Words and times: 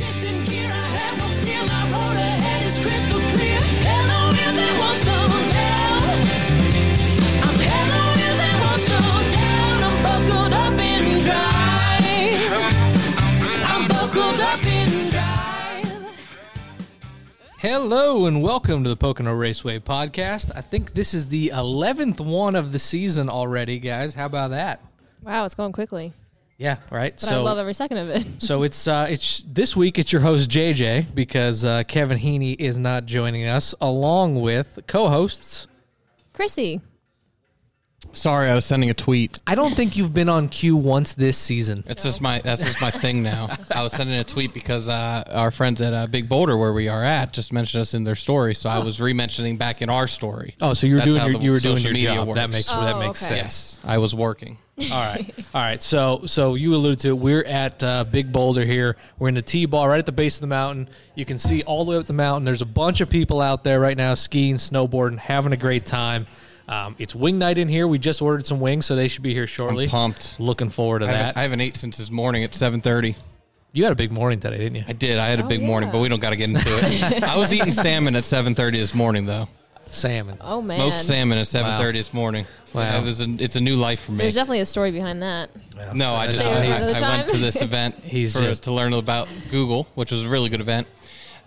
Shifting 0.00 0.44
gear, 0.44 0.70
I 0.70 0.86
have 0.98 1.18
no 1.18 1.28
fear. 1.42 1.62
My 1.66 1.82
road 1.90 2.16
ahead 2.16 2.66
is 2.66 2.76
crystal 2.84 3.29
Hello 17.60 18.24
and 18.24 18.42
welcome 18.42 18.84
to 18.84 18.88
the 18.88 18.96
Pocono 18.96 19.34
Raceway 19.34 19.80
podcast. 19.80 20.50
I 20.56 20.62
think 20.62 20.94
this 20.94 21.12
is 21.12 21.26
the 21.26 21.48
11th 21.48 22.18
one 22.18 22.56
of 22.56 22.72
the 22.72 22.78
season 22.78 23.28
already, 23.28 23.78
guys. 23.78 24.14
How 24.14 24.24
about 24.24 24.52
that? 24.52 24.80
Wow, 25.22 25.44
it's 25.44 25.54
going 25.54 25.72
quickly. 25.72 26.14
Yeah, 26.56 26.78
right. 26.90 27.14
But 27.20 27.30
I 27.30 27.36
love 27.36 27.58
every 27.58 27.74
second 27.74 27.98
of 27.98 28.08
it. 28.08 28.26
so 28.42 28.62
it's 28.62 28.88
uh 28.88 29.08
it's 29.10 29.44
this 29.46 29.76
week 29.76 29.98
it's 29.98 30.10
your 30.10 30.22
host 30.22 30.48
JJ 30.48 31.14
because 31.14 31.62
uh, 31.62 31.82
Kevin 31.82 32.16
Heaney 32.16 32.56
is 32.58 32.78
not 32.78 33.04
joining 33.04 33.44
us 33.44 33.74
along 33.78 34.40
with 34.40 34.78
co-hosts. 34.86 35.66
Chrissy. 36.32 36.80
Sorry, 38.12 38.50
I 38.50 38.54
was 38.56 38.64
sending 38.64 38.90
a 38.90 38.94
tweet. 38.94 39.38
I 39.46 39.54
don't 39.54 39.74
think 39.74 39.96
you've 39.96 40.12
been 40.12 40.28
on 40.28 40.48
cue 40.48 40.76
once 40.76 41.14
this 41.14 41.36
season. 41.38 41.84
That's 41.86 42.02
just 42.02 42.20
my 42.20 42.40
that's 42.40 42.62
just 42.64 42.80
my 42.80 42.90
thing 42.90 43.22
now. 43.22 43.56
I 43.70 43.82
was 43.84 43.92
sending 43.92 44.16
a 44.18 44.24
tweet 44.24 44.52
because 44.52 44.88
uh, 44.88 45.22
our 45.30 45.50
friends 45.52 45.80
at 45.80 45.92
uh, 45.94 46.06
Big 46.08 46.28
Boulder, 46.28 46.56
where 46.56 46.72
we 46.72 46.88
are 46.88 47.04
at, 47.04 47.32
just 47.32 47.52
mentioned 47.52 47.82
us 47.82 47.94
in 47.94 48.02
their 48.04 48.16
story. 48.16 48.54
So 48.56 48.68
I 48.68 48.78
was 48.80 49.00
re-mentioning 49.00 49.58
back 49.58 49.80
in 49.80 49.88
our 49.88 50.08
story. 50.08 50.56
Oh, 50.60 50.74
so 50.74 50.86
you 50.88 50.94
were 50.94 51.00
That's 51.02 51.12
doing 51.12 51.22
your, 51.30 51.38
the 51.38 51.44
you 51.44 51.50
were 51.52 51.60
doing 51.60 51.76
social 51.76 51.92
your 51.92 51.94
media 51.94 52.14
job. 52.14 52.34
That 52.34 52.48
works. 52.48 52.52
makes 52.52 52.70
that 52.70 52.94
Oh, 52.96 52.98
makes 52.98 53.22
okay. 53.22 53.36
sense. 53.40 53.78
Yes, 53.78 53.80
I 53.84 53.98
was 53.98 54.12
working. 54.14 54.58
All 54.80 54.88
right. 54.90 55.32
All 55.54 55.60
right. 55.60 55.80
So 55.82 56.22
so 56.26 56.54
you 56.56 56.74
alluded 56.74 56.98
to 57.00 57.08
it. 57.10 57.18
We're 57.18 57.44
at 57.44 57.82
uh, 57.82 58.04
Big 58.04 58.32
Boulder 58.32 58.64
here. 58.64 58.96
We're 59.18 59.28
in 59.28 59.34
the 59.34 59.42
T-bar 59.42 59.88
right 59.88 59.98
at 59.98 60.06
the 60.06 60.12
base 60.12 60.36
of 60.36 60.40
the 60.40 60.46
mountain. 60.48 60.88
You 61.14 61.24
can 61.26 61.38
see 61.38 61.62
all 61.62 61.84
the 61.84 61.92
way 61.92 61.96
up 61.98 62.06
the 62.06 62.12
mountain. 62.14 62.44
There's 62.44 62.62
a 62.62 62.66
bunch 62.66 63.00
of 63.02 63.08
people 63.10 63.40
out 63.40 63.62
there 63.62 63.78
right 63.78 63.96
now 63.96 64.14
skiing, 64.14 64.56
snowboarding, 64.56 65.18
having 65.18 65.52
a 65.52 65.56
great 65.56 65.84
time. 65.86 66.26
Um, 66.70 66.94
it's 66.98 67.14
wing 67.14 67.38
night 67.38 67.58
in 67.58 67.68
here. 67.68 67.86
We 67.88 67.98
just 67.98 68.22
ordered 68.22 68.46
some 68.46 68.60
wings, 68.60 68.86
so 68.86 68.94
they 68.94 69.08
should 69.08 69.24
be 69.24 69.34
here 69.34 69.46
shortly. 69.48 69.88
pumped. 69.88 70.36
Looking 70.38 70.70
forward 70.70 71.00
to 71.00 71.06
I 71.06 71.12
that. 71.12 71.36
I 71.36 71.42
haven't 71.42 71.60
ate 71.60 71.76
since 71.76 71.96
this 71.98 72.10
morning 72.10 72.44
at 72.44 72.54
seven 72.54 72.80
thirty. 72.80 73.16
you 73.72 73.82
had 73.82 73.92
a 73.92 73.96
big 73.96 74.12
morning 74.12 74.38
today, 74.40 74.58
didn't 74.58 74.76
you? 74.76 74.84
I 74.86 74.92
did. 74.92 75.18
I 75.18 75.26
had 75.28 75.40
a 75.40 75.44
Oh, 75.44 75.48
big 75.48 75.62
morning, 75.62 75.90
but 75.90 75.98
we 75.98 76.08
don't 76.08 76.20
got 76.20 76.30
to 76.30 76.36
get 76.36 76.48
into 76.48 76.62
it. 76.66 77.22
I 77.24 77.36
was 77.36 77.52
eating 77.52 77.72
salmon 77.72 78.14
at 78.14 78.24
seven 78.24 78.54
thirty 78.54 78.78
this 78.78 78.94
morning, 78.94 79.26
though. 79.26 79.48
Salmon. 79.86 80.38
Oh 80.40 80.62
man. 80.62 80.78
Smoked 80.78 81.02
salmon 81.02 81.38
at 81.38 81.48
seven 81.48 81.76
thirty 81.80 81.98
this 81.98 82.14
morning. 82.14 82.46
Wow. 82.72 82.82
Yeah, 83.04 83.24
a, 83.24 83.42
it's 83.42 83.56
a 83.56 83.60
new 83.60 83.74
life 83.74 84.02
for 84.04 84.12
me. 84.12 84.18
There's 84.18 84.36
definitely 84.36 84.60
a 84.60 84.66
story 84.66 84.92
behind 84.92 85.22
that. 85.22 85.50
No, 85.92 86.14
I 86.14 86.28
just 86.28 86.44
I, 86.44 86.50
I- 86.50 86.92
I 87.04 87.16
went 87.16 87.28
to 87.30 87.38
this 87.38 87.60
event 87.62 87.96
He's 88.04 88.32
for, 88.32 88.42
just- 88.42 88.62
to 88.64 88.72
learn 88.72 88.92
about 88.92 89.26
Google, 89.50 89.88
which 89.96 90.12
was 90.12 90.24
a 90.24 90.28
really 90.28 90.48
good 90.50 90.60
event. 90.60 90.86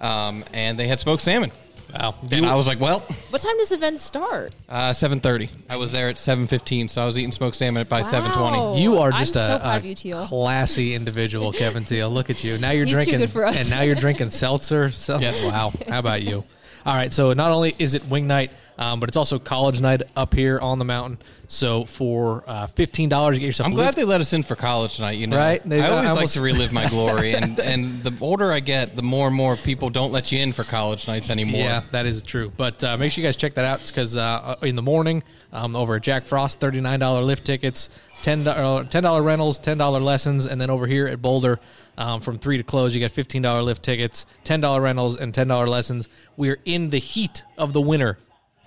Um, 0.01 0.44
and 0.51 0.77
they 0.77 0.88
had 0.88 0.99
smoked 0.99 1.21
salmon, 1.21 1.53
Wow. 1.94 2.16
and 2.31 2.45
I 2.45 2.55
was 2.55 2.66
like, 2.67 2.80
"Well, 2.80 2.99
What 3.30 3.41
time 3.41 3.58
does 3.58 3.69
the 3.69 3.75
event 3.75 3.99
start? 3.99 4.53
uh, 4.69 4.91
7:30." 4.94 5.49
I 5.69 5.75
was 5.77 5.91
there 5.91 6.09
at 6.09 6.16
7:15, 6.17 6.89
so 6.89 7.02
I 7.02 7.05
was 7.05 7.17
eating 7.17 7.31
smoked 7.31 7.55
salmon 7.55 7.85
by 7.88 8.02
Wow. 8.02 8.08
7:20. 8.09 8.81
You 8.81 8.97
are 8.97 9.11
I'm 9.11 9.19
just 9.19 9.33
so 9.35 9.41
a, 9.55 9.59
proud 9.59 9.73
a 9.75 9.77
of 9.77 9.85
you, 9.85 9.95
Teal. 9.95 10.25
classy 10.25 10.95
individual, 10.95 11.52
Kevin 11.61 11.85
Teal. 11.85 12.09
Look 12.09 12.30
at 12.30 12.44
you. 12.44 12.58
Now 12.58 12.72
you're 12.72 12.85
He's 12.85 12.94
too 12.97 13.03
drinking, 13.03 13.19
good 13.19 13.30
for 13.30 13.45
us. 13.45 13.59
and 13.59 13.69
now 13.69 13.81
you're 13.81 13.95
drinking 13.95 14.31
seltzer. 14.31 14.91
So, 14.91 15.19
Yes. 15.19 15.44
Wow. 15.45 15.72
How 15.88 16.00
about 16.00 16.23
you? 16.23 16.44
All 16.85 16.95
right. 16.95 17.13
So 17.13 17.33
not 17.33 17.52
only 17.52 17.75
is 17.80 17.94
it 17.94 18.05
wing 18.07 18.28
night, 18.28 18.52
um, 18.77 18.99
but 18.99 19.09
it's 19.09 19.17
also 19.17 19.39
college 19.39 19.79
night 19.81 20.02
up 20.16 20.33
here 20.33 20.59
on 20.59 20.79
the 20.79 20.85
mountain. 20.85 21.19
So 21.47 21.85
for 21.85 22.43
uh, 22.47 22.67
fifteen 22.67 23.09
dollars, 23.09 23.35
you 23.35 23.41
get 23.41 23.45
yourself. 23.47 23.67
I'm 23.69 23.75
glad 23.75 23.93
they 23.95 24.03
let 24.05 24.21
us 24.21 24.33
in 24.33 24.41
for 24.43 24.55
college 24.55 24.99
night. 24.99 25.17
You 25.17 25.27
know, 25.27 25.38
Right? 25.38 25.61
They- 25.67 25.81
I 25.81 25.88
I 25.88 25.89
always 25.89 26.05
like 26.09 26.16
almost- 26.16 26.33
to 26.35 26.41
relive 26.41 26.71
my 26.73 26.88
glory, 26.89 27.35
and 27.35 27.59
and 27.59 28.01
the 28.03 28.13
older 28.21 28.51
I 28.51 28.59
get, 28.59 28.95
the 28.95 29.03
more 29.03 29.28
and 29.28 29.35
more 29.35 29.56
people 29.57 29.89
don't 29.89 30.12
let 30.12 30.31
you 30.31 30.39
in 30.39 30.51
for 30.53 30.63
college 30.63 31.07
nights 31.07 31.29
anymore. 31.29 31.62
Yeah, 31.62 31.81
that 31.91 32.06
is 32.06 32.22
true. 32.23 32.51
But 32.56 32.83
uh, 32.83 32.97
make 32.97 33.12
sure 33.12 33.22
you 33.22 33.28
guys 33.28 33.38
check 33.38 33.53
that 33.56 33.66
out 33.66 33.85
because 33.85 34.17
uh, 34.17 34.56
in 34.63 34.75
the 34.75 34.81
morning 34.81 35.23
um, 35.51 35.75
over 35.75 35.95
at 35.95 36.01
Jack 36.03 36.25
Frost, 36.25 36.59
thirty 36.59 36.81
nine 36.81 37.00
dollar 37.00 37.22
lift 37.22 37.45
tickets, 37.45 37.89
ten 38.23 38.44
dollar 38.44 39.22
rentals, 39.22 39.59
ten 39.59 39.78
dollar 39.78 40.00
lessons, 40.00 40.45
and 40.47 40.59
then 40.59 40.69
over 40.72 40.88
here 40.88 41.07
at 41.07 41.22
Boulder, 41.22 41.59
um, 42.00 42.19
from 42.22 42.39
three 42.39 42.57
to 42.57 42.63
close, 42.63 42.95
you 42.95 43.00
get 43.00 43.12
fifteen 43.12 43.44
dollar 43.44 43.62
lift 43.62 43.83
tickets, 43.83 44.25
ten 44.44 44.59
dollar 44.62 44.81
rentals, 44.81 45.17
and 45.17 45.33
ten 45.33 45.47
dollar 45.47 45.67
lessons. 45.67 46.09
We're 46.35 46.57
in 46.66 46.89
the 46.89 46.97
heat 46.97 47.44
of 47.59 47.73
the 47.73 47.81
winter, 47.81 48.17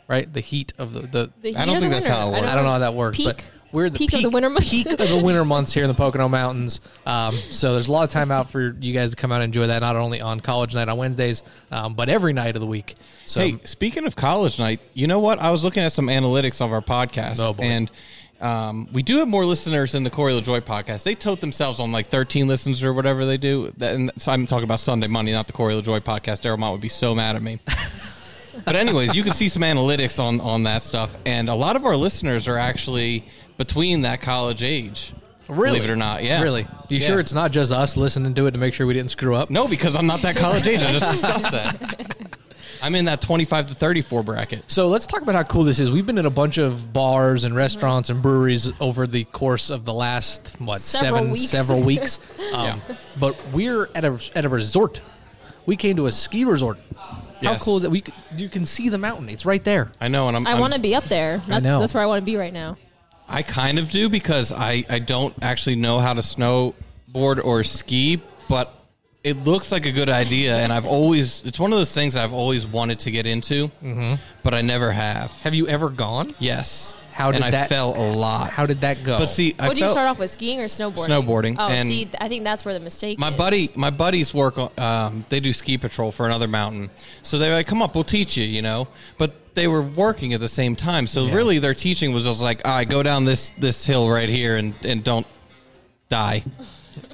right? 0.09 0.33
The 0.33 0.41
heat 0.41 0.73
of 0.79 0.93
the 0.93 1.01
the. 1.01 1.31
The 1.43 1.49
heat 1.51 1.57
I 1.57 1.67
don't 1.67 1.77
of 1.77 1.83
the 1.83 1.89
think 1.89 1.93
that's 1.93 2.05
winter. 2.07 2.21
how 2.21 2.29
it 2.29 2.33
works. 2.33 2.47
I 2.49 2.55
don't 2.55 2.65
know 2.65 2.71
how 2.73 2.79
that 2.81 2.95
works, 2.95 3.17
Peak. 3.17 3.27
but 3.27 3.45
we're 3.73 3.91
the 3.91 3.99
Peak 3.99 4.13
of 4.15 4.23
the 4.23 4.31
winter 4.31 4.49
months. 4.49 4.71
Peak 4.71 4.87
of 4.87 4.99
the 4.99 5.21
winter 5.23 5.45
months 5.55 5.73
here 5.73 5.85
in 5.85 5.89
the 5.89 5.95
Pocono 5.95 6.29
Mountains. 6.29 6.81
Um, 7.05 7.35
so 7.35 7.73
there's 7.75 7.89
a 7.89 7.93
lot 7.93 8.05
of 8.05 8.11
time 8.11 8.31
out 8.31 8.49
for 8.51 8.75
you 8.81 8.93
guys 8.95 9.11
to 9.11 9.17
come 9.17 9.33
out 9.33 9.43
and 9.43 9.45
enjoy 9.45 9.67
that, 9.67 9.81
not 9.81 9.97
only 9.97 10.21
on 10.21 10.41
college 10.41 10.75
night 10.75 10.89
on 10.89 10.97
Wednesdays, 10.97 11.43
um, 11.71 11.95
but 11.95 12.09
every 12.09 12.33
night 12.33 12.55
of 12.57 12.61
the 12.61 12.67
week. 12.67 12.95
So 13.27 13.41
Hey, 13.41 13.57
speaking 13.65 14.07
of 14.07 14.15
college 14.17 14.59
night, 14.59 14.81
you 14.95 15.07
know 15.09 15.19
what? 15.19 15.41
I 15.41 15.51
was 15.51 15.65
looking 15.65 15.83
at 15.83 15.93
some 15.93 16.07
analytics 16.07 16.61
of 16.65 16.73
our 16.73 16.81
podcast, 16.81 17.41
Oh, 17.41 17.53
boy. 17.53 17.65
and 17.65 17.91
um, 18.41 18.89
we 18.93 19.03
do 19.03 19.19
have 19.19 19.29
more 19.29 19.45
listeners 19.45 19.93
than 19.93 20.05
the 20.05 20.11
Corey 20.11 20.33
LaJoie 20.33 20.61
podcast. 20.61 21.03
They 21.03 21.15
tote 21.15 21.41
themselves 21.41 21.81
on 21.81 21.91
like 21.91 22.07
13 22.07 22.47
listens 22.47 22.83
or 22.85 22.93
whatever 22.93 23.25
they 23.27 23.37
do. 23.39 23.73
That, 23.79 23.95
and 23.97 24.13
so 24.17 24.31
I'm 24.31 24.47
talking 24.47 24.65
about 24.65 24.79
Sunday 24.81 25.07
Money, 25.09 25.33
not 25.33 25.47
the 25.49 25.53
Corey 25.55 25.75
LaJoie 25.75 26.01
podcast. 26.03 26.41
Daryl 26.43 26.59
Mott 26.59 26.73
would 26.73 26.81
be 26.81 26.89
so 26.89 27.15
mad 27.15 27.35
at 27.37 27.43
me. 27.43 27.59
but 28.65 28.77
anyways, 28.77 29.15
you 29.15 29.23
can 29.23 29.33
see 29.33 29.49
some 29.49 29.63
analytics 29.63 30.19
on 30.23 30.41
on 30.41 30.63
that 30.65 30.83
stuff, 30.83 31.17
and 31.27 31.49
a 31.49 31.55
lot 31.55 31.77
of 31.77 31.85
our 31.87 31.97
listeners 31.97 32.49
are 32.49 32.59
actually 32.59 33.25
between 33.59 34.03
that 34.03 34.21
college 34.21 34.63
age. 34.63 35.13
Really? 35.49 35.79
Believe 35.79 35.89
it 35.89 35.93
or 35.93 35.97
not, 35.97 36.25
yeah. 36.25 36.43
Really? 36.43 36.67
You 36.89 36.99
Yeah. 36.99 37.07
sure 37.07 37.21
it's 37.21 37.33
not 37.33 37.53
just 37.53 37.71
us 37.71 37.97
listening 37.97 38.35
to 38.35 38.47
it 38.47 38.51
to 38.53 38.59
make 38.59 38.75
sure 38.75 38.85
we 38.87 38.95
didn't 38.95 39.11
screw 39.13 39.35
up? 39.37 39.49
No, 39.49 39.69
because 39.69 39.95
I'm 39.95 40.07
not 40.07 40.23
that 40.23 40.35
college 40.37 40.67
age. 40.67 40.83
I 40.83 40.91
just 40.93 41.11
discussed 41.11 41.51
that. 41.53 42.29
I'm 42.83 42.95
in 42.97 43.05
that 43.07 43.21
25 43.23 43.69
to 43.69 43.75
34 43.75 44.23
bracket. 44.25 44.65
So 44.67 44.89
let's 44.89 45.07
talk 45.07 45.23
about 45.23 45.35
how 45.37 45.45
cool 45.45 45.63
this 45.65 45.79
is. 45.79 45.89
We've 45.91 46.05
been 46.05 46.19
in 46.19 46.27
a 46.27 46.31
bunch 46.31 46.59
of 46.59 46.93
bars 46.93 47.45
and 47.45 47.55
restaurants 47.55 48.11
and 48.11 48.21
breweries 48.21 48.73
over 48.81 49.07
the 49.07 49.23
course 49.25 49.71
of 49.71 49.85
the 49.85 49.95
last 49.95 50.57
what 50.59 50.81
Several 50.81 51.15
seven 51.19 51.31
weeks. 51.31 51.49
several 51.51 51.81
weeks. 51.83 52.19
Um, 52.53 52.81
But 53.19 53.37
we're 53.53 53.89
at 53.95 54.05
a 54.05 54.19
at 54.35 54.45
a 54.45 54.49
resort. 54.49 55.01
We 55.65 55.77
came 55.77 55.97
to 55.97 56.07
a 56.07 56.13
ski 56.13 56.45
resort. 56.45 56.79
How 57.43 57.57
cool 57.59 57.77
is 57.79 57.85
it? 57.85 57.91
We 57.91 58.01
c- 58.01 58.13
you 58.37 58.49
can 58.49 58.65
see 58.67 58.89
the 58.89 58.99
mountain. 58.99 59.29
It's 59.29 59.45
right 59.47 59.63
there. 59.63 59.91
I 60.01 60.09
know, 60.09 60.29
and 60.29 60.37
I'm. 60.37 60.47
I 60.47 60.51
I'm- 60.53 60.61
want 60.61 60.73
to 60.75 60.79
be 60.81 60.95
up 60.95 61.05
there. 61.05 61.43
That's, 61.47 61.63
know. 61.65 61.81
that's 61.81 61.95
where 61.95 62.03
I 62.03 62.07
want 62.07 62.21
to 62.23 62.25
be 62.27 62.37
right 62.37 62.53
now. 62.53 62.77
I 63.29 63.43
kind 63.43 63.79
of 63.79 63.91
do 63.91 64.09
because 64.09 64.53
I, 64.53 64.85
I 64.89 65.01
don't 65.01 65.35
actually 65.43 65.77
know 65.77 65.99
how 65.99 66.13
to 66.15 66.21
snowboard 66.21 67.45
or 67.45 67.65
ski, 67.65 68.21
but 68.49 68.73
it 69.25 69.39
looks 69.45 69.73
like 69.73 69.85
a 69.87 69.91
good 69.93 70.09
idea, 70.09 70.57
and 70.57 70.73
I've 70.73 70.87
always 70.87 71.43
it's 71.45 71.59
one 71.59 71.73
of 71.73 71.79
those 71.79 71.93
things 71.93 72.15
I've 72.15 72.33
always 72.33 72.67
wanted 72.67 73.01
to 73.01 73.11
get 73.11 73.27
into, 73.27 73.69
Mm-hmm. 73.83 74.15
but 74.45 74.55
I 74.55 74.61
never 74.63 74.93
have. 74.93 75.33
Have 75.43 75.55
you 75.55 75.67
ever 75.67 75.89
gone? 75.91 76.35
Yes, 76.39 76.95
How 77.17 77.33
did 77.33 77.37
and 77.37 77.45
I 77.47 77.51
that- 77.53 77.71
fell 77.71 77.97
a 77.97 78.13
lot. 78.13 78.51
How 78.51 78.67
did 78.67 78.83
that 78.83 79.03
go? 79.03 79.19
but 79.19 79.31
see, 79.31 79.55
I 79.59 79.69
Would 79.69 79.79
you 79.79 79.85
felt- 79.85 79.93
start 79.93 80.09
off 80.09 80.19
with 80.19 80.31
skiing 80.31 80.61
or 80.61 80.67
snowboarding? 80.67 81.07
Snowboarding, 81.09 81.57
Oh, 81.59 81.69
and- 81.69 81.89
see, 81.89 82.09
I 82.21 82.29
think 82.29 82.45
that's 82.45 82.63
where 82.67 82.75
the 82.75 82.81
mistake 82.81 83.19
my 83.19 83.31
is. 83.31 83.37
buddy 83.37 83.71
my 83.75 83.89
buddies 83.89 84.35
work 84.35 84.59
on 84.59 84.71
um, 84.77 85.25
they 85.31 85.41
do 85.41 85.53
ski 85.55 85.79
patrol 85.79 86.13
for 86.13 86.27
another 86.27 86.47
mountain 86.47 86.91
so 87.23 87.39
they're 87.39 87.55
like 87.55 87.67
come 87.67 87.81
up 87.81 87.95
we'll 87.95 88.05
teach 88.05 88.37
you 88.37 88.45
you 88.45 88.61
know 88.61 88.87
but 89.17 89.55
they 89.55 89.67
were 89.67 89.81
working 89.83 90.35
at 90.35 90.41
the 90.41 90.49
same 90.49 90.77
time 90.77 91.07
so 91.07 91.27
really 91.31 91.59
their 91.59 91.73
teaching 91.75 92.13
was 92.13 92.25
just 92.25 92.43
like 92.43 92.61
all 92.69 92.75
right 92.75 92.89
go 92.91 93.03
down 93.03 93.25
this 93.25 93.53
this 93.59 93.87
hill 93.87 94.11
right 94.11 94.29
here 94.29 94.57
and 94.57 94.75
and 94.85 95.03
don't 95.03 95.27
die 96.11 96.45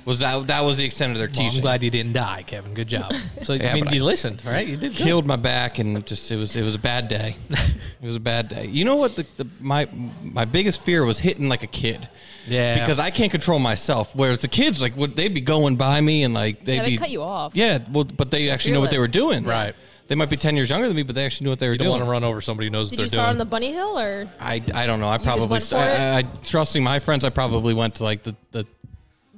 was 0.05 0.21
that 0.21 0.47
that 0.49 0.65
was 0.65 0.79
the 0.79 0.85
extent 0.85 1.13
of 1.13 1.19
their 1.19 1.29
Well, 1.29 1.35
teaching 1.35 1.59
I'm 1.59 1.63
glad 1.63 1.83
you 1.83 1.91
didn't 1.91 2.13
die, 2.13 2.43
Kevin. 2.47 2.75
Good 2.75 2.89
job. 2.89 3.13
So 3.43 3.53
Yeah, 3.55 3.71
I 3.71 3.75
mean, 3.75 3.85
but 3.85 3.95
you 3.95 4.03
I- 4.03 4.05
listened, 4.05 4.43
right? 4.45 4.67
You 4.67 4.77
did. 4.77 4.97
good. 4.97 5.05
killed 5.07 5.27
my 5.27 5.37
back 5.37 5.79
and 5.79 6.05
just 6.07 6.31
it 6.31 6.37
was 6.37 6.55
it 6.57 6.63
was 6.63 6.75
a 6.75 6.79
bad 6.79 7.09
day 7.09 7.37
it 7.51 8.05
was 8.07 8.17
a 8.17 8.21
bad 8.21 8.49
day 8.49 8.67
you 8.67 8.85
know 8.85 8.97
what 8.97 9.17
the, 9.17 9.27
the 9.37 9.47
my 9.61 9.89
my 10.23 10.45
biggest 10.45 10.83
fear 10.83 11.05
was 11.05 11.19
hitting 11.19 11.49
like 11.49 11.63
a 11.63 11.67
kid 11.69 12.09
Yeah. 12.49 12.79
because 12.81 12.99
I 12.99 13.11
can't 13.11 13.31
control 13.31 13.59
myself. 13.59 14.15
Whereas 14.17 14.41
the 14.41 14.49
kids, 14.49 14.81
like, 14.83 14.97
would 14.97 15.15
they'd 15.17 15.33
be 15.35 15.41
going 15.41 15.77
by 15.77 16.01
me 16.01 16.25
and 16.25 16.35
like 16.35 16.65
they'd 16.65 16.77
Yeah, 16.77 16.83
they 16.85 16.91
be 16.91 16.97
cut 16.99 17.11
you 17.11 17.23
off. 17.23 17.55
Yeah, 17.55 17.79
well, 17.93 18.05
but 18.05 18.31
they 18.31 18.51
actually 18.51 18.73
know 18.75 18.81
what 18.81 18.91
they 18.91 18.99
were 18.99 19.07
Fearless. 19.09 19.37
doing. 19.37 19.45
Right. 19.45 19.75
They 20.09 20.17
might 20.17 20.29
be 20.29 20.37
ten 20.37 20.57
years 20.57 20.69
younger 20.69 20.89
than 20.89 20.97
me, 20.97 21.05
but 21.05 21.15
they 21.15 21.25
actually 21.25 21.45
knew 21.47 21.51
what 21.51 21.59
they 21.61 21.69
were 21.69 21.73
You 21.75 21.79
don't 21.79 21.87
doing. 21.87 22.01
want 22.01 22.05
to 22.09 22.11
run 22.11 22.25
over 22.25 22.41
somebody 22.43 22.67
who 22.67 22.71
knows 22.73 22.91
Did 22.91 22.99
what 22.99 23.05
you 23.05 23.09
they're 23.11 23.17
start 23.17 23.27
doing. 23.29 23.35
on 23.35 23.39
the 23.39 23.45
bunny 23.47 23.73
hill 23.73 23.99
or 23.99 24.29
I, 24.41 24.61
I 24.75 24.87
don't 24.87 25.01
know. 25.01 25.09
I 25.09 25.17
just 25.17 25.25
probably 25.27 25.47
went 25.47 25.63
for 25.63 25.69
st- 25.77 25.89
it? 25.89 26.01
I, 26.01 26.19
I 26.19 26.23
trusting 26.23 26.83
my 26.83 26.99
friends. 26.99 27.25
I 27.25 27.31
probably 27.31 27.73
went 27.73 27.95
to 27.97 28.05
like 28.05 28.23
the, 28.25 28.35
the 28.51 28.67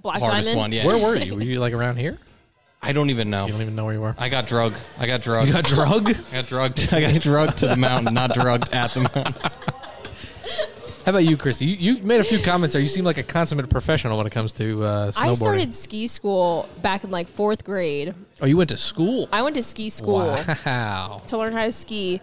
Black 0.04 0.20
hardest 0.20 0.48
Diamond? 0.48 0.58
one. 0.60 0.72
Yeah. 0.72 0.86
Where 0.86 0.98
were 0.98 1.16
you? 1.16 1.34
Were 1.34 1.42
you 1.42 1.58
like 1.58 1.72
around 1.72 1.96
here? 1.96 2.18
I 2.82 2.92
don't 2.92 3.08
even 3.08 3.30
know. 3.30 3.46
You 3.46 3.52
don't 3.52 3.62
even 3.62 3.74
know 3.74 3.86
where 3.86 3.94
you 3.94 4.00
were. 4.02 4.14
I 4.18 4.28
got 4.28 4.46
drugged. 4.46 4.80
I 4.98 5.06
got 5.06 5.22
drugged. 5.22 5.48
You 5.48 5.54
got 5.54 5.64
drugged. 5.64 6.08
I 6.30 6.34
got 6.42 6.46
drugged. 6.46 6.92
I 6.92 7.00
got 7.00 7.20
drugged 7.22 7.56
to 7.58 7.68
the 7.68 7.76
mountain, 7.76 8.12
not 8.12 8.34
drugged 8.34 8.68
at 8.74 8.92
the 8.92 9.00
mountain. 9.00 9.34
How 11.06 11.10
about 11.10 11.24
you, 11.24 11.38
Christy? 11.38 11.64
You, 11.66 11.76
you've 11.76 12.04
made 12.04 12.20
a 12.20 12.24
few 12.24 12.38
comments 12.38 12.74
there. 12.74 12.82
You 12.82 12.88
seem 12.88 13.04
like 13.06 13.16
a 13.16 13.22
consummate 13.22 13.70
professional 13.70 14.18
when 14.18 14.26
it 14.26 14.30
comes 14.32 14.52
to 14.54 14.84
uh, 14.84 15.10
snowboarding. 15.12 15.28
I 15.30 15.34
started 15.34 15.74
ski 15.74 16.06
school 16.06 16.68
back 16.82 17.02
in 17.04 17.10
like 17.10 17.28
fourth 17.28 17.64
grade. 17.64 18.14
Oh, 18.42 18.46
you 18.46 18.58
went 18.58 18.68
to 18.70 18.76
school? 18.76 19.28
I 19.32 19.40
went 19.40 19.54
to 19.56 19.62
ski 19.62 19.88
school 19.88 20.36
Wow. 20.66 21.22
to 21.26 21.38
learn 21.38 21.54
how 21.54 21.64
to 21.64 21.72
ski, 21.72 22.20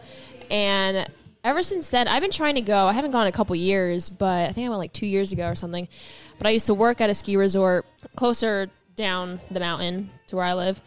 and 0.51 1.07
ever 1.43 1.63
since 1.63 1.89
then, 1.89 2.07
I've 2.07 2.21
been 2.21 2.31
trying 2.31 2.55
to 2.55 2.61
go. 2.61 2.87
I 2.87 2.93
haven't 2.93 3.11
gone 3.11 3.27
a 3.27 3.31
couple 3.31 3.55
years, 3.55 4.09
but 4.09 4.49
I 4.49 4.51
think 4.51 4.65
I 4.65 4.69
went 4.69 4.79
like 4.79 4.93
two 4.93 5.05
years 5.05 5.31
ago 5.31 5.47
or 5.47 5.55
something. 5.55 5.87
But 6.37 6.47
I 6.47 6.51
used 6.51 6.67
to 6.67 6.73
work 6.73 7.01
at 7.01 7.09
a 7.09 7.13
ski 7.15 7.37
resort 7.37 7.85
closer 8.15 8.69
down 8.95 9.39
the 9.49 9.59
mountain 9.59 10.09
to 10.27 10.35
where 10.35 10.45
I 10.45 10.53
live. 10.53 10.81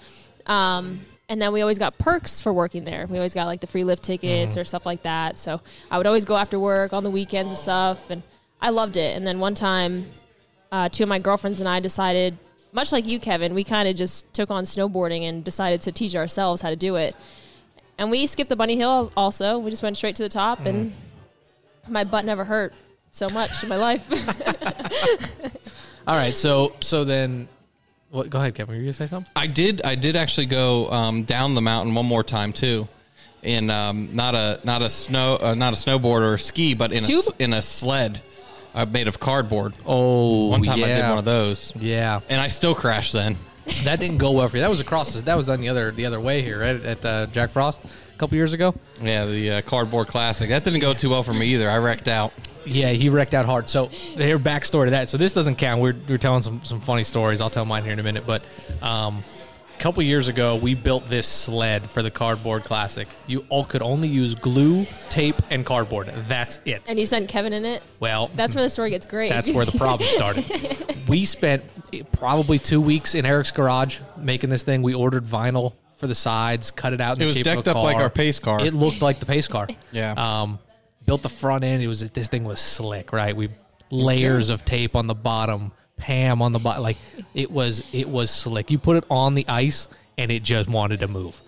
Um, 0.46 1.00
and 1.28 1.40
then 1.40 1.52
we 1.52 1.62
always 1.62 1.78
got 1.78 1.96
perks 1.98 2.40
for 2.40 2.52
working 2.52 2.84
there. 2.84 3.06
We 3.06 3.16
always 3.16 3.34
got 3.34 3.46
like 3.46 3.60
the 3.60 3.66
free 3.66 3.84
lift 3.84 4.02
tickets 4.02 4.56
or 4.56 4.64
stuff 4.64 4.84
like 4.84 5.02
that. 5.02 5.36
So 5.36 5.60
I 5.90 5.98
would 5.98 6.06
always 6.06 6.24
go 6.24 6.36
after 6.36 6.58
work 6.58 6.92
on 6.92 7.02
the 7.02 7.10
weekends 7.10 7.50
and 7.50 7.58
stuff. 7.58 8.10
And 8.10 8.22
I 8.60 8.70
loved 8.70 8.96
it. 8.96 9.16
And 9.16 9.26
then 9.26 9.38
one 9.38 9.54
time, 9.54 10.06
uh, 10.70 10.88
two 10.88 11.02
of 11.02 11.08
my 11.08 11.18
girlfriends 11.18 11.60
and 11.60 11.68
I 11.68 11.80
decided, 11.80 12.36
much 12.72 12.92
like 12.92 13.06
you, 13.06 13.18
Kevin, 13.18 13.54
we 13.54 13.64
kind 13.64 13.88
of 13.88 13.96
just 13.96 14.32
took 14.34 14.50
on 14.50 14.64
snowboarding 14.64 15.22
and 15.22 15.42
decided 15.42 15.80
to 15.82 15.92
teach 15.92 16.14
ourselves 16.14 16.60
how 16.60 16.70
to 16.70 16.76
do 16.76 16.96
it. 16.96 17.16
And 17.98 18.10
we 18.10 18.26
skipped 18.26 18.50
the 18.50 18.56
bunny 18.56 18.76
hill 18.76 19.10
also. 19.16 19.58
We 19.58 19.70
just 19.70 19.82
went 19.82 19.96
straight 19.96 20.16
to 20.16 20.22
the 20.22 20.28
top, 20.28 20.64
and 20.66 20.92
my 21.88 22.02
butt 22.04 22.24
never 22.24 22.44
hurt 22.44 22.74
so 23.12 23.28
much 23.28 23.62
in 23.62 23.68
my 23.68 23.76
life. 23.76 24.04
All 26.06 26.14
right, 26.16 26.36
so 26.36 26.74
so 26.80 27.04
then, 27.04 27.48
what? 28.10 28.28
Go 28.30 28.38
ahead, 28.38 28.54
Kevin. 28.54 28.74
Were 28.74 28.78
you 28.80 28.86
gonna 28.86 28.92
say 28.92 29.06
something? 29.06 29.30
I 29.36 29.46
did. 29.46 29.80
I 29.82 29.94
did 29.94 30.16
actually 30.16 30.46
go 30.46 30.90
um, 30.90 31.22
down 31.24 31.54
the 31.54 31.62
mountain 31.62 31.94
one 31.94 32.04
more 32.06 32.22
time 32.22 32.52
too, 32.52 32.86
in 33.42 33.70
um, 33.70 34.08
not 34.14 34.34
a 34.34 34.60
not 34.64 34.82
a 34.82 34.90
snow 34.90 35.38
uh, 35.40 35.54
not 35.54 35.72
a 35.72 35.76
snowboard 35.76 36.20
or 36.20 36.34
a 36.34 36.38
ski, 36.38 36.74
but 36.74 36.92
in 36.92 37.04
a 37.04 37.06
Tube? 37.06 37.24
s- 37.24 37.30
in 37.38 37.52
a 37.54 37.62
sled 37.62 38.20
uh, 38.74 38.84
made 38.84 39.08
of 39.08 39.18
cardboard. 39.18 39.74
Oh, 39.86 40.48
One 40.48 40.62
time 40.62 40.82
I 40.84 40.88
did 40.88 41.08
one 41.08 41.18
of 41.18 41.24
those, 41.24 41.72
Yeah, 41.76 42.20
and 42.28 42.40
I 42.40 42.48
still 42.48 42.74
crashed 42.74 43.12
then. 43.14 43.36
That 43.84 44.00
didn't 44.00 44.18
go 44.18 44.32
well 44.32 44.48
for 44.48 44.56
you. 44.56 44.62
That 44.62 44.70
was 44.70 44.80
across. 44.80 45.20
That 45.20 45.36
was 45.36 45.48
on 45.48 45.60
the 45.60 45.68
other 45.68 45.90
the 45.90 46.06
other 46.06 46.20
way 46.20 46.42
here, 46.42 46.60
right? 46.60 46.82
At 46.84 47.04
uh, 47.04 47.26
Jack 47.26 47.50
Frost 47.50 47.80
a 47.84 48.18
couple 48.18 48.36
years 48.36 48.52
ago. 48.52 48.74
Yeah, 49.00 49.26
the 49.26 49.50
uh, 49.50 49.62
cardboard 49.62 50.08
classic. 50.08 50.50
That 50.50 50.64
didn't 50.64 50.80
go 50.80 50.94
too 50.94 51.10
well 51.10 51.22
for 51.22 51.32
me 51.32 51.46
either. 51.54 51.70
I 51.70 51.78
wrecked 51.78 52.08
out. 52.08 52.32
Yeah, 52.66 52.90
he 52.90 53.08
wrecked 53.08 53.34
out 53.34 53.44
hard. 53.44 53.68
So 53.68 53.86
here, 53.86 54.38
backstory 54.38 54.86
to 54.86 54.90
that. 54.92 55.10
So 55.10 55.18
this 55.18 55.32
doesn't 55.32 55.56
count. 55.56 55.82
We're, 55.82 55.94
we're 56.08 56.18
telling 56.18 56.40
some, 56.42 56.64
some 56.64 56.80
funny 56.80 57.04
stories. 57.04 57.42
I'll 57.42 57.50
tell 57.50 57.66
mine 57.66 57.84
here 57.84 57.92
in 57.92 57.98
a 57.98 58.02
minute. 58.02 58.24
But 58.26 58.42
um, 58.80 59.22
a 59.74 59.78
couple 59.78 60.02
years 60.02 60.28
ago, 60.28 60.56
we 60.56 60.74
built 60.74 61.06
this 61.08 61.26
sled 61.26 61.88
for 61.90 62.02
the 62.02 62.10
Cardboard 62.10 62.64
Classic. 62.64 63.08
You 63.26 63.44
all 63.48 63.64
could 63.64 63.82
only 63.82 64.08
use 64.08 64.34
glue, 64.34 64.86
tape, 65.08 65.40
and 65.50 65.64
cardboard. 65.66 66.12
That's 66.28 66.58
it. 66.64 66.82
and 66.88 66.98
you 66.98 67.06
sent 67.06 67.28
Kevin 67.28 67.52
in 67.52 67.64
it. 67.64 67.82
Well, 68.00 68.30
That's 68.34 68.54
where 68.54 68.64
the 68.64 68.70
story 68.70 68.90
gets 68.90 69.06
great. 69.06 69.28
that's 69.30 69.50
where 69.50 69.64
the 69.64 69.76
problem 69.76 70.08
started. 70.10 70.44
we 71.08 71.24
spent 71.24 71.64
probably 72.12 72.58
two 72.58 72.80
weeks 72.80 73.14
in 73.14 73.26
Eric's 73.26 73.50
garage 73.50 74.00
making 74.16 74.50
this 74.50 74.62
thing. 74.62 74.82
We 74.82 74.94
ordered 74.94 75.24
vinyl 75.24 75.74
for 75.96 76.06
the 76.06 76.14
sides, 76.14 76.70
cut 76.70 76.92
it 76.92 77.00
out. 77.00 77.16
In 77.16 77.22
It 77.22 77.24
the 77.26 77.30
was 77.30 77.38
decked 77.42 77.68
a 77.68 77.72
up 77.72 77.76
like 77.84 77.96
our 77.96 78.10
pace 78.10 78.38
car. 78.38 78.64
It 78.64 78.74
looked 78.74 79.02
like 79.02 79.20
the 79.20 79.26
pace 79.26 79.48
car. 79.48 79.68
Yeah. 79.92 80.14
Um, 80.16 80.58
built 81.06 81.22
the 81.22 81.28
front 81.28 81.62
end. 81.64 81.82
It 81.82 81.86
was 81.88 82.00
this 82.10 82.28
thing 82.28 82.44
was 82.44 82.58
slick, 82.58 83.12
right? 83.12 83.36
We 83.36 83.48
layers 83.90 84.50
of 84.50 84.64
tape 84.64 84.96
on 84.96 85.06
the 85.06 85.14
bottom, 85.14 85.70
Pam 85.96 86.42
on 86.42 86.52
the 86.52 86.58
bottom. 86.58 86.82
Like 86.82 86.96
it 87.34 87.50
was 87.50 87.82
it 87.92 88.08
was 88.08 88.30
slick. 88.30 88.70
You 88.70 88.78
put 88.78 88.96
it 88.96 89.04
on 89.10 89.34
the 89.34 89.44
ice 89.48 89.88
and 90.18 90.30
it 90.30 90.42
just 90.42 90.68
wanted 90.68 91.00
to 91.00 91.08
move. 91.08 91.40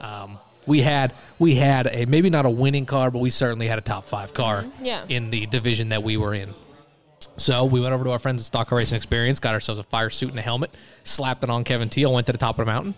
Um, 0.00 0.38
we 0.66 0.80
had 0.80 1.12
we 1.38 1.54
had 1.56 1.86
a 1.86 2.06
maybe 2.06 2.30
not 2.30 2.46
a 2.46 2.50
winning 2.50 2.86
car, 2.86 3.10
but 3.10 3.18
we 3.18 3.30
certainly 3.30 3.66
had 3.66 3.78
a 3.78 3.82
top 3.82 4.06
five 4.06 4.32
car 4.34 4.64
Yeah. 4.80 5.04
in 5.08 5.30
the 5.30 5.46
division 5.46 5.90
that 5.90 6.02
we 6.02 6.16
were 6.16 6.34
in. 6.34 6.54
So 7.36 7.64
we 7.64 7.80
went 7.80 7.92
over 7.94 8.04
to 8.04 8.10
our 8.10 8.18
friends 8.18 8.42
at 8.42 8.46
Stock 8.46 8.68
Car 8.68 8.78
Racing 8.78 8.96
Experience, 8.96 9.40
got 9.40 9.54
ourselves 9.54 9.78
a 9.78 9.82
fire 9.84 10.10
suit 10.10 10.30
and 10.30 10.38
a 10.38 10.42
helmet, 10.42 10.70
slapped 11.04 11.42
it 11.44 11.50
on 11.50 11.64
Kevin 11.64 11.88
Teal, 11.88 12.12
went 12.12 12.26
to 12.26 12.32
the 12.32 12.38
top 12.38 12.58
of 12.58 12.66
the 12.66 12.72
mountain. 12.72 12.94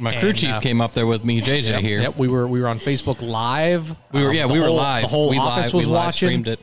My 0.00 0.14
crew 0.16 0.28
And, 0.30 0.38
chief 0.38 0.50
uh, 0.54 0.60
came 0.60 0.80
up 0.80 0.94
there 0.94 1.06
with 1.06 1.24
me, 1.24 1.40
JJ 1.42 1.68
Yep, 1.70 1.80
here. 1.80 2.00
Yep, 2.00 2.16
we 2.18 2.28
were 2.28 2.46
we 2.46 2.60
were 2.60 2.68
on 2.68 2.78
Facebook 2.78 3.20
Live. 3.20 3.94
We 4.12 4.22
were 4.22 4.30
Um, 4.30 4.34
yeah, 4.36 4.46
the 4.46 4.52
we 4.52 4.60
were 4.60 4.70
live. 4.70 5.02
The 5.02 5.08
whole 5.08 5.30
we 5.30 5.38
office 5.38 5.66
live, 5.66 5.74
was 5.74 5.86
we 5.86 5.92
live 5.92 6.04
watching. 6.06 6.28
streamed 6.28 6.48
it. 6.48 6.60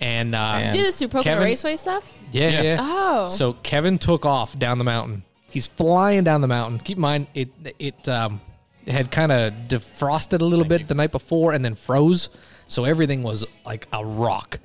And 0.00 0.34
uh, 0.34 0.38
And- 0.56 0.74
You 0.76 0.82
did 0.82 0.88
this 0.88 0.98
through 0.98 1.08
Pocono 1.08 1.22
Kevin- 1.24 1.44
Raceway 1.44 1.76
stuff. 1.76 2.04
yeah, 2.32 2.48
Yeah. 2.50 2.62
yeah. 2.62 2.76
Oh. 2.80 3.28
So 3.28 3.52
Kevin 3.54 3.98
took 3.98 4.24
off 4.24 4.58
down 4.58 4.78
the 4.78 4.84
mountain. 4.84 5.24
He's 5.50 5.66
flying 5.66 6.24
down 6.24 6.40
the 6.40 6.46
mountain. 6.48 6.78
Keep 6.78 6.98
in 6.98 7.02
mind 7.02 7.26
it 7.34 7.48
it 7.78 8.08
um 8.08 8.40
it 8.86 8.92
had 8.92 9.10
kind 9.10 9.30
of 9.32 9.52
defrosted 9.68 10.40
a 10.40 10.44
little 10.44 10.64
bit 10.64 10.88
the 10.88 10.94
night 10.94 11.12
before 11.12 11.52
and 11.52 11.62
then 11.64 11.74
froze, 11.74 12.30
so 12.66 12.84
everything 12.84 13.22
was 13.22 13.44
like 13.66 13.86
a 13.92 14.04
rock. 14.04 14.58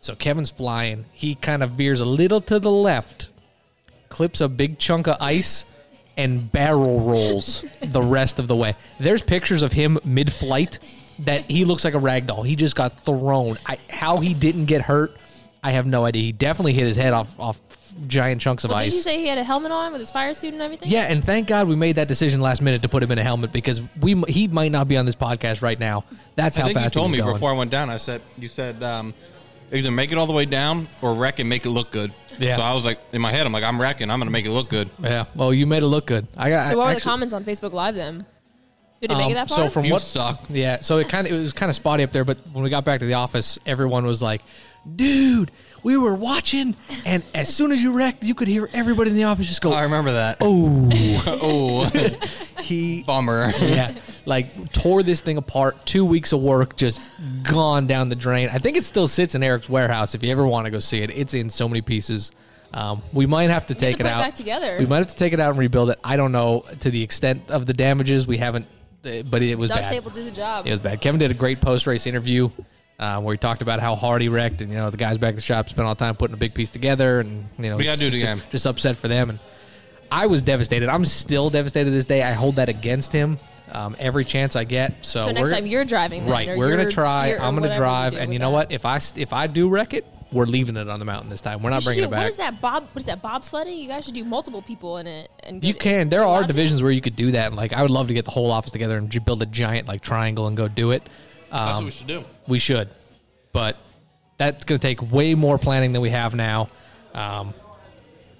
So 0.00 0.14
Kevin's 0.14 0.50
flying. 0.50 1.06
He 1.12 1.34
kind 1.34 1.62
of 1.62 1.72
veers 1.72 2.00
a 2.00 2.04
little 2.04 2.40
to 2.42 2.60
the 2.60 2.70
left, 2.70 3.30
clips 4.10 4.40
a 4.40 4.48
big 4.48 4.78
chunk 4.78 5.08
of 5.08 5.16
ice, 5.20 5.64
and 6.16 6.52
barrel 6.52 7.00
rolls 7.00 7.64
the 7.82 8.00
rest 8.02 8.38
of 8.38 8.46
the 8.48 8.54
way. 8.54 8.76
There's 9.00 9.22
pictures 9.22 9.62
of 9.64 9.72
him 9.72 9.98
mid-flight 10.04 10.78
that 11.20 11.50
he 11.50 11.64
looks 11.64 11.84
like 11.84 11.94
a 11.94 11.98
rag 11.98 12.26
doll. 12.26 12.42
He 12.42 12.56
just 12.56 12.76
got 12.76 13.02
thrown. 13.04 13.58
I, 13.66 13.78
how 13.88 14.18
he 14.18 14.34
didn't 14.34 14.66
get 14.66 14.82
hurt, 14.82 15.16
I 15.62 15.72
have 15.72 15.86
no 15.86 16.04
idea. 16.04 16.22
He 16.22 16.32
definitely 16.32 16.72
hit 16.74 16.84
his 16.86 16.96
head 16.96 17.12
off 17.12 17.38
off 17.38 17.60
giant 18.06 18.40
chunks 18.40 18.62
of 18.62 18.70
Well, 18.70 18.78
ice. 18.78 18.92
did 18.92 18.96
he 18.98 19.02
say 19.02 19.18
he 19.18 19.26
had 19.26 19.38
a 19.38 19.42
helmet 19.44 19.72
on 19.72 19.90
with 19.92 20.00
his 20.00 20.10
fire 20.10 20.32
suit 20.32 20.52
and 20.52 20.62
everything? 20.62 20.88
Yeah, 20.88 21.04
and 21.10 21.24
thank 21.24 21.48
God 21.48 21.66
we 21.66 21.74
made 21.74 21.96
that 21.96 22.06
decision 22.06 22.40
last 22.40 22.62
minute 22.62 22.82
to 22.82 22.88
put 22.88 23.02
him 23.02 23.10
in 23.10 23.18
a 23.18 23.24
helmet 23.24 23.50
because 23.52 23.82
we 24.00 24.14
he 24.28 24.46
might 24.46 24.70
not 24.70 24.86
be 24.86 24.96
on 24.96 25.04
this 25.04 25.16
podcast 25.16 25.60
right 25.62 25.78
now. 25.80 26.04
That's 26.36 26.56
I 26.58 26.60
how 26.60 26.66
think 26.68 26.76
you 26.78 26.82
fast 26.82 26.94
he 26.94 27.00
told 27.00 27.10
was 27.10 27.18
me 27.18 27.22
going. 27.24 27.34
before 27.34 27.50
I 27.50 27.56
went 27.56 27.70
down. 27.72 27.90
I 27.90 27.96
said 27.96 28.22
you 28.36 28.46
said 28.46 28.82
um, 28.84 29.14
either 29.72 29.90
make 29.90 30.12
it 30.12 30.18
all 30.18 30.26
the 30.26 30.32
way 30.32 30.44
down 30.46 30.86
or 31.02 31.12
wreck 31.14 31.40
and 31.40 31.48
make 31.48 31.66
it 31.66 31.70
look 31.70 31.90
good. 31.90 32.14
Yeah. 32.38 32.54
So 32.56 32.62
I 32.62 32.72
was 32.72 32.84
like 32.84 33.00
in 33.12 33.20
my 33.20 33.32
head, 33.32 33.44
I'm 33.44 33.52
like, 33.52 33.64
I'm 33.64 33.80
wrecking. 33.80 34.10
I'm 34.12 34.20
gonna 34.20 34.30
make 34.30 34.46
it 34.46 34.52
look 34.52 34.68
good. 34.70 34.88
Yeah, 35.00 35.24
well, 35.34 35.52
you 35.52 35.66
made 35.66 35.82
it 35.82 35.86
look 35.86 36.06
good. 36.06 36.28
I 36.36 36.50
got. 36.50 36.66
So 36.66 36.78
what 36.78 36.86
were 36.86 36.94
the 36.94 37.00
comments 37.00 37.34
on 37.34 37.42
Facebook 37.44 37.72
Live 37.72 37.96
then? 37.96 38.24
Did 39.00 39.12
it 39.12 39.14
make 39.16 39.26
Um, 39.26 39.30
it 39.32 39.34
that 39.34 39.48
far? 39.48 39.58
So 39.58 39.68
from 39.68 39.84
You 39.84 39.92
what 39.92 40.02
suck. 40.02 40.42
Yeah, 40.48 40.80
so 40.80 40.98
it 40.98 41.08
kind 41.08 41.26
of 41.26 41.32
it 41.32 41.38
was 41.38 41.52
kind 41.52 41.70
of 41.70 41.76
spotty 41.76 42.02
up 42.02 42.12
there, 42.12 42.24
but 42.24 42.38
when 42.52 42.64
we 42.64 42.70
got 42.70 42.84
back 42.84 43.00
to 43.00 43.06
the 43.06 43.14
office, 43.14 43.58
everyone 43.64 44.04
was 44.06 44.20
like, 44.20 44.42
"Dude, 44.96 45.50
we 45.84 45.96
were 45.96 46.14
watching, 46.14 46.74
and 47.06 47.22
as 47.34 47.48
soon 47.54 47.70
as 47.70 47.80
you 47.82 47.92
wrecked, 47.92 48.24
you 48.24 48.34
could 48.34 48.48
hear 48.48 48.68
everybody 48.72 49.10
in 49.10 49.16
the 49.16 49.24
office 49.24 49.46
just 49.46 49.60
go, 49.62 49.72
I 49.72 49.84
remember 49.84 50.12
that. 50.12 50.38
oh, 50.40 50.88
oh, 51.26 51.84
he." 52.62 53.02
bummer. 53.04 53.52
Yeah, 53.60 53.94
like 54.26 54.72
tore 54.72 55.04
this 55.04 55.20
thing 55.20 55.36
apart. 55.36 55.86
Two 55.86 56.04
weeks 56.04 56.32
of 56.32 56.40
work 56.40 56.76
just 56.76 57.00
gone 57.44 57.86
down 57.86 58.08
the 58.08 58.16
drain. 58.16 58.50
I 58.52 58.58
think 58.58 58.76
it 58.76 58.84
still 58.84 59.06
sits 59.06 59.34
in 59.36 59.42
Eric's 59.44 59.68
warehouse. 59.70 60.14
If 60.16 60.24
you 60.24 60.32
ever 60.32 60.44
want 60.46 60.64
to 60.64 60.70
go 60.72 60.80
see 60.80 61.02
it, 61.02 61.10
it's 61.16 61.34
in 61.34 61.50
so 61.50 61.68
many 61.68 61.82
pieces. 61.82 62.32
Um, 62.74 63.00
we 63.14 63.24
might 63.26 63.48
have 63.48 63.64
to 63.66 63.74
have 63.74 63.80
take 63.80 63.96
to 63.96 64.02
it 64.02 64.04
put 64.04 64.10
it 64.10 64.12
out. 64.12 64.22
back 64.24 64.34
together. 64.34 64.76
We 64.78 64.86
might 64.86 64.98
have 64.98 65.06
to 65.06 65.16
take 65.16 65.32
it 65.32 65.40
out 65.40 65.50
and 65.50 65.58
rebuild 65.58 65.88
it. 65.90 65.98
I 66.04 66.16
don't 66.16 66.32
know 66.32 66.64
to 66.80 66.90
the 66.90 67.02
extent 67.02 67.48
of 67.48 67.64
the 67.64 67.72
damages. 67.72 68.26
We 68.26 68.36
haven't, 68.36 68.66
but 69.02 69.42
it 69.42 69.58
was 69.58 69.70
Duct 69.70 69.82
bad. 69.82 69.88
tape 69.90 70.04
will 70.04 70.10
do 70.10 70.24
the 70.24 70.30
job. 70.30 70.66
It 70.66 70.70
was 70.70 70.80
bad. 70.80 71.00
Kevin 71.00 71.18
did 71.18 71.30
a 71.30 71.34
great 71.34 71.60
post 71.60 71.86
race 71.86 72.06
interview 72.06 72.50
uh, 72.98 73.20
where 73.20 73.32
he 73.34 73.38
talked 73.38 73.62
about 73.62 73.80
how 73.80 73.94
hard 73.94 74.22
he 74.22 74.28
wrecked, 74.28 74.60
and 74.60 74.70
you 74.70 74.76
know 74.76 74.90
the 74.90 74.96
guys 74.96 75.18
back 75.18 75.30
at 75.30 75.34
the 75.36 75.40
shop 75.40 75.68
spent 75.68 75.86
all 75.86 75.94
the 75.94 75.98
time 76.04 76.16
putting 76.16 76.34
a 76.34 76.38
big 76.38 76.54
piece 76.54 76.70
together, 76.70 77.20
and 77.20 77.48
you 77.58 77.70
know 77.70 77.76
We 77.76 77.84
gotta 77.84 77.98
do 78.00 78.06
it 78.06 78.10
just- 78.10 78.22
again. 78.22 78.42
Just 78.50 78.66
upset 78.66 78.96
for 78.96 79.08
them, 79.08 79.30
and 79.30 79.38
I 80.10 80.26
was 80.26 80.42
devastated. 80.42 80.88
I'm 80.88 81.04
still 81.04 81.50
devastated 81.50 81.90
this 81.90 82.06
day. 82.06 82.22
I 82.22 82.32
hold 82.32 82.56
that 82.56 82.68
against 82.68 83.12
him 83.12 83.38
um, 83.72 83.94
every 83.98 84.24
chance 84.24 84.56
I 84.56 84.64
get. 84.64 85.04
So, 85.04 85.24
so 85.26 85.30
next 85.32 85.50
time 85.52 85.66
you're 85.66 85.84
driving, 85.84 86.26
right, 86.26 86.56
we're 86.56 86.70
gonna 86.70 86.90
try. 86.90 87.28
steer- 87.32 87.40
I'm 87.40 87.54
gonna 87.54 87.74
drive, 87.76 88.14
and 88.16 88.32
you 88.32 88.38
know 88.38 88.48
that. 88.50 88.54
what? 88.68 88.72
If 88.72 88.84
I 88.84 88.96
s- 88.96 89.12
if 89.16 89.32
I 89.32 89.46
do 89.46 89.68
wreck 89.68 89.94
it, 89.94 90.06
we're 90.32 90.44
leaving 90.44 90.76
it 90.76 90.88
on 90.88 90.98
the 90.98 91.04
mountain 91.04 91.30
this 91.30 91.40
time. 91.40 91.62
We're 91.62 91.70
not 91.70 91.84
bringing 91.84 92.02
do- 92.04 92.08
it 92.08 92.10
back. 92.10 92.20
What 92.20 92.28
is 92.30 92.36
that 92.36 92.60
Bob? 92.60 92.84
What 92.92 93.00
is 93.00 93.06
that 93.06 93.22
bobsledding? 93.22 93.78
You 93.80 93.88
guys 93.88 94.04
should 94.04 94.14
do 94.14 94.24
multiple 94.24 94.60
people 94.62 94.98
in 94.98 95.06
it. 95.06 95.30
And 95.42 95.62
You 95.64 95.72
get- 95.72 95.80
can. 95.82 96.08
There 96.08 96.20
are 96.20 96.26
allowed 96.26 96.40
to? 96.42 96.46
divisions 96.48 96.82
where 96.82 96.92
you 96.92 97.00
could 97.00 97.16
do 97.16 97.32
that. 97.32 97.54
Like 97.54 97.72
I 97.72 97.82
would 97.82 97.90
love 97.90 98.08
to 98.08 98.14
get 98.14 98.24
the 98.24 98.30
whole 98.30 98.50
office 98.52 98.70
together 98.72 98.98
and 98.98 99.08
j- 99.10 99.20
build 99.20 99.40
a 99.42 99.46
giant 99.46 99.88
like 99.88 100.00
triangle 100.02 100.46
and 100.46 100.56
go 100.56 100.68
do 100.68 100.90
it. 100.90 101.02
Um, 101.50 101.66
That's 101.66 101.76
what 101.76 101.84
we 101.86 101.90
should 101.92 102.06
do. 102.06 102.24
We 102.46 102.58
should, 102.58 102.88
but 103.52 103.76
that's 104.36 104.64
going 104.66 104.78
to 104.78 104.86
take 104.86 105.10
way 105.10 105.34
more 105.34 105.56
planning 105.58 105.92
than 105.92 106.02
we 106.02 106.10
have 106.10 106.34
now. 106.34 106.68
Um, 107.14 107.54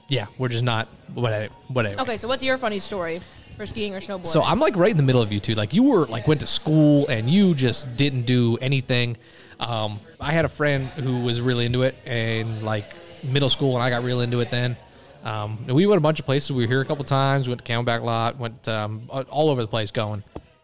yeah, 0.08 0.26
we're 0.38 0.48
just 0.48 0.64
not. 0.64 0.88
Whatever. 1.14 1.52
Whatever. 1.68 2.00
Okay, 2.02 2.16
so 2.18 2.28
what's 2.28 2.42
your 2.42 2.58
funny 2.58 2.78
story 2.78 3.18
for 3.56 3.64
skiing 3.66 3.94
or 3.94 4.00
snowboarding? 4.00 4.26
So 4.26 4.42
I'm 4.42 4.60
like 4.60 4.76
right 4.76 4.90
in 4.90 4.96
the 4.98 5.02
middle 5.02 5.22
of 5.22 5.32
you 5.32 5.40
two. 5.40 5.54
Like 5.54 5.72
you 5.74 5.82
were 5.84 6.06
like 6.06 6.28
went 6.28 6.40
to 6.40 6.46
school 6.46 7.06
and 7.08 7.28
you 7.30 7.54
just 7.54 7.96
didn't 7.96 8.22
do 8.22 8.56
anything. 8.58 9.16
Um, 9.60 9.98
I 10.20 10.32
had 10.32 10.44
a 10.44 10.48
friend 10.48 10.86
who 10.88 11.20
was 11.20 11.40
really 11.40 11.66
into 11.66 11.82
it 11.82 11.96
in 12.06 12.64
like 12.64 12.94
middle 13.24 13.48
school, 13.48 13.74
and 13.74 13.82
I 13.82 13.90
got 13.90 14.04
real 14.04 14.20
into 14.20 14.40
it 14.40 14.50
then. 14.50 14.76
Um, 15.24 15.64
and 15.66 15.74
we 15.74 15.84
went 15.86 15.98
a 15.98 16.02
bunch 16.02 16.20
of 16.20 16.26
places. 16.26 16.52
We 16.52 16.64
were 16.64 16.68
here 16.68 16.80
a 16.80 16.84
couple 16.84 17.04
times. 17.04 17.48
Went 17.48 17.64
to 17.64 17.72
Camelback 17.72 18.02
Lot. 18.02 18.38
Went 18.38 18.66
um, 18.68 19.08
all 19.10 19.50
over 19.50 19.60
the 19.60 19.68
place 19.68 19.90
going. 19.90 20.22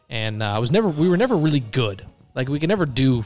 And 0.08 0.42
uh, 0.42 0.52
I 0.54 0.58
was 0.58 0.70
never. 0.70 0.88
We 0.88 1.08
were 1.08 1.16
never 1.16 1.36
really 1.36 1.60
good. 1.60 2.04
Like 2.34 2.48
we 2.48 2.58
could 2.60 2.68
never 2.68 2.86
do 2.86 3.24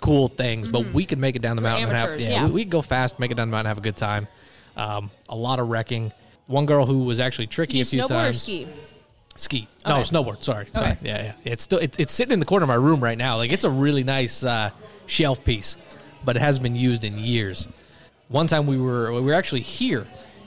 cool 0.00 0.28
things, 0.28 0.68
but 0.68 0.92
we 0.92 1.04
could 1.06 1.18
make 1.18 1.36
it 1.36 1.42
down 1.42 1.56
the 1.56 1.62
mountain. 1.62 1.88
and 1.88 1.96
have, 1.98 2.20
yeah, 2.20 2.30
yeah. 2.30 2.44
We, 2.46 2.52
we 2.52 2.64
could 2.64 2.70
go 2.70 2.82
fast, 2.82 3.18
make 3.18 3.30
it 3.30 3.34
down 3.36 3.48
the 3.48 3.52
mountain, 3.52 3.66
have 3.68 3.78
a 3.78 3.82
good 3.82 3.96
time. 3.96 4.28
Um, 4.76 5.10
a 5.28 5.34
lot 5.36 5.58
of 5.58 5.68
wrecking. 5.68 6.12
One 6.46 6.66
girl 6.66 6.86
who 6.86 7.04
was 7.04 7.18
actually 7.20 7.46
tricky 7.48 7.80
a 7.80 7.84
few 7.84 8.06
times. 8.06 8.36
or 8.36 8.38
ski? 8.38 8.68
Ski. 9.36 9.68
No, 9.86 9.96
Okay. 10.00 10.02
snowboard. 10.10 10.42
Sorry. 10.42 10.66
Sorry. 10.66 10.96
Yeah, 11.02 11.22
yeah. 11.22 11.32
It's 11.44 11.62
still 11.62 11.78
it's, 11.78 11.98
it's 11.98 12.12
sitting 12.12 12.32
in 12.32 12.40
the 12.40 12.46
corner 12.46 12.64
of 12.64 12.68
my 12.68 12.74
room 12.74 13.02
right 13.02 13.18
now. 13.18 13.36
Like 13.36 13.52
it's 13.52 13.64
a 13.64 13.70
really 13.70 14.02
nice 14.04 14.42
uh, 14.44 14.70
shelf 15.08 15.44
piece, 15.44 15.76
but 16.24 16.36
it 16.36 16.40
hasn't 16.40 16.62
been 16.62 16.76
used 16.76 17.02
in 17.02 17.18
years. 17.18 17.66
One 18.28 18.46
time 18.46 18.66
we 18.66 18.78
were 18.78 19.12
we 19.12 19.20
were 19.22 19.34
actually 19.34 19.62
here, 19.62 20.06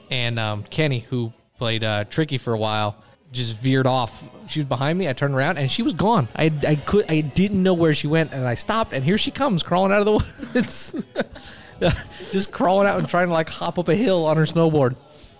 and 0.10 0.39
um, 0.39 0.63
Kenny, 0.63 1.00
who 1.00 1.34
played 1.58 1.84
uh, 1.84 2.06
Tricky 2.06 2.38
for 2.38 2.53
a 2.53 2.58
while, 2.58 2.96
just 3.32 3.58
veered 3.58 3.88
off. 3.88 4.24
She 4.48 4.60
was 4.60 4.68
behind 4.68 4.98
me. 5.00 5.08
I 5.10 5.13
turned 5.13 5.34
around 5.34 5.58
and 5.58 5.70
she 5.72 5.82
was 5.84 5.94
gone. 5.94 6.27
I, 6.36 6.51
I 6.68 6.75
could 6.75 7.06
I 7.10 7.22
didn't 7.22 7.62
know 7.63 7.74
where 7.74 7.94
she 7.94 8.08
went, 8.08 8.34
and 8.34 8.48
I 8.48 8.53
stopped. 8.53 8.94
And 8.94 9.03
here 9.03 9.18
she 9.18 9.32
comes 9.32 9.63
crawling 9.63 9.91
out 9.91 10.00
of 10.00 10.06
the 10.06 10.53
woods, 10.53 11.03
just 12.32 12.51
crawling 12.51 12.88
out 12.88 13.00
and 13.00 13.08
trying 13.10 13.27
to 13.27 13.34
like 13.34 13.50
hop 13.50 13.80
up 13.80 13.88
a 13.88 13.96
hill 13.96 14.25
on 14.25 14.38
her 14.38 14.44
snowboard. 14.44 14.96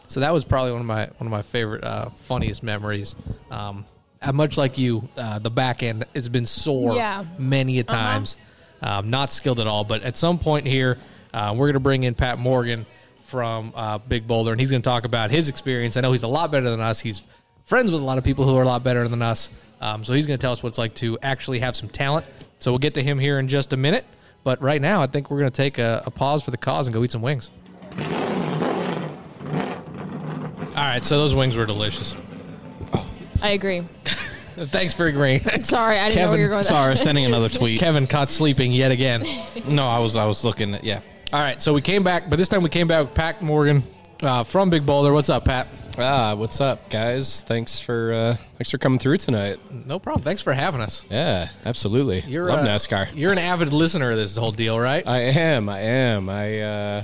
So 0.08 0.20
that 0.20 0.34
was 0.34 0.44
probably 0.46 0.72
one 0.72 0.82
of 0.82 0.88
my 0.88 1.06
one 1.18 1.28
of 1.28 1.32
my 1.32 1.42
favorite, 1.42 1.84
uh, 1.84 2.10
funniest 2.24 2.64
memories. 2.64 3.16
Um, 3.50 3.86
uh, 4.22 4.32
much 4.32 4.58
like 4.58 4.78
you, 4.78 5.08
uh, 5.18 5.40
the 5.40 5.50
back 5.50 5.82
end 5.84 6.06
has 6.14 6.30
been 6.30 6.46
sore 6.46 6.96
Yeah. 6.96 7.26
many 7.40 7.80
a 7.80 7.84
times. 7.84 8.38
Um, 8.82 9.10
not 9.10 9.32
skilled 9.32 9.60
at 9.60 9.68
all, 9.68 9.84
but 9.84 10.02
at 10.04 10.18
some 10.18 10.40
point 10.40 10.66
here, 10.66 10.98
uh, 11.34 11.54
we're 11.56 11.68
going 11.68 11.74
to 11.74 11.80
bring 11.80 12.04
in 12.04 12.16
Pat 12.16 12.40
Morgan 12.40 12.86
from 13.26 13.72
uh, 13.76 13.98
Big 14.00 14.28
Boulder, 14.28 14.52
and 14.52 14.60
he's 14.60 14.72
going 14.72 14.82
to 14.82 14.90
talk 14.90 15.06
about 15.06 15.32
his 15.32 15.50
experience. 15.50 15.98
I 15.98 16.02
know 16.02 16.12
he's 16.12 16.24
a 16.24 16.28
lot 16.28 16.52
better 16.52 16.70
than 16.70 16.82
us. 16.82 17.00
He's 17.00 17.24
friends 17.66 17.92
with 17.92 18.02
a 18.02 18.04
lot 18.04 18.18
of 18.18 18.24
people 18.24 18.46
who 18.46 18.56
are 18.58 18.64
a 18.64 18.68
lot 18.68 18.84
better 18.84 19.08
than 19.08 19.22
us. 19.22 19.50
Um, 19.80 20.04
so 20.04 20.14
he's 20.14 20.28
going 20.28 20.38
to 20.38 20.42
tell 20.42 20.52
us 20.52 20.62
what 20.62 20.70
it's 20.70 20.78
like 20.78 20.96
to 20.96 21.18
actually 21.22 21.60
have 21.60 21.76
some 21.76 21.90
talent. 21.90 22.26
So 22.60 22.72
we'll 22.72 22.80
get 22.80 22.96
to 22.96 23.04
him 23.04 23.18
here 23.18 23.40
in 23.40 23.48
just 23.48 23.72
a 23.74 23.78
minute. 23.78 24.06
But 24.44 24.62
right 24.62 24.82
now, 24.82 25.02
I 25.02 25.08
think 25.08 25.30
we're 25.30 25.40
going 25.40 25.52
to 25.52 25.56
take 25.56 25.78
a, 25.78 26.04
a 26.06 26.12
pause 26.12 26.44
for 26.44 26.52
the 26.52 26.58
cause 26.58 26.88
and 26.88 26.94
go 26.94 27.04
eat 27.04 27.12
some 27.12 27.22
wings. 27.22 27.50
All 30.76 30.88
right, 30.88 31.04
so 31.04 31.20
those 31.20 31.36
wings 31.36 31.56
were 31.56 31.66
delicious. 31.66 32.16
I 33.42 33.52
agree. 33.52 33.84
Thanks 34.56 34.94
for 34.94 35.06
agreeing. 35.08 35.40
Sorry, 35.64 35.98
I 36.00 36.10
didn't 36.10 36.24
know 36.24 36.30
where 36.30 36.38
you 36.40 36.46
were 36.46 36.50
going. 36.52 36.64
Sorry, 36.64 36.96
sending 36.98 37.26
another 37.26 37.50
tweet. 37.60 37.80
Kevin 37.80 38.08
caught 38.08 38.30
sleeping 38.30 38.72
yet 38.72 38.92
again. 38.92 39.24
No, 39.68 39.86
I 39.88 40.00
was 40.00 40.16
I 40.16 40.26
was 40.26 40.44
looking 40.44 40.74
at 40.74 40.84
yeah. 40.84 41.02
All 41.32 41.40
right, 41.40 41.62
so 41.62 41.74
we 41.74 41.82
came 41.82 42.04
back, 42.04 42.30
but 42.30 42.38
this 42.38 42.50
time 42.50 42.64
we 42.64 42.70
came 42.70 42.88
back 42.88 43.06
with 43.06 43.14
Pat 43.14 43.42
Morgan 43.42 43.84
uh, 44.22 44.44
from 44.44 44.70
Big 44.70 44.86
Boulder. 44.86 45.14
What's 45.14 45.30
up, 45.30 45.46
Pat? 45.46 45.68
Ah, 45.98 46.36
what's 46.36 46.60
up, 46.60 46.90
guys? 46.90 47.42
Thanks 47.42 47.80
for 47.80 48.12
uh, 48.12 48.36
thanks 48.58 48.72
for 48.72 48.78
coming 48.78 48.98
through 49.00 49.18
tonight. 49.18 49.60
No 49.72 50.00
problem. 50.00 50.24
Thanks 50.24 50.42
for 50.42 50.54
having 50.54 50.82
us. 50.82 51.06
Yeah, 51.10 51.50
absolutely. 51.66 52.22
You're 52.22 52.48
Love 52.48 52.60
uh, 52.60 52.68
NASCAR. 52.68 53.10
You're 53.14 53.32
an 53.32 53.38
avid 53.38 53.72
listener 53.72 54.12
of 54.12 54.18
this 54.18 54.36
whole 54.36 54.52
deal, 54.52 54.80
right? 54.80 55.06
I 55.08 55.20
am. 55.20 55.70
I 55.70 55.80
am. 55.82 56.30
I 56.30 56.60
uh, 56.62 57.04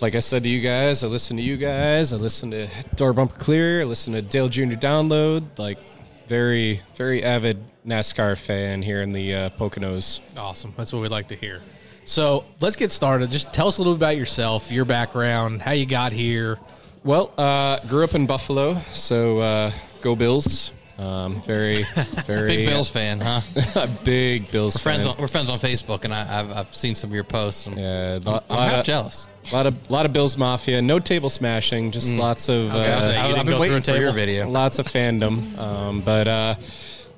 like 0.00 0.14
I 0.14 0.20
said 0.20 0.42
to 0.42 0.48
you 0.48 0.60
guys. 0.60 1.04
I 1.04 1.06
listen 1.06 1.36
to 1.36 1.42
you 1.42 1.56
guys. 1.56 2.12
I 2.12 2.16
listen 2.16 2.50
to 2.50 2.68
Door 2.96 3.14
Bumper 3.14 3.38
Clear. 3.38 3.82
I 3.82 3.84
listen 3.84 4.12
to 4.14 4.22
Dale 4.22 4.48
Jr. 4.48 4.62
Download. 4.74 5.44
Like 5.58 5.78
very 6.26 6.80
very 6.96 7.22
avid 7.22 7.62
NASCAR 7.86 8.36
fan 8.38 8.82
here 8.82 9.02
in 9.02 9.12
the 9.12 9.34
uh, 9.34 9.50
Poconos. 9.50 10.20
awesome. 10.38 10.72
That's 10.76 10.92
what 10.92 11.02
we'd 11.02 11.10
like 11.10 11.28
to 11.28 11.36
hear. 11.36 11.60
So 12.06 12.44
let's 12.60 12.76
get 12.76 12.92
started. 12.92 13.30
Just 13.30 13.52
tell 13.52 13.66
us 13.68 13.78
a 13.78 13.80
little 13.80 13.94
bit 13.94 13.98
about 14.04 14.16
yourself, 14.16 14.70
your 14.70 14.84
background, 14.84 15.62
how 15.62 15.72
you 15.72 15.86
got 15.86 16.12
here. 16.12 16.58
Well, 17.02 17.32
uh, 17.38 17.80
grew 17.88 18.04
up 18.04 18.14
in 18.14 18.26
Buffalo, 18.26 18.80
so 18.92 19.38
uh, 19.38 19.72
go 20.00 20.14
Bills. 20.16 20.72
Um, 20.96 21.40
very 21.42 21.82
very 22.26 22.46
Big 22.48 22.68
Bills 22.68 22.88
fan, 22.88 23.20
huh? 23.20 23.40
a 23.74 23.86
big 24.04 24.50
Bills 24.50 24.76
friends 24.78 25.04
fan. 25.04 25.14
on, 25.14 25.20
we're 25.20 25.28
friends 25.28 25.50
on 25.50 25.58
Facebook, 25.58 26.04
and 26.04 26.14
I, 26.14 26.40
I've 26.40 26.50
I've 26.52 26.74
seen 26.74 26.94
some 26.94 27.10
of 27.10 27.14
your 27.14 27.24
posts. 27.24 27.66
And 27.66 27.76
Yeah, 27.76 28.14
I'm, 28.16 28.22
lot- 28.22 28.44
I'm 28.48 28.70
half 28.70 28.84
jealous. 28.84 29.26
A 29.50 29.54
lot 29.54 29.66
of 29.66 29.90
lot 29.90 30.06
of 30.06 30.12
Bills 30.12 30.36
Mafia. 30.36 30.80
No 30.80 30.98
table 30.98 31.28
smashing, 31.28 31.90
just 31.90 32.16
lots 32.16 32.48
of 32.48 32.70
uh, 32.70 33.00
say, 33.00 33.28
you 33.28 33.34
didn't 33.34 33.46
go 33.46 33.52
been 33.52 33.60
waiting 33.60 33.82
through 33.82 33.94
a 33.94 33.96
for 33.96 34.02
your 34.02 34.12
table? 34.12 34.26
video. 34.26 34.48
lots 34.48 34.78
of 34.78 34.86
fandom. 34.86 35.56
Um, 35.64 36.00
but 36.00 36.28
uh, 36.28 36.54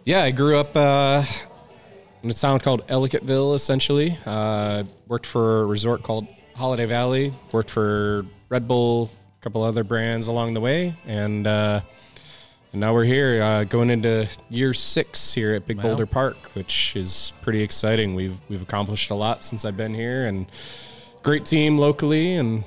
yeah, 0.05 0.23
I 0.23 0.31
grew 0.31 0.59
up 0.59 0.77
uh, 0.77 1.25
in 2.23 2.31
a 2.31 2.35
town 2.35 2.61
called 2.61 2.87
Ellicottville. 2.89 3.55
Essentially, 3.55 4.19
uh, 4.27 4.85
worked 5.09 5.27
for 5.27 5.63
a 5.63 5.67
resort 5.67 6.03
called 6.03 6.27
Holiday 6.55 6.87
Valley. 6.87 7.33
Worked 7.53 7.71
for 7.71 8.25
Red 8.49 8.69
Bull, 8.69 9.11
a 9.41 9.43
couple 9.43 9.63
other 9.63 9.85
brands 9.85 10.29
along 10.29 10.55
the 10.55 10.61
way, 10.61 10.95
and. 11.07 11.47
Uh, 11.47 11.81
and 12.73 12.81
now 12.83 12.93
we're 12.93 13.05
here, 13.05 13.43
uh, 13.43 13.65
going 13.65 13.89
into 13.89 14.29
year 14.51 14.75
six 14.75 15.33
here 15.33 15.55
at 15.55 15.67
Big 15.67 15.81
Boulder 15.81 16.05
Park, 16.05 16.37
which 16.53 16.95
is 16.95 17.33
pretty 17.41 17.63
exciting. 17.63 18.15
We've 18.15 18.37
we've 18.51 18.61
accomplished 18.61 19.11
a 19.11 19.15
lot 19.15 19.45
since 19.45 19.65
I've 19.65 19.79
been 19.79 19.95
here, 19.95 20.27
and 20.27 20.47
great 21.27 21.45
team 21.45 21.77
locally, 21.77 22.35
and 22.37 22.63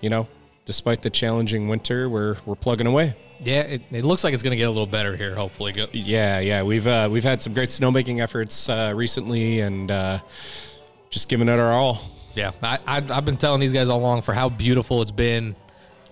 you 0.00 0.08
know, 0.08 0.26
despite 0.64 1.02
the 1.02 1.10
challenging 1.10 1.68
winter, 1.68 2.08
we're 2.08 2.36
we're 2.46 2.54
plugging 2.56 2.86
away. 2.86 3.14
Yeah, 3.44 3.60
it, 3.62 3.82
it 3.90 4.04
looks 4.04 4.24
like 4.24 4.32
it's 4.34 4.42
going 4.42 4.52
to 4.52 4.56
get 4.56 4.64
a 4.68 4.70
little 4.70 4.86
better 4.86 5.14
here. 5.14 5.34
Hopefully, 5.34 5.72
Go- 5.72 5.88
Yeah, 5.92 6.38
yeah, 6.40 6.62
we've 6.62 6.86
uh, 6.86 7.08
we've 7.12 7.22
had 7.24 7.42
some 7.42 7.52
great 7.52 7.68
snowmaking 7.68 8.20
efforts 8.22 8.68
uh, 8.68 8.92
recently, 8.96 9.60
and 9.60 9.90
uh, 9.90 10.18
just 11.10 11.28
giving 11.28 11.48
it 11.48 11.58
our 11.58 11.72
all. 11.72 12.00
yeah. 12.34 12.52
I, 12.62 12.78
I, 12.86 12.96
I've 13.10 13.24
been 13.26 13.36
telling 13.36 13.60
these 13.60 13.72
guys 13.74 13.88
all 13.90 13.98
along 13.98 14.22
for 14.22 14.32
how 14.32 14.48
beautiful 14.48 15.02
it's 15.02 15.10
been. 15.12 15.54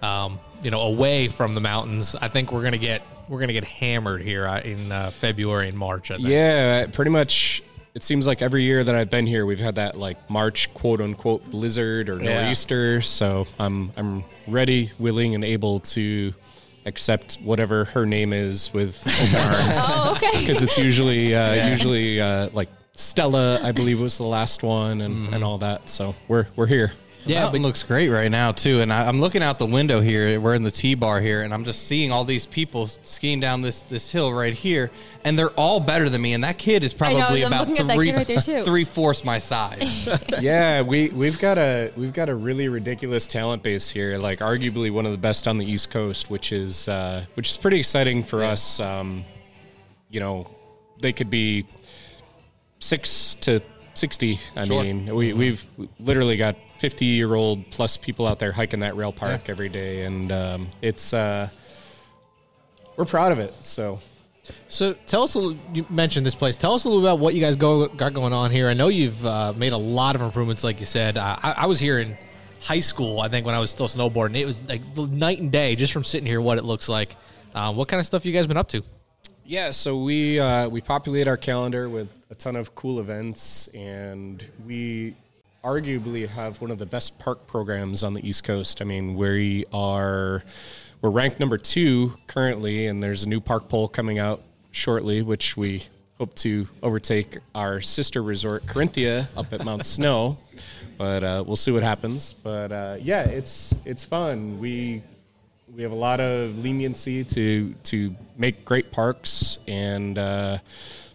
Um, 0.03 0.39
you 0.63 0.71
know, 0.71 0.81
away 0.83 1.29
from 1.29 1.55
the 1.55 1.61
mountains. 1.61 2.15
I 2.15 2.29
think 2.29 2.53
we're 2.53 2.63
gonna 2.63 2.77
get 2.79 3.01
we're 3.29 3.41
gonna 3.41 3.53
get 3.55 3.65
hammered 3.65 4.21
here 4.23 4.47
uh, 4.47 4.61
in 4.61 4.93
uh, 4.93 5.11
February 5.11 5.69
and 5.69 5.79
March. 5.79 6.11
I 6.11 6.17
think. 6.17 6.29
Yeah, 6.29 6.87
pretty 6.87 7.11
much. 7.11 7.63
It 7.95 8.05
seems 8.05 8.27
like 8.27 8.41
every 8.41 8.63
year 8.63 8.85
that 8.85 8.95
I've 8.95 9.11
been 9.11 9.27
here, 9.27 9.45
we've 9.47 9.59
had 9.61 9.75
that 9.75 9.99
like 9.99 10.31
March 10.31 10.73
quote 10.75 11.01
unquote 11.01 11.45
blizzard 11.51 12.09
or 12.09 12.23
Yeah. 12.23 12.43
nor'easter. 12.43 13.01
So 13.03 13.47
I'm 13.59 13.93
I'm 13.97 14.25
ready, 14.47 14.93
willing, 14.99 15.35
and 15.35 15.45
able 15.45 15.81
to 15.81 16.33
accept 16.87 17.35
whatever 17.43 17.85
her 17.87 18.07
name 18.07 18.33
is 18.33 18.73
with 18.73 19.03
open 19.07 19.37
arms 19.41 19.77
Oh, 19.81 20.13
okay. 20.17 20.41
because 20.41 20.63
it's 20.63 20.79
usually 20.79 21.35
uh, 21.35 21.69
usually 21.71 22.21
uh, 22.21 22.51
like 22.53 22.69
Stella, 22.93 23.61
I 23.63 23.73
believe 23.73 24.01
was 24.01 24.19
the 24.19 24.27
last 24.27 24.63
one, 24.63 25.01
and, 25.01 25.33
and 25.35 25.43
all 25.45 25.59
that. 25.59 25.89
So 25.91 26.15
we're 26.29 26.47
we're 26.57 26.67
here. 26.67 26.93
Yeah, 27.27 27.53
it 27.53 27.61
looks 27.61 27.83
great 27.83 28.09
right 28.09 28.31
now 28.31 28.53
too. 28.53 28.81
And 28.81 28.93
I, 28.93 29.07
I'm 29.07 29.21
looking 29.21 29.43
out 29.43 29.59
the 29.59 29.67
window 29.67 30.01
here. 30.01 30.41
We're 30.41 30.55
in 30.55 30.63
the 30.63 30.71
T 30.71 30.95
bar 30.95 31.21
here, 31.21 31.43
and 31.43 31.53
I'm 31.53 31.65
just 31.65 31.87
seeing 31.87 32.11
all 32.13 32.25
these 32.25 32.47
people 32.47 32.87
skiing 32.87 33.41
down 33.41 33.63
this 33.63 33.81
this 33.83 34.11
hill 34.11 34.33
right 34.33 34.55
here, 34.55 34.91
and 35.25 35.39
they're 35.39 35.51
all 35.51 35.81
better 35.81 36.09
than 36.09 36.23
me. 36.23 36.33
And 36.33 36.43
that 36.45 36.57
kid 36.59 36.83
is 36.83 36.95
probably 36.95 37.45
I'm 37.45 37.53
about 37.53 37.69
looking 37.69 37.79
at 37.83 37.87
that 37.89 37.95
three 37.95 38.11
kid 38.11 38.17
right 38.17 38.27
there, 38.27 38.41
too. 38.41 38.65
three 38.65 38.85
fourths 38.85 39.25
my 39.25 39.39
size. 39.39 40.09
yeah, 40.41 40.81
we 40.83 41.11
we've 41.11 41.39
got 41.39 41.59
a 41.59 41.93
we've 41.97 42.13
got 42.15 42.29
a 42.29 42.35
really 42.35 42.69
ridiculous 42.69 43.27
talent 43.27 43.63
base 43.63 43.91
here. 43.91 44.17
Like 44.19 44.39
arguably 44.41 44.91
one 44.91 45.05
of 45.05 45.13
the 45.13 45.19
best 45.19 45.47
on 45.47 45.59
the 45.59 45.67
East 45.71 45.91
Coast, 45.91 46.31
which 46.31 46.53
is 46.53 46.89
uh, 46.89 47.25
which 47.35 47.51
is 47.51 47.57
pretty 47.57 47.79
exciting 47.79 48.25
for 48.25 48.43
us. 48.43 48.81
Um, 48.81 49.25
you 50.09 50.21
know, 50.21 50.49
they 51.01 51.13
could 51.13 51.29
be 51.31 51.67
six 52.79 53.35
to 53.43 53.61
sixty. 53.95 54.41
I 54.57 54.65
Sure. 54.65 54.83
mean, 54.83 55.15
we 55.15 55.33
we've 55.33 55.65
literally 55.99 56.37
got 56.37 56.57
fifty 56.81 57.05
year 57.05 57.35
old 57.35 57.71
plus 57.71 57.97
people 57.97 58.27
out 58.27 58.39
there 58.39 58.51
hiking 58.53 58.81
that 58.81 58.97
rail 58.97 59.13
park 59.13 59.49
every 59.49 59.69
day, 59.69 60.05
and 60.05 60.33
um, 60.33 60.69
it's 60.83 61.13
uh, 61.13 61.49
we're 62.97 63.05
proud 63.05 63.33
of 63.33 63.39
it. 63.39 63.55
So. 63.63 64.01
So 64.67 64.95
tell 65.07 65.23
us 65.23 65.35
a 65.35 65.39
little. 65.39 65.57
You 65.73 65.87
mentioned 65.91 66.27
this 66.27 66.35
place. 66.35 66.57
Tell 66.57 66.73
us 66.73 66.85
a 66.85 66.89
little 66.89 67.05
about 67.05 67.21
what 67.21 67.35
you 67.35 67.41
guys 67.41 67.55
go 67.55 67.87
got 67.87 68.15
going 68.15 68.33
on 68.33 68.51
here. 68.51 68.69
I 68.69 68.75
know 68.75 68.89
you've 68.89 69.25
uh, 69.25 69.53
made 69.57 69.73
a 69.73 69.77
lot 69.77 70.17
of 70.17 70.23
improvements, 70.23 70.65
like 70.65 70.81
you 70.81 70.87
said. 70.87 71.17
Uh, 71.17 71.37
I, 71.41 71.53
I 71.59 71.67
was 71.67 71.79
here 71.79 72.01
in 72.01 72.19
high 72.59 72.81
school. 72.81 73.21
I 73.21 73.29
think 73.29 73.47
when 73.47 73.55
I 73.55 73.61
was 73.61 73.71
still 73.71 73.87
snowboarding, 73.87 74.37
it 74.41 74.47
was 74.47 74.61
like 74.69 74.83
the 74.95 75.07
night 75.07 75.39
and 75.39 75.53
day 75.53 75.77
just 75.77 75.93
from 75.93 76.03
sitting 76.03 76.27
here. 76.27 76.41
What 76.41 76.59
it 76.59 76.65
looks 76.65 76.89
like. 76.89 77.15
Uh, 77.55 77.73
what 77.73 77.87
kind 77.87 78.01
of 78.01 78.07
stuff 78.07 78.25
you 78.25 78.33
guys 78.33 78.47
been 78.49 78.57
up 78.57 78.69
to? 78.71 78.83
Yeah, 79.45 79.71
so 79.71 80.03
we 80.03 80.41
uh, 80.41 80.69
we 80.69 80.81
populate 80.81 81.29
our 81.29 81.37
calendar 81.37 81.89
with 81.89 82.09
a 82.31 82.35
ton 82.35 82.57
of 82.57 82.75
cool 82.75 82.99
events, 82.99 83.69
and 83.69 84.45
we 84.67 85.15
arguably 85.65 86.27
have 86.29 86.61
one 86.61 86.71
of 86.71 86.79
the 86.79 86.87
best 86.87 87.19
park 87.19 87.47
programs 87.47 88.03
on 88.03 88.15
the 88.15 88.27
East 88.27 88.45
Coast. 88.45 88.81
I 88.81 88.85
mean, 88.85 89.15
we 89.15 89.65
are 89.73 90.43
we're 91.03 91.11
ranked 91.11 91.41
number 91.41 91.59
two 91.59 92.17
currently, 92.27 92.87
and 92.87 93.03
there's 93.03 93.23
a 93.23 93.29
new 93.29 93.41
park 93.41 93.69
poll 93.69 93.89
coming 93.89 94.19
out 94.19 94.43
shortly, 94.71 95.23
which 95.23 95.57
we 95.57 95.85
hope 96.19 96.35
to 96.35 96.69
overtake 96.83 97.39
our 97.55 97.81
sister 97.81 98.23
resort, 98.23 98.67
Carinthia, 98.67 99.27
up 99.37 99.53
at 99.53 99.65
Mount 99.65 99.87
Snow. 99.97 100.37
But 100.99 101.25
uh, 101.25 101.45
we'll 101.47 101.57
see 101.57 101.73
what 101.73 101.83
happens. 101.83 102.35
But 102.35 102.73
uh, 102.73 102.97
yeah, 103.01 103.25
it's 103.25 103.75
it's 103.85 104.05
fun. 104.05 104.59
We 104.59 105.03
we 105.75 105.83
have 105.83 105.93
a 105.93 105.97
lot 105.97 106.21
of 106.21 106.59
leniency 106.59 107.25
to 107.25 107.75
to 107.85 108.15
make 108.37 108.65
great 108.65 108.93
parks 108.93 109.59
and 109.67 110.19
uh, 110.19 110.59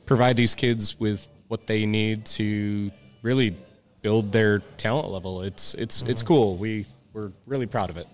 provide 0.06 0.36
these 0.36 0.56
kids 0.56 1.00
with 1.00 1.28
what 1.48 1.68
they 1.68 1.86
need 1.86 2.26
to 2.26 2.92
really 3.22 3.56
build 4.06 4.32
their 4.32 4.60
talent 4.78 5.10
level. 5.10 5.42
It's 5.42 5.74
it's 5.74 6.04
it's 6.04 6.22
cool. 6.22 6.58
We 6.58 6.86
we're 7.12 7.32
really 7.48 7.66
proud 7.66 7.90
of 7.90 7.98
it. 7.98 8.08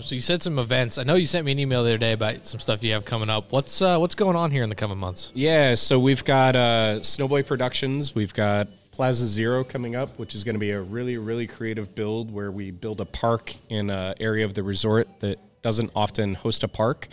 So 0.00 0.14
you 0.14 0.20
said 0.20 0.42
some 0.42 0.58
events. 0.58 0.98
I 0.98 1.02
know 1.02 1.14
you 1.14 1.26
sent 1.26 1.46
me 1.46 1.52
an 1.52 1.58
email 1.58 1.82
the 1.82 1.88
other 1.88 1.98
day 1.98 2.12
about 2.12 2.46
some 2.46 2.60
stuff 2.60 2.84
you 2.84 2.92
have 2.92 3.06
coming 3.06 3.30
up. 3.30 3.50
What's 3.50 3.80
uh, 3.80 3.98
what's 3.98 4.14
going 4.14 4.36
on 4.36 4.50
here 4.50 4.62
in 4.62 4.68
the 4.68 4.74
coming 4.74 4.98
months? 4.98 5.32
Yeah, 5.34 5.74
so 5.76 5.98
we've 5.98 6.22
got 6.24 6.54
uh, 6.54 7.00
Snowboy 7.00 7.46
Productions. 7.46 8.14
We've 8.14 8.34
got 8.34 8.68
Plaza 8.92 9.26
Zero 9.26 9.64
coming 9.64 9.96
up, 9.96 10.10
which 10.18 10.34
is 10.34 10.44
going 10.44 10.54
to 10.56 10.60
be 10.60 10.72
a 10.72 10.80
really, 10.80 11.16
really 11.16 11.46
creative 11.46 11.94
build 11.94 12.30
where 12.30 12.52
we 12.52 12.70
build 12.70 13.00
a 13.00 13.06
park 13.06 13.54
in 13.70 13.88
an 13.88 14.14
area 14.20 14.44
of 14.44 14.52
the 14.52 14.62
resort 14.62 15.08
that 15.20 15.38
doesn't 15.62 15.90
often 15.96 16.34
host 16.34 16.62
a 16.64 16.68
park. 16.68 17.08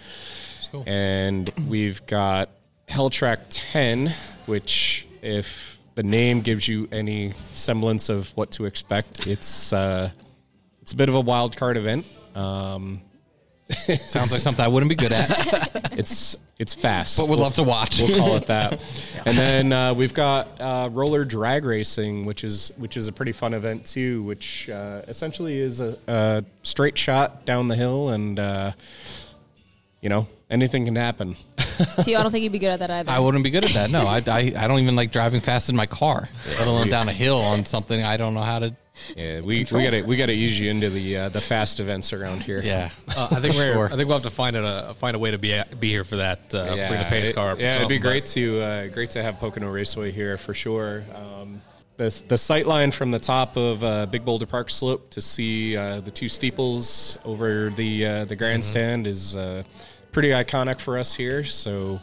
And 0.85 1.49
we've 1.69 2.05
got 2.05 2.49
Hell 2.89 3.09
Track 3.09 3.39
10, 3.49 4.13
which, 4.45 5.07
if 5.21 5.75
the 5.95 6.03
name 6.03 6.41
gives 6.41 6.67
you 6.67 6.87
any 6.91 7.31
semblance 7.53 8.09
of 8.09 8.29
what 8.35 8.51
to 8.51 8.65
expect, 8.65 9.27
it's 9.27 9.73
uh, 9.73 10.09
it's 10.81 10.93
a 10.93 10.95
bit 10.95 11.09
of 11.09 11.15
a 11.15 11.21
wild 11.21 11.55
card 11.57 11.77
event. 11.77 12.05
Um, 12.35 13.01
Sounds 14.07 14.31
like 14.31 14.41
something 14.41 14.63
I 14.63 14.67
wouldn't 14.67 14.89
be 14.89 14.95
good 14.95 15.11
at, 15.11 15.91
It's 15.93 16.35
it's 16.59 16.73
fast. 16.75 17.17
but 17.17 17.27
would 17.27 17.39
love 17.39 17.55
to 17.55 17.63
watch. 17.63 17.99
We'll 17.99 18.17
call 18.17 18.35
it 18.35 18.45
that. 18.47 18.79
And 19.25 19.35
then 19.35 19.73
uh, 19.73 19.93
we've 19.95 20.13
got 20.13 20.61
uh, 20.61 20.87
roller 20.91 21.25
drag 21.25 21.65
racing, 21.65 22.25
which 22.25 22.43
is 22.43 22.71
which 22.77 22.95
is 22.95 23.07
a 23.07 23.11
pretty 23.11 23.31
fun 23.31 23.55
event 23.55 23.87
too. 23.87 24.21
Which 24.21 24.69
uh, 24.69 25.01
essentially 25.07 25.57
is 25.57 25.79
a, 25.79 25.97
a 26.07 26.43
straight 26.61 26.95
shot 26.95 27.43
down 27.43 27.67
the 27.67 27.75
hill, 27.75 28.09
and 28.09 28.37
uh, 28.37 28.73
you 30.01 30.09
know 30.09 30.27
anything 30.55 30.85
can 30.85 30.95
happen. 30.95 31.35
See, 32.03 32.15
I 32.15 32.24
don't 32.24 32.31
think 32.31 32.43
you'd 32.43 32.51
be 32.53 32.59
good 32.59 32.69
at 32.71 32.79
that 32.79 32.89
either. 32.89 33.12
I 33.12 33.19
wouldn't 33.19 33.43
be 33.43 33.50
good 33.50 33.65
at 33.65 33.71
that. 33.71 33.89
No, 33.91 34.07
I, 34.07 34.24
I, 34.27 34.53
I 34.57 34.67
don't 34.67 34.79
even 34.79 34.95
like 34.95 35.12
driving 35.12 35.41
fast 35.41 35.69
in 35.69 35.75
my 35.75 35.85
car, 35.85 36.29
let 36.57 36.67
alone 36.67 36.89
down 36.89 37.09
a 37.09 37.13
hill 37.13 37.38
on 37.39 37.65
something 37.65 38.01
I 38.01 38.15
don't 38.17 38.33
know 38.33 38.41
how 38.43 38.59
to. 38.59 38.75
Yeah, 39.17 39.41
we 39.41 39.67
we 39.74 39.83
got 39.83 39.89
to 39.91 40.03
we 40.03 40.15
got 40.15 40.27
to 40.27 40.33
ease 40.33 40.57
you 40.57 40.69
into 40.71 40.89
the 40.89 41.17
uh, 41.17 41.29
the 41.29 41.41
fast 41.41 41.81
events 41.81 42.13
around 42.13 42.43
here. 42.43 42.62
Yeah, 42.63 42.91
Uh, 43.09 43.27
I 43.29 43.41
think 43.41 43.53
we're. 43.55 43.74
Sure. 43.74 43.85
I 43.88 43.89
think 43.97 44.07
we'll 44.07 44.19
have 44.19 44.24
to 44.24 44.29
find 44.29 44.55
a 44.55 44.93
find 44.93 45.17
a 45.17 45.19
way 45.19 45.31
to 45.31 45.38
be 45.38 45.62
be 45.81 45.89
here 45.89 46.05
for 46.05 46.15
that. 46.15 46.55
Uh, 46.55 46.74
bring 46.75 47.01
a 47.01 47.05
pace 47.09 47.27
it- 47.27 47.35
car. 47.35 47.51
up 47.51 47.59
Yeah, 47.59 47.75
it'd 47.75 47.89
be 47.89 47.95
something, 47.95 48.01
but- 48.01 48.07
great 48.09 48.25
to 48.27 48.62
uh, 48.62 48.88
great 48.88 49.12
to 49.12 49.21
have 49.21 49.38
Pocono 49.38 49.69
Raceway 49.69 50.12
here 50.12 50.38
for 50.38 50.53
sure. 50.53 51.03
Um, 51.13 51.62
the 51.97 52.24
the 52.29 52.38
sight 52.38 52.67
line 52.67 52.91
from 52.91 53.12
the 53.12 53.19
top 53.19 53.57
of 53.57 53.83
uh, 53.83 54.05
Big 54.05 54.24
Boulder 54.24 54.45
Park 54.45 54.69
slope 54.69 55.09
to 55.09 55.19
see 55.19 55.75
uh, 55.75 56.00
the 56.00 56.12
two 56.12 56.29
steeples 56.29 57.17
over 57.25 57.71
the 57.71 58.05
uh, 58.05 58.25
the 58.25 58.35
grandstand 58.38 59.07
is 59.07 59.35
uh, 59.35 59.63
pretty 60.15 60.29
iconic 60.29 60.79
for 60.79 60.98
us 60.98 61.13
here. 61.13 61.43
So 61.43 62.00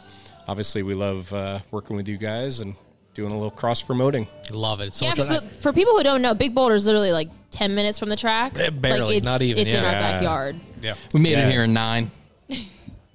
obviously 0.47 0.83
we 0.83 0.93
love 0.93 1.33
uh, 1.33 1.59
working 1.71 1.95
with 1.95 2.07
you 2.07 2.15
guys 2.17 2.59
and 2.59 2.75
doing 3.15 3.31
a 3.31 3.33
little 3.33 3.49
cross 3.49 3.81
promoting. 3.81 4.27
Love 4.51 4.81
it. 4.81 4.93
So 4.93 5.05
yeah, 5.05 5.11
much 5.11 5.17
for, 5.21 5.33
fun. 5.33 5.49
for 5.61 5.73
people 5.73 5.97
who 5.97 6.03
don't 6.03 6.21
know, 6.21 6.35
Big 6.35 6.53
Boulder 6.53 6.75
is 6.75 6.85
literally 6.85 7.11
like 7.11 7.29
ten 7.49 7.73
minutes 7.73 7.97
from 7.97 8.09
the 8.09 8.15
track. 8.15 8.53
Eh, 8.59 8.69
barely, 8.69 9.01
like 9.01 9.17
it's, 9.17 9.25
not 9.25 9.41
even, 9.41 9.63
It's 9.63 9.73
in 9.73 9.83
our 9.83 9.91
backyard. 9.91 10.55
yeah. 10.79 10.93
we 11.11 11.21
made 11.21 11.31
Yeah. 11.31 11.47
it 11.47 11.51
here 11.51 11.63
in 11.63 11.73
nine. 11.73 12.11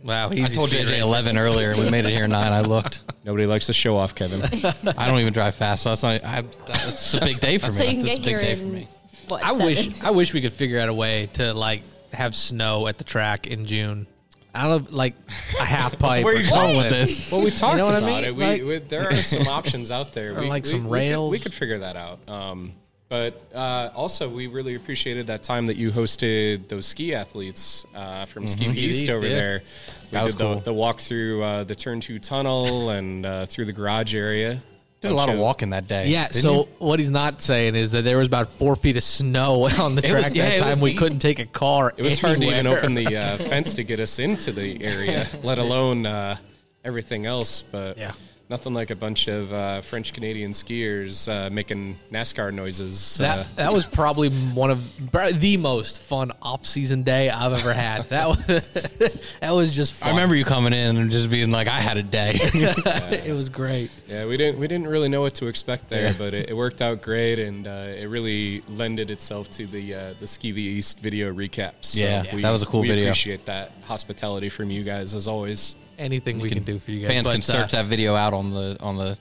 Wow. 0.01 0.31
I 0.31 0.37
told 0.47 0.71
speed 0.71 0.83
JJ 0.87 0.91
racing. 0.91 1.01
eleven 1.03 1.37
earlier. 1.39 1.77
We 1.77 1.91
made 1.91 2.05
it 2.05 2.11
here 2.13 2.25
in 2.25 2.31
nine. 2.31 2.53
I 2.53 2.61
looked. 2.61 3.01
Nobody 3.25 3.47
likes 3.47 3.67
to 3.67 3.73
show 3.73 3.97
off, 3.97 4.15
Kevin. 4.15 4.43
I 4.97 5.09
don't 5.09 5.19
even 5.19 5.33
drive 5.33 5.57
fast, 5.57 5.83
so 5.83 5.93
it's 5.93 6.05
not. 6.05 6.25
I, 6.25 6.45
it's 6.69 7.15
a 7.15 7.21
big 7.21 7.41
day 7.41 7.59
for 7.59 7.67
me. 7.67 7.73
So 7.73 7.83
you 7.83 7.99
can 7.99 8.07
It's 8.07 8.07
get 8.07 8.19
a 8.19 8.21
big 8.21 8.29
here 8.29 8.41
day 8.41 8.55
for 8.55 8.63
in 8.63 8.73
me. 8.75 8.89
what? 9.27 9.43
I 9.45 9.51
seven? 9.51 9.67
wish. 9.67 9.91
I 10.01 10.11
wish 10.13 10.33
we 10.33 10.41
could 10.41 10.53
figure 10.53 10.79
out 10.81 10.89
a 10.89 10.95
way 10.95 11.27
to 11.35 11.53
like 11.53 11.83
have 12.13 12.35
snow 12.37 12.87
at 12.87 12.97
the 12.97 13.05
track 13.05 13.49
in 13.49 13.67
June. 13.67 14.07
I 14.55 14.67
don't 14.69 14.91
know, 14.91 14.97
like 14.97 15.15
a 15.61 15.65
half 15.65 15.99
pipe. 15.99 16.25
Where 16.25 16.35
are 16.35 16.39
you 16.41 16.51
going 16.51 16.77
with 16.77 16.91
this? 16.91 17.31
Well, 17.31 17.43
we 17.43 17.51
talked 17.51 17.79
know 17.79 17.85
what 17.85 17.95
I 17.95 17.99
about 17.99 18.07
mean? 18.07 18.25
it. 18.25 18.35
We, 18.35 18.45
Like- 18.45 18.63
we, 18.63 18.79
there 18.79 19.11
are 19.11 19.23
some 19.23 19.47
options 19.49 19.91
out 19.91 20.13
there. 20.15 20.37
Or 20.37 20.41
we, 20.41 20.49
like 20.49 20.65
we- 20.65 20.71
some 20.71 20.81
we 20.85 20.85
could- 20.89 20.93
rails. 20.93 21.31
We 21.33 21.39
could, 21.39 21.55
figure 21.55 21.79
that 21.81 21.97
out. 21.97 22.19
Um, 22.29 22.73
but 23.09 23.41
uh, 23.55 23.91
also, 23.95 24.29
we 24.29 24.49
really 24.49 24.75
appreciated 24.75 25.29
that 25.29 25.43
time 25.43 25.65
that 25.67 25.77
you 25.77 25.91
hosted 25.91 26.69
those 26.69 26.87
ski 26.87 27.15
athletes 27.15 27.87
uh, 27.95 28.27
from 28.27 28.47
Ski 28.47 28.67
Ski 28.67 28.81
East 28.81 29.05
East, 29.05 29.13
over 29.13 29.27
yeah. 29.27 29.35
there. 29.35 29.59
We 29.61 30.09
That 30.11 30.25
was 30.25 30.35
did 30.35 30.43
cool. 30.43 30.55
the, 30.57 30.61
the 30.63 30.75
walk 30.75 31.01
through 31.01 31.43
uh, 31.43 31.65
the 31.65 31.75
Turn 31.75 32.01
Two 32.01 32.19
tunnel 32.19 32.91
and 32.91 33.25
uh, 33.25 33.47
through 33.47 33.65
the 33.65 33.73
garage 33.73 34.15
area. 34.15 34.61
Did 35.01 35.13
a 35.13 35.15
lot 35.15 35.29
of 35.29 35.39
walking 35.39 35.71
that 35.71 35.87
day. 35.87 36.09
Yeah. 36.09 36.31
So 36.31 36.55
you? 36.55 36.69
what 36.79 36.99
he's 36.99 37.09
not 37.11 37.41
saying 37.41 37.77
is 37.77 37.93
that 37.93 38.03
there 38.03 38.17
was 38.19 38.27
about 38.27 38.51
four 38.53 38.75
feet 38.75 38.97
of 38.97 39.05
snow 39.05 39.69
on 39.79 39.95
the 39.95 40.05
It 40.05 40.13
was- 40.13 40.23
track 40.23 40.35
yeah, 40.35 40.49
that 40.51 40.59
time. 40.59 40.81
We 40.81 40.91
deep. 40.91 40.99
couldn't 40.99 41.21
take 41.21 41.39
a 41.39 41.47
car. 41.47 41.95
It 41.97 42.03
was 42.03 42.19
hard 42.19 42.41
to 42.41 42.47
even 42.47 42.67
open 42.67 42.95
the 42.95 43.17
uh, 43.17 43.37
fence 43.49 43.75
to 43.75 43.85
get 43.85 44.01
us 44.01 44.19
into 44.19 44.51
the 44.51 44.83
area, 44.83 45.29
let 45.45 45.59
alone 45.59 46.05
uh, 46.05 46.37
everything 46.85 47.27
else. 47.27 47.63
But 47.63 47.97
Yeah. 47.97 48.13
Nothing 48.51 48.73
like 48.73 48.91
a 48.91 48.97
bunch 48.97 49.29
of 49.29 49.53
uh, 49.53 49.81
French 49.83 50.13
Canadian 50.13 50.53
skiers 50.53 51.29
uh, 51.29 51.51
making 51.51 51.99
NASCAR 52.11 52.53
noises. 52.53 53.19
That 53.19 53.39
uh, 53.39 53.45
that 53.57 53.73
was 53.73 53.87
probably 53.87 54.31
one 54.31 54.71
of 54.71 54.83
the 55.41 55.57
most 55.57 56.01
fun 56.01 56.33
off 56.43 56.67
season 56.67 57.03
day 57.03 57.31
I've 57.31 57.53
ever 57.53 57.73
had. 57.73 58.09
That 58.09 58.29
was 58.29 58.39
that 59.41 59.51
was 59.51 59.75
just. 59.75 59.95
Fun. 59.95 60.09
I 60.09 60.13
remember 60.13 60.35
you 60.35 60.45
coming 60.45 60.73
in 60.73 60.97
and 60.97 61.11
just 61.11 61.31
being 61.31 61.51
like, 61.51 61.69
"I 61.69 61.81
had 61.81 61.97
a 61.97 62.03
day." 62.03 62.33
it 62.43 63.35
was 63.35 63.49
great. 63.49 63.91
Yeah, 64.09 64.27
we 64.27 64.37
didn't 64.37 64.59
we 64.59 64.69
didn't 64.69 64.89
really 64.89 65.09
know 65.09 65.21
what 65.21 65.35
to 65.37 65.47
expect 65.47 65.89
there, 65.89 66.11
Yeah. 66.11 66.15
but 66.17 66.35
it, 66.35 66.51
it 66.51 66.57
worked 66.57 66.83
out 66.83 67.03
great, 67.03 67.39
and 67.39 67.67
uh, 67.67 67.95
it 67.97 68.07
really 68.07 68.63
lended 68.69 69.11
itself 69.11 69.51
to 69.53 69.67
the 69.67 69.95
uh, 69.95 70.15
the 70.21 70.27
Ski 70.27 70.53
the 70.53 70.63
East 70.63 71.01
video 71.01 71.33
recaps. 71.33 71.87
So 71.87 72.01
Yeah, 72.01 72.23
that 72.23 72.51
was 72.51 72.63
a 72.63 72.67
cool 72.67 72.81
we 72.81 72.89
video. 72.89 73.07
Appreciate 73.09 73.45
that 73.47 73.73
hospitality 73.85 74.49
from 74.49 74.71
you 74.71 74.85
guys 74.85 75.15
as 75.15 75.29
always. 75.29 75.75
Anything 75.99 76.39
we 76.39 76.49
can, 76.49 76.63
do 76.63 76.79
for 76.79 76.93
you 76.93 77.01
guys. 77.01 77.11
Fans 77.11 77.27
But, 77.27 77.33
can 77.33 77.43
search 77.43 77.75
uh, 77.75 77.83
that 77.83 77.87
video 77.87 78.15
out 78.15 78.33
on 78.33 78.53
the 78.53 78.77
on 78.81 78.97
the 78.97 79.19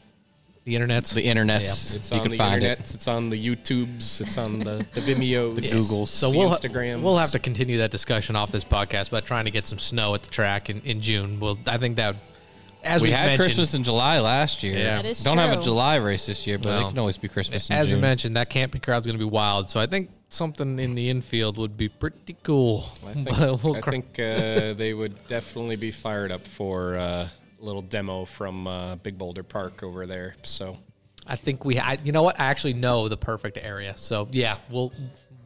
the 0.64 0.76
internet's 0.76 1.12
the 1.12 1.26
internets. 1.26 1.96
It's 1.96 2.12
you 2.12 2.18
on 2.18 2.24
can 2.24 2.32
the 2.32 2.38
find 2.38 2.54
internet, 2.56 2.80
it. 2.82 2.94
it's 2.94 3.08
on 3.08 3.30
the 3.30 3.48
YouTubes, 3.48 4.22
it's 4.22 4.38
on 4.38 4.60
the 4.60 4.86
the 4.94 5.02
Vimeos, 5.02 5.56
the 5.56 5.62
Googles. 5.62 6.10
So 6.10 6.30
the 6.30 6.38
we'll 6.38 6.50
Instagrams. 6.52 7.02
we'll 7.02 7.16
have 7.16 7.32
to 7.32 7.40
continue 7.40 7.78
that 7.78 7.90
discussion 7.90 8.36
off 8.36 8.52
this 8.52 8.66
podcast 8.66 9.08
about 9.08 9.26
trying 9.26 9.46
to 9.46 9.52
get 9.52 9.66
some 9.66 9.80
snow 9.80 10.14
at 10.14 10.24
the 10.24 10.30
track 10.30 10.70
in, 10.70 10.82
in 10.82 11.02
June. 11.02 11.40
Well, 11.40 11.58
I 11.68 11.78
think 11.78 11.96
that 11.96 12.16
as 12.88 13.02
We 13.02 13.10
we 13.10 13.12
had 13.14 13.26
mentioned, 13.28 13.46
Christmas 13.48 13.74
in 13.74 13.84
July 13.84 14.20
last 14.20 14.64
year. 14.64 14.78
Yeah. 14.78 15.02
That 15.02 15.06
is 15.06 15.24
Don't 15.24 15.38
have 15.38 15.60
a. 15.60 15.62
July 15.62 15.96
race 15.98 16.26
this 16.26 16.48
year, 16.48 16.58
but 16.58 16.80
No. 16.80 16.88
it 16.88 16.90
can 16.92 17.00
always 17.00 17.18
be 17.18 17.28
Christmas. 17.28 17.70
In 17.70 17.76
as 17.76 17.92
you 17.92 17.98
mentioned, 17.98 18.36
that 18.36 18.50
camping 18.50 18.82
crowd's 18.82 19.06
going 19.06 19.18
to 19.18 19.24
be 19.24 19.30
wild. 19.30 19.70
So 19.70 19.80
I 19.80 19.86
think 19.86 20.10
something 20.30 20.80
in 20.80 20.96
the 20.96 21.10
infield 21.10 21.58
would 21.58 21.78
be 21.78 21.90
pretty 21.90 22.36
cool. 22.44 22.86
I 23.08 23.14
think, 23.14 23.30
But 23.30 23.64
we'll 23.64 23.76
I 23.78 23.82
cr- 23.82 23.92
think 23.92 24.20
uh, 24.20 24.74
they 24.74 24.94
would 24.94 25.28
definitely 25.28 25.76
be 25.76 25.92
fired 25.92 26.32
up 26.32 26.46
for 26.48 26.96
uh, 26.96 27.28
a 27.62 27.64
little 27.64 27.82
demo 27.82 28.26
from 28.26 28.68
uh, 28.68 28.96
Big 28.98 29.18
Boulder 29.18 29.44
Park 29.44 29.84
over 29.84 30.06
there. 30.06 30.36
So 30.44 30.78
I 31.26 31.36
think 31.36 31.66
we. 31.66 31.78
I, 31.80 31.98
you 32.04 32.12
know 32.12 32.24
what? 32.24 32.40
I 32.40 32.46
actually 32.46 32.74
know 32.74 33.08
the 33.10 33.18
perfect 33.18 33.58
area. 33.62 33.94
So 33.98 34.28
yeah, 34.32 34.58
we'll 34.70 34.94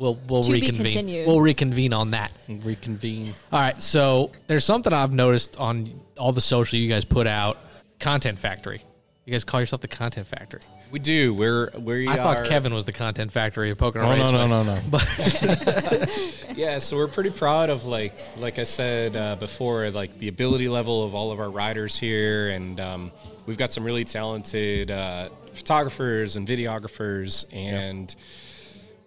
we'll 0.02 0.20
we'll 0.28 0.44
To 0.44 0.52
be 0.52 0.60
reconvene. 0.62 0.84
continued. 0.86 1.28
We'll 1.28 1.40
reconvene 1.42 1.94
on 1.94 2.12
that. 2.12 2.32
reconvene. 2.50 3.34
All 3.52 3.60
right. 3.60 3.82
So 3.82 4.32
there's 4.48 4.66
something 4.66 4.92
I've 4.92 5.14
noticed 5.14 5.58
on 5.58 6.02
all 6.18 6.34
the 6.34 6.42
social 6.42 6.78
you 6.80 6.90
guys 6.90 7.06
put 7.06 7.28
out. 7.28 7.58
Content 8.00 8.40
Factory. 8.40 8.82
You 9.26 9.32
guys 9.34 9.44
call 9.44 9.60
yourself 9.60 9.82
the 9.82 9.88
Content 9.88 10.26
Factory. 10.28 10.62
we 10.90 10.98
do. 11.00 11.34
We're 11.36 11.70
we 11.80 12.08
I 12.08 12.16
thought 12.18 12.38
are- 12.38 12.46
Kevin 12.46 12.74
was 12.74 12.84
the 12.86 12.92
Content 12.92 13.32
Factory 13.32 13.70
of 13.70 13.78
Pocono 13.78 14.06
Oh 14.06 14.16
no 14.16 14.24
Raceway. 14.24 14.48
no 14.48 14.64
no 14.64 14.80
no! 14.90 16.08
Yeah, 16.56 16.80
so 16.80 16.98
we're 16.98 17.08
pretty 17.08 17.30
proud 17.30 17.70
of 17.70 17.86
like 17.86 18.14
like 18.38 18.60
I 18.60 18.64
said 18.66 19.16
uh, 19.16 19.36
before, 19.38 19.90
like 19.92 20.18
the 20.20 20.28
ability 20.28 20.68
level 20.68 21.04
of 21.04 21.16
all 21.16 21.32
of 21.32 21.40
our 21.40 21.50
riders 21.50 21.98
here, 21.98 22.50
and 22.50 22.80
um, 22.80 23.12
we've 23.46 23.58
got 23.58 23.72
some 23.72 23.84
really 23.84 24.04
talented 24.04 24.92
uh, 24.92 25.30
photographers 25.54 26.36
and 26.36 26.46
videographers, 26.48 27.46
and 27.54 28.14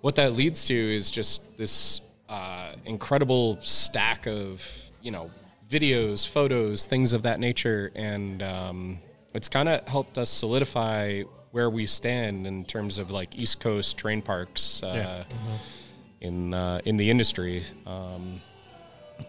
what 0.04 0.16
that 0.16 0.34
leads 0.34 0.66
to 0.66 0.74
is 0.74 1.08
just 1.08 1.56
this 1.56 2.02
uh, 2.28 2.72
incredible 2.84 3.58
stack 3.62 4.26
of 4.26 4.62
you 5.00 5.10
know 5.10 5.30
videos, 5.70 6.28
photos, 6.28 6.84
things 6.84 7.14
of 7.14 7.22
that 7.22 7.40
nature, 7.40 7.90
and 7.94 8.42
um, 8.42 8.98
it's 9.32 9.48
kind 9.48 9.66
of 9.66 9.82
helped 9.88 10.18
us 10.18 10.28
solidify 10.28 11.22
where 11.52 11.70
we 11.70 11.86
stand 11.86 12.46
in 12.46 12.66
terms 12.66 12.98
of 12.98 13.10
like 13.10 13.34
East 13.34 13.60
Coast 13.60 13.96
terrain 13.96 14.20
parks. 14.20 14.82
Uh, 14.82 15.24
in 16.20 16.52
uh, 16.52 16.82
in 16.84 16.98
the 16.98 17.08
industry. 17.08 17.64
Um, 17.86 18.42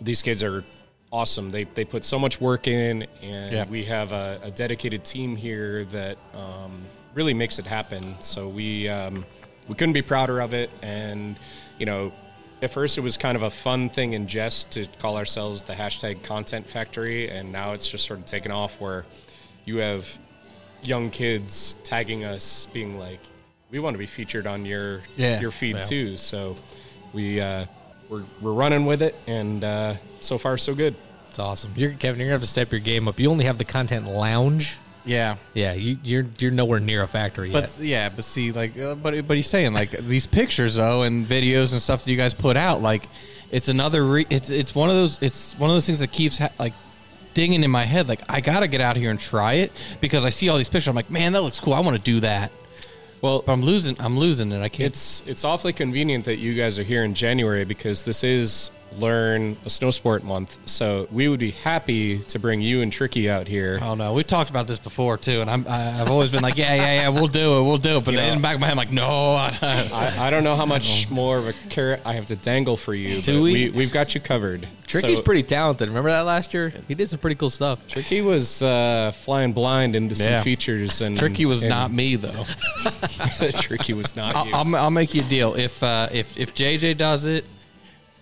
these 0.01 0.21
kids 0.21 0.43
are 0.43 0.65
awesome. 1.09 1.51
They 1.51 1.63
they 1.63 1.85
put 1.85 2.03
so 2.03 2.19
much 2.19 2.41
work 2.41 2.67
in, 2.67 3.07
and 3.21 3.53
Yeah. 3.53 3.65
we 3.69 3.85
have 3.85 4.11
a, 4.11 4.41
a 4.43 4.51
dedicated 4.51 5.05
team 5.05 5.37
here 5.37 5.85
that 5.85 6.17
um, 6.33 6.83
really 7.13 7.33
makes 7.33 7.59
it 7.59 7.65
happen. 7.65 8.15
So 8.19 8.49
we 8.49 8.89
um, 8.89 9.25
we 9.67 9.75
couldn't 9.75 9.93
be 9.93 10.01
prouder 10.01 10.39
of 10.39 10.53
it. 10.53 10.69
And 10.81 11.35
you 11.79 11.85
know, 11.85 12.11
at 12.61 12.71
first 12.71 12.97
it 12.97 13.01
was 13.01 13.17
kind 13.17 13.35
of 13.35 13.43
a 13.43 13.51
fun 13.51 13.89
thing 13.89 14.13
in 14.13 14.27
jest 14.27 14.71
to 14.71 14.87
call 14.99 15.17
ourselves 15.17 15.63
the 15.63 15.73
hashtag 15.73 16.23
Content 16.23 16.69
Factory, 16.69 17.29
and 17.29 17.51
now 17.51 17.73
it's 17.73 17.87
just 17.87 18.05
sort 18.07 18.19
of 18.19 18.25
taken 18.25 18.51
off 18.51 18.79
where 18.79 19.05
you 19.65 19.77
have 19.77 20.07
young 20.83 21.09
kids 21.09 21.75
tagging 21.83 22.23
us, 22.23 22.67
being 22.73 22.97
like, 22.99 23.19
"We 23.71 23.79
want 23.79 23.93
to 23.95 23.97
be 23.99 24.05
featured 24.05 24.47
on 24.47 24.65
your 24.65 25.01
Yeah. 25.17 25.39
your 25.41 25.51
feed 25.51 25.75
Yeah. 25.77 25.81
too." 25.81 26.17
So 26.17 26.55
we 27.13 27.41
uh, 27.41 27.65
we're 28.09 28.23
we're 28.41 28.53
running 28.53 28.85
with 28.85 29.01
it, 29.01 29.15
and 29.27 29.63
uh, 29.63 29.95
so 30.21 30.37
far 30.37 30.57
so 30.57 30.73
good. 30.75 30.95
It's 31.29 31.39
awesome. 31.39 31.73
You're 31.75 31.91
Kevin. 31.91 32.19
You're 32.19 32.27
gonna 32.29 32.35
have 32.35 32.41
to 32.41 32.47
step 32.47 32.71
your 32.71 32.79
game 32.79 33.07
up. 33.09 33.19
You 33.19 33.29
only 33.29 33.45
have 33.45 33.57
the 33.57 33.65
Content 33.65 34.07
Lounge. 34.07 34.77
Yeah, 35.05 35.35
Yeah, 35.53 35.73
you, 35.73 35.97
you're 36.03 36.25
you're 36.39 36.51
nowhere 36.51 36.79
near 36.79 37.03
a 37.03 37.07
factory 37.07 37.49
yet. 37.51 37.75
but 37.75 37.83
yeah, 37.83 38.09
but 38.09 38.25
see, 38.25 38.51
like, 38.51 38.77
uh, 38.77 38.95
but 38.95 39.27
but 39.27 39.37
he's 39.37 39.47
saying 39.47 39.73
like 39.73 39.89
these 39.91 40.25
pictures 40.25 40.75
though 40.75 41.03
and 41.03 41.25
videos 41.25 41.71
and 41.73 41.81
stuff 41.81 42.03
that 42.03 42.11
you 42.11 42.17
guys 42.17 42.33
put 42.33 42.57
out, 42.57 42.81
like, 42.81 43.07
it's 43.51 43.69
another. 43.69 44.03
Re- 44.05 44.27
it's 44.29 44.49
it's 44.49 44.73
one 44.73 44.89
of 44.89 44.95
those. 44.95 45.21
It's 45.21 45.53
one 45.59 45.69
of 45.69 45.75
those 45.75 45.85
things 45.85 45.99
that 45.99 46.11
keeps 46.11 46.39
ha- 46.39 46.49
like 46.59 46.73
dinging 47.33 47.63
in 47.63 47.69
my 47.71 47.83
head. 47.83 48.07
Like, 48.07 48.21
I 48.29 48.41
gotta 48.41 48.67
get 48.67 48.81
out 48.81 48.95
here 48.95 49.11
and 49.11 49.19
try 49.19 49.53
it 49.53 49.71
because 50.01 50.25
I 50.25 50.29
see 50.29 50.49
all 50.49 50.57
these 50.57 50.69
pictures. 50.69 50.87
I'm 50.87 50.95
like, 50.95 51.09
man, 51.11 51.33
that 51.33 51.41
looks 51.41 51.59
cool. 51.59 51.73
I 51.73 51.79
want 51.81 51.95
to 51.97 52.01
do 52.01 52.19
that. 52.21 52.51
Well, 53.21 53.43
But 53.45 53.53
I'm 53.53 53.61
losing. 53.61 53.95
I'm 53.99 54.17
losing 54.19 54.51
it. 54.51 54.61
I 54.61 54.69
can't. 54.69 54.87
it's 54.87 55.21
it's 55.27 55.43
awfully 55.43 55.73
convenient 55.73 56.25
that 56.25 56.37
you 56.37 56.53
guys 56.53 56.77
are 56.79 56.83
here 56.83 57.03
in 57.03 57.13
January 57.13 57.63
because 57.65 58.03
this 58.03 58.23
is 58.23 58.71
learn 58.99 59.57
a 59.65 59.69
snow 59.69 59.91
sport 59.91 60.23
month. 60.23 60.57
So 60.65 61.07
we 61.11 61.27
would 61.27 61.39
be 61.39 61.51
happy 61.51 62.19
to 62.19 62.39
bring 62.39 62.61
you 62.61 62.81
and 62.81 62.91
Tricky 62.91 63.29
out 63.29 63.47
here. 63.47 63.79
Oh 63.81 63.95
no, 63.95 64.13
we 64.13 64.23
talked 64.23 64.49
about 64.49 64.67
this 64.67 64.79
before 64.79 65.17
too, 65.17 65.41
and 65.41 65.49
I'm 65.49 65.65
I- 65.67 66.01
I've 66.01 66.09
always 66.09 66.31
been 66.31 66.41
like, 66.43 66.57
yeah, 66.57 66.73
yeah, 66.75 66.93
yeah, 67.01 67.09
we'll 67.09 67.27
do 67.27 67.57
it, 67.59 67.63
we'll 67.63 67.77
do 67.77 67.97
it. 67.97 68.05
But 68.05 68.13
You 68.13 68.21
know- 68.21 68.27
in 68.27 68.35
the 68.35 68.41
back 68.41 68.55
of 68.55 68.61
my 68.61 68.67
head, 68.67 68.71
I'm 68.73 68.77
like, 68.77 68.91
no, 68.91 69.35
I, 69.35 69.57
I, 69.61 70.27
I 70.27 70.29
don't 70.29 70.43
know 70.43 70.55
how 70.55 70.65
much 70.65 71.09
more 71.09 71.37
of 71.37 71.47
a 71.47 71.53
carrot 71.69 72.01
I 72.05 72.13
have 72.13 72.27
to 72.27 72.35
dangle 72.35 72.77
for 72.77 72.93
you. 72.93 73.21
Do 73.21 73.37
but 73.39 73.43
we? 73.43 73.69
we? 73.69 73.83
have 73.83 73.93
got 73.93 74.15
you 74.15 74.21
covered. 74.21 74.67
Tricky's 74.87 75.17
So, 75.17 75.23
pretty 75.23 75.43
talented. 75.43 75.87
Remember 75.89 76.09
that 76.11 76.21
last 76.21 76.53
year? 76.53 76.71
He 76.87 76.93
did 76.95 77.09
some 77.09 77.19
pretty 77.19 77.35
cool 77.35 77.49
stuff. 77.49 77.87
Tricky 77.87 78.21
was 78.21 78.61
uh, 78.61 79.11
flying 79.15 79.51
blind 79.51 79.95
into 79.95 80.13
some 80.15 80.27
Yeah. 80.31 80.41
features, 80.43 81.01
and 81.01 81.17
Tricky 81.17 81.45
was 81.45 81.63
and 81.63 81.69
not 81.69 81.91
me 81.91 82.15
though. 82.15 82.45
Tricky 83.59 83.93
was 83.93 84.15
not 84.15 84.35
I'll, 84.35 84.45
you. 84.47 84.53
I'll, 84.53 84.75
I'll 84.75 84.91
make 84.91 85.13
you 85.13 85.21
a 85.21 85.25
deal 85.25 85.55
if 85.55 85.81
uh, 85.83 86.09
if 86.11 86.37
if 86.37 86.53
JJ 86.53 86.97
does 86.97 87.25
it, 87.25 87.45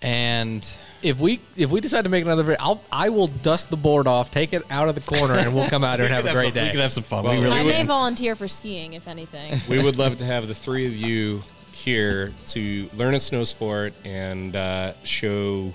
and 0.04 0.68
If 1.02 1.18
we 1.18 1.40
if 1.56 1.70
we 1.70 1.80
decide 1.80 2.02
to 2.04 2.10
make 2.10 2.24
another 2.24 2.42
video, 2.42 2.58
I'll 2.62 2.80
I 2.92 3.08
will 3.08 3.26
dust 3.26 3.70
the 3.70 3.76
board 3.76 4.06
off, 4.06 4.30
take 4.30 4.52
it 4.52 4.62
out 4.70 4.88
of 4.88 4.94
the 4.94 5.00
corner, 5.00 5.34
and 5.34 5.54
we'll 5.54 5.68
come 5.68 5.82
out 5.84 5.98
here 5.98 6.06
and 6.06 6.14
have 6.20 6.26
a 6.26 6.32
great 6.32 6.54
we 6.54 6.60
day. 6.60 6.70
could 6.70 6.80
have 6.80 6.92
some 6.92 7.04
fun. 7.04 7.24
Well, 7.24 7.36
we 7.36 7.42
really 7.44 7.58
I 7.58 7.62
we 7.62 7.68
may 7.68 7.82
volunteer 7.84 8.36
for 8.36 8.46
skiing, 8.48 8.92
if 8.92 9.08
anything. 9.08 9.60
we 9.68 9.82
would 9.82 9.98
love 9.98 10.16
to 10.18 10.24
have 10.24 10.46
the 10.48 10.54
three 10.54 10.86
of 10.86 10.94
you 10.94 11.42
here 11.72 12.32
to 12.48 12.88
learn 12.94 13.14
a 13.14 13.20
snow 13.20 13.44
sport 13.44 13.92
and 14.04 14.54
uh, 14.54 14.92
show 15.02 15.74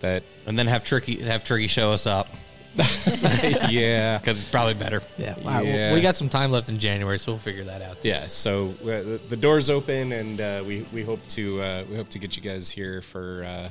that. 0.00 0.22
and 0.46 0.58
then 0.58 0.66
have 0.68 0.84
Tricky 0.84 1.20
have 1.22 1.42
Tricky 1.44 1.66
show 1.68 1.90
us 1.92 2.06
up 2.06 2.28
yeah, 3.70 4.18
because 4.18 4.40
it's 4.40 4.50
probably 4.50 4.74
better. 4.74 5.02
Yeah, 5.16 5.34
wow, 5.44 5.62
Yeah. 5.62 5.92
we 5.94 6.00
got 6.00 6.16
some 6.16 6.28
time 6.28 6.50
left 6.50 6.68
in 6.68 6.78
January, 6.78 7.18
so 7.18 7.32
we'll 7.32 7.38
figure 7.40 7.64
that 7.64 7.82
out. 7.82 7.98
yeah. 8.04 8.26
So 8.26 8.74
uh, 8.82 8.86
the, 8.86 9.20
the 9.30 9.36
doors 9.36 9.70
open, 9.70 10.12
and 10.12 10.40
uh, 10.40 10.62
we 10.66 10.86
we 10.92 11.02
hope 11.02 11.26
to 11.28 11.60
uh, 11.60 11.84
we 11.90 11.96
hope 11.96 12.08
to 12.10 12.18
get 12.18 12.36
you 12.36 12.42
guys 12.42 12.70
here 12.70 13.02
for 13.02 13.44
uh, 13.44 13.70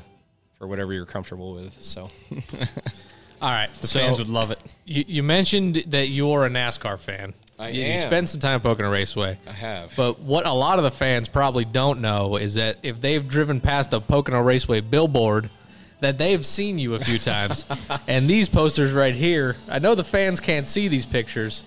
for 0.58 0.68
whatever 0.68 0.94
you're 0.94 1.06
comfortable 1.06 1.54
with. 1.54 1.76
So 1.82 2.10
All 3.42 3.52
right, 3.52 3.70
The 3.82 3.88
so 3.88 4.00
fans 4.00 4.18
would 4.18 4.30
love 4.30 4.50
it. 4.52 4.60
you, 4.86 5.04
you 5.08 5.24
mentioned 5.24 5.84
that 5.88 6.08
you're 6.08 6.46
a 6.46 6.50
NASCAR 6.50 7.00
fan. 7.00 7.34
I 7.60 7.70
you, 7.70 7.84
you 7.86 8.00
spend 8.00 8.28
some 8.30 8.40
time 8.40 8.60
poking 8.62 8.78
Pocono 8.86 8.92
Raceway. 8.92 9.38
I 9.48 9.52
have. 9.52 9.94
But 9.96 10.20
what 10.20 10.46
a 10.48 10.52
lot 10.54 10.78
of 10.80 10.84
the 10.84 10.92
fans 10.92 11.28
probably 11.28 11.66
don't 11.66 12.02
know 12.02 12.38
is 12.38 12.56
that 12.56 12.78
if 12.84 13.00
they've 13.02 13.28
driven 13.28 13.62
past 13.62 13.94
a 13.94 14.00
Pocono 14.00 14.42
Raceway 14.42 14.82
billboard, 14.82 15.50
that 16.00 16.18
they've 16.18 16.46
seen 16.46 16.80
you 16.80 16.96
a 16.96 17.00
few 17.00 17.20
times. 17.20 17.66
and 18.08 18.30
these 18.30 18.50
posters 18.50 18.92
right 18.92 19.16
here, 19.16 19.56
I 19.70 19.80
know 19.80 19.96
the 19.96 20.04
fans 20.04 20.40
can't 20.40 20.68
see 20.68 20.88
these 20.88 21.06
pictures, 21.06 21.64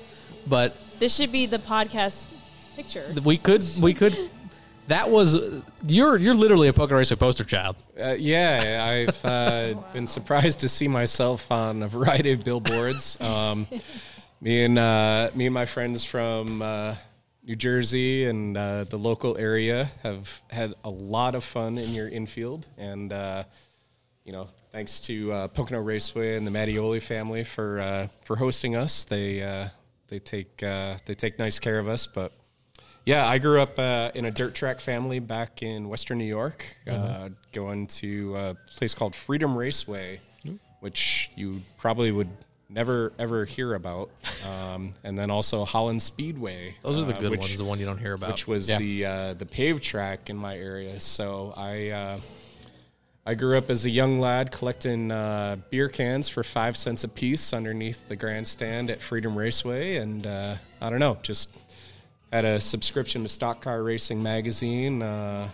but 0.46 0.76
this 0.98 1.14
should 1.14 1.32
be 1.32 1.46
the 1.46 1.58
podcast 1.58 2.24
picture. 2.76 3.12
we 3.24 3.36
could 3.36 3.64
we 3.80 3.94
could 3.94 4.30
that 4.90 5.08
was 5.08 5.36
you're 5.86 6.16
you're 6.16 6.34
literally 6.34 6.68
a 6.68 6.72
poker 6.72 6.96
racer 6.96 7.16
poster 7.16 7.44
child. 7.44 7.76
Uh, 7.98 8.14
yeah, 8.18 9.06
I've 9.08 9.24
uh, 9.24 9.74
been 9.92 10.06
surprised 10.06 10.60
to 10.60 10.68
see 10.68 10.88
myself 10.88 11.50
on 11.50 11.82
a 11.82 11.88
variety 11.88 12.32
of 12.32 12.44
billboards. 12.44 13.16
Um, 13.30 13.68
me 14.40 14.64
and 14.64 14.78
uh, 14.78 15.30
me 15.34 15.46
and 15.46 15.54
my 15.54 15.66
friends 15.66 16.04
from 16.04 16.62
uh, 16.62 16.96
New 17.44 17.54
Jersey 17.54 18.24
and 18.24 18.56
uh, 18.56 18.84
the 18.84 18.96
local 18.96 19.38
area 19.38 19.90
have 20.02 20.40
had 20.50 20.74
a 20.82 20.90
lot 20.90 21.34
of 21.34 21.44
fun 21.44 21.78
in 21.78 21.94
your 21.94 22.08
infield, 22.08 22.66
and 22.76 23.12
uh, 23.12 23.44
you 24.24 24.32
know, 24.32 24.48
thanks 24.72 25.00
to 25.00 25.32
uh, 25.32 25.48
Pocono 25.48 25.80
Raceway 25.80 26.36
and 26.36 26.46
the 26.46 26.50
Mattioli 26.50 27.02
family 27.02 27.44
for 27.44 27.80
uh, 27.80 28.08
for 28.24 28.36
hosting 28.36 28.76
us. 28.76 29.04
They 29.04 29.42
uh, 29.42 29.68
they 30.08 30.18
take 30.18 30.62
uh, 30.62 30.96
they 31.06 31.14
take 31.14 31.38
nice 31.38 31.58
care 31.58 31.78
of 31.78 31.88
us, 31.88 32.06
but. 32.06 32.32
Yeah, 33.06 33.26
I 33.26 33.38
grew 33.38 33.58
up 33.60 33.78
uh, 33.78 34.10
in 34.14 34.26
a 34.26 34.30
dirt 34.30 34.54
track 34.54 34.78
family 34.78 35.20
back 35.20 35.62
in 35.62 35.88
Western 35.88 36.18
New 36.18 36.26
York, 36.26 36.64
uh, 36.88 37.30
going 37.50 37.86
to 37.86 38.36
a 38.36 38.56
place 38.76 38.94
called 38.94 39.14
Freedom 39.14 39.56
Raceway, 39.56 40.20
which 40.80 41.30
you 41.34 41.62
probably 41.78 42.12
would 42.12 42.28
never 42.68 43.12
ever 43.18 43.46
hear 43.46 43.74
about, 43.74 44.10
um, 44.46 44.92
and 45.02 45.18
then 45.18 45.30
also 45.30 45.64
Holland 45.64 46.02
Speedway. 46.02 46.74
Those 46.82 47.00
are 47.00 47.04
the 47.06 47.14
good 47.14 47.30
which- 47.30 47.40
ones, 47.40 47.56
the 47.56 47.64
one 47.64 47.80
you 47.80 47.86
don't 47.86 47.98
hear 47.98 48.12
about. 48.12 48.32
which 48.32 48.46
was 48.46 48.68
Yeah. 48.68 48.78
the 48.78 49.04
uh, 49.06 49.34
the 49.34 49.46
paved 49.46 49.82
track 49.82 50.28
in 50.28 50.36
my 50.36 50.56
area. 50.58 51.00
So 51.00 51.54
I 51.56 51.88
uh, 51.88 52.18
I 53.26 53.34
grew 53.34 53.56
up 53.58 53.70
as 53.70 53.84
a 53.84 53.90
young 53.90 54.18
lad 54.18 54.50
collecting 54.50 55.12
uh, 55.12 55.56
beer 55.70 55.88
cans 55.88 56.28
for 56.28 56.42
five 56.42 56.76
cents 56.76 57.04
a 57.04 57.08
piece 57.08 57.52
underneath 57.52 58.08
the 58.08 58.16
grandstand 58.16 58.90
at 58.90 59.00
Freedom 59.00 59.36
Raceway, 59.36 59.96
and 59.96 60.26
uh, 60.26 60.56
I 60.80 60.90
don't 60.90 61.00
know, 61.00 61.18
just 61.22 61.50
had 62.32 62.44
a 62.44 62.60
subscription 62.60 63.22
to 63.22 63.28
Stock 63.28 63.60
Car 63.60 63.82
Racing 63.82 64.22
magazine 64.22 65.02
uh, 65.02 65.50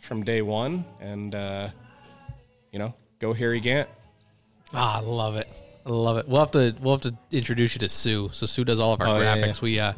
from 0.00 0.24
day 0.24 0.42
one, 0.42 0.84
and 1.00 1.34
uh, 1.34 1.68
you 2.72 2.78
know, 2.78 2.94
go 3.18 3.32
Harry 3.32 3.60
Gant. 3.60 3.88
Ah, 4.72 4.98
I 4.98 5.00
love 5.00 5.36
it. 5.36 5.48
I 5.86 5.90
love 5.90 6.16
it. 6.16 6.26
We'll 6.26 6.40
have 6.40 6.50
to 6.52 6.74
we'll 6.80 6.94
have 6.94 7.02
to 7.02 7.14
introduce 7.30 7.74
you 7.74 7.80
to 7.80 7.88
Sue. 7.88 8.30
So 8.32 8.46
Sue 8.46 8.64
does 8.64 8.80
all 8.80 8.94
of 8.94 9.00
our 9.02 9.08
Oh, 9.08 9.20
yeah, 9.20 9.36
graphics. 9.36 9.60
We 9.60 9.78
uh 9.78 9.92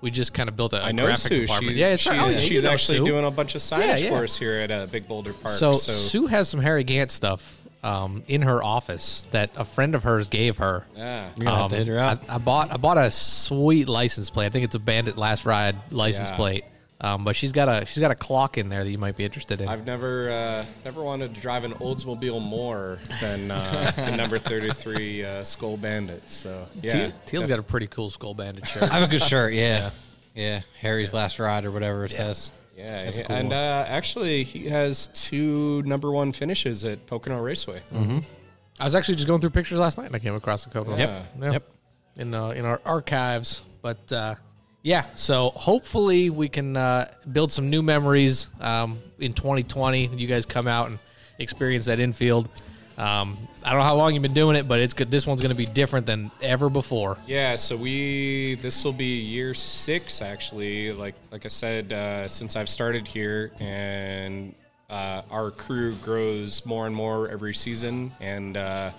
we 0.00 0.10
just 0.10 0.34
kind 0.34 0.48
of 0.48 0.56
built 0.56 0.72
a, 0.72 0.82
a 0.82 0.86
I 0.86 0.92
know 0.92 1.04
graphic 1.06 1.26
Sue. 1.28 1.40
department. 1.42 1.72
She's, 1.74 1.80
yeah, 1.80 1.86
it's 1.88 2.02
she's, 2.02 2.12
right. 2.12 2.22
Oh, 2.22 2.28
yeah, 2.28 2.38
she's 2.38 2.64
actually 2.64 2.98
Sue. 2.98 3.06
doing 3.06 3.24
a 3.24 3.30
bunch 3.30 3.54
of 3.54 3.60
signage 3.62 3.80
Yeah, 3.80 3.96
yeah. 3.96 4.08
for 4.10 4.24
us 4.24 4.36
here 4.38 4.52
at 4.54 4.70
uh, 4.70 4.86
Big 4.86 5.08
Boulder 5.08 5.32
Park. 5.32 5.54
So, 5.54 5.72
Sue 5.72 6.26
has 6.26 6.48
some 6.48 6.60
Harry 6.60 6.84
Gant 6.84 7.10
stuff 7.10 7.56
um, 7.82 8.22
in 8.28 8.42
her 8.42 8.62
office 8.62 9.26
that 9.30 9.50
a 9.56 9.64
friend 9.64 9.94
of 9.94 10.02
hers 10.02 10.28
gave 10.28 10.58
her. 10.58 10.86
yeah. 10.96 11.28
You're 11.36 11.44
gonna 11.46 11.56
have 11.62 11.70
to 11.70 11.76
hit 11.76 11.86
her 11.86 11.98
up. 11.98 12.22
I, 12.28 12.34
I 12.34 12.38
bought 12.38 12.72
I 12.72 12.76
bought 12.76 12.98
a 12.98 13.10
sweet 13.10 13.88
license 13.88 14.28
plate. 14.30 14.46
I 14.46 14.50
think 14.50 14.64
it's 14.64 14.74
a 14.74 14.80
Bandit 14.80 15.16
Last 15.16 15.44
Ride 15.46 15.76
license 15.92 16.30
Yeah. 16.30 16.36
plate. 16.36 16.64
Um, 16.98 17.24
but 17.24 17.36
she's 17.36 17.52
got 17.52 17.68
a 17.68 17.84
she's 17.84 18.00
got 18.00 18.10
a 18.10 18.14
clock 18.14 18.56
in 18.56 18.70
there 18.70 18.82
that 18.82 18.90
you 18.90 18.96
might 18.96 19.16
be 19.16 19.24
interested 19.24 19.60
in. 19.60 19.68
I've 19.68 19.84
never 19.84 20.30
uh, 20.30 20.64
never 20.84 21.02
wanted 21.02 21.34
to 21.34 21.40
drive 21.40 21.64
an 21.64 21.74
Oldsmobile 21.74 22.42
more 22.42 22.98
than 23.20 23.50
uh, 23.50 23.92
the 23.96 24.16
number 24.16 24.38
33 24.38 25.22
uh, 25.24 25.44
Skoal 25.44 25.76
Bandit. 25.76 26.30
So 26.30 26.66
yeah, 26.82 26.92
Teal, 26.92 27.12
Teal's 27.26 27.46
got 27.48 27.58
a 27.58 27.62
pretty 27.62 27.86
cool 27.86 28.08
Skoal 28.08 28.34
Bandit 28.34 28.66
shirt. 28.66 28.84
I 28.84 28.98
have 28.98 29.08
a 29.08 29.10
good 29.10 29.22
shirt. 29.22 29.52
Yeah, 29.52 29.90
yeah. 30.34 30.62
Harry's 30.80 31.12
last 31.12 31.38
ride 31.38 31.66
or 31.66 31.70
whatever 31.70 32.06
it 32.06 32.12
says. 32.12 32.50
yeah, 32.74 33.04
That's 33.04 33.18
cool 33.18 33.26
and 33.36 33.52
uh, 33.52 33.84
actually 33.86 34.42
he 34.44 34.66
has 34.68 35.08
two 35.08 35.82
number 35.82 36.10
one 36.10 36.32
finishes 36.32 36.82
at 36.86 37.06
Pocono 37.06 37.40
Raceway. 37.40 37.82
I 38.78 38.84
was 38.84 38.94
actually 38.94 39.16
just 39.16 39.26
going 39.26 39.40
through 39.42 39.50
pictures 39.50 39.78
last 39.78 39.98
night 39.98 40.06
and 40.06 40.16
I 40.16 40.18
came 40.18 40.34
across 40.34 40.66
a 40.66 40.70
couple. 40.70 40.98
Yep. 40.98 41.26
Yeah. 41.40 41.52
Yep. 41.52 41.70
In 42.16 42.32
uh, 42.32 42.48
in 42.50 42.64
our 42.64 42.80
archives, 42.86 43.62
but 43.82 44.10
uh, 44.10 44.34
yeah. 44.86 45.06
So 45.14 45.50
hopefully 45.50 46.30
we 46.30 46.48
can 46.48 46.76
uh, 46.76 47.12
build 47.32 47.50
some 47.50 47.70
new 47.70 47.82
memories 47.82 48.46
um, 48.60 49.00
in 49.18 49.32
2020. 49.32 50.06
You 50.06 50.28
guys 50.28 50.46
come 50.46 50.68
out 50.68 50.88
and 50.88 51.00
experience 51.40 51.86
that 51.86 51.98
infield. 51.98 52.48
Um, 52.96 53.36
I 53.64 53.70
don't 53.70 53.80
know 53.80 53.84
how 53.84 53.96
long 53.96 54.14
you've 54.14 54.22
been 54.22 54.32
doing 54.32 54.54
it, 54.54 54.68
but 54.68 54.78
it's 54.78 54.94
good. 54.94 55.10
This 55.10 55.26
one's 55.26 55.42
going 55.42 55.50
to 55.50 55.56
be 55.56 55.66
different 55.66 56.06
than 56.06 56.30
ever 56.40 56.70
before. 56.70 57.18
Yeah, 57.26 57.56
so 57.56 57.76
we 57.76 58.60
this 58.62 58.84
will 58.84 58.92
be 58.92 59.18
year 59.18 59.54
six 59.54 60.22
actually. 60.22 60.92
Like 60.92 61.16
like 61.32 61.44
I 61.44 61.48
said, 61.48 61.92
uh, 61.92 62.28
since 62.28 62.54
I've 62.54 62.68
started 62.68 63.08
here, 63.08 63.50
and 63.58 64.54
uh, 64.88 65.22
our 65.32 65.50
crew 65.50 65.96
grows 65.96 66.64
more 66.64 66.86
and 66.86 66.94
more 66.94 67.28
every 67.28 67.54
season, 67.54 68.12
and 68.20 68.56
uh, 68.56 68.92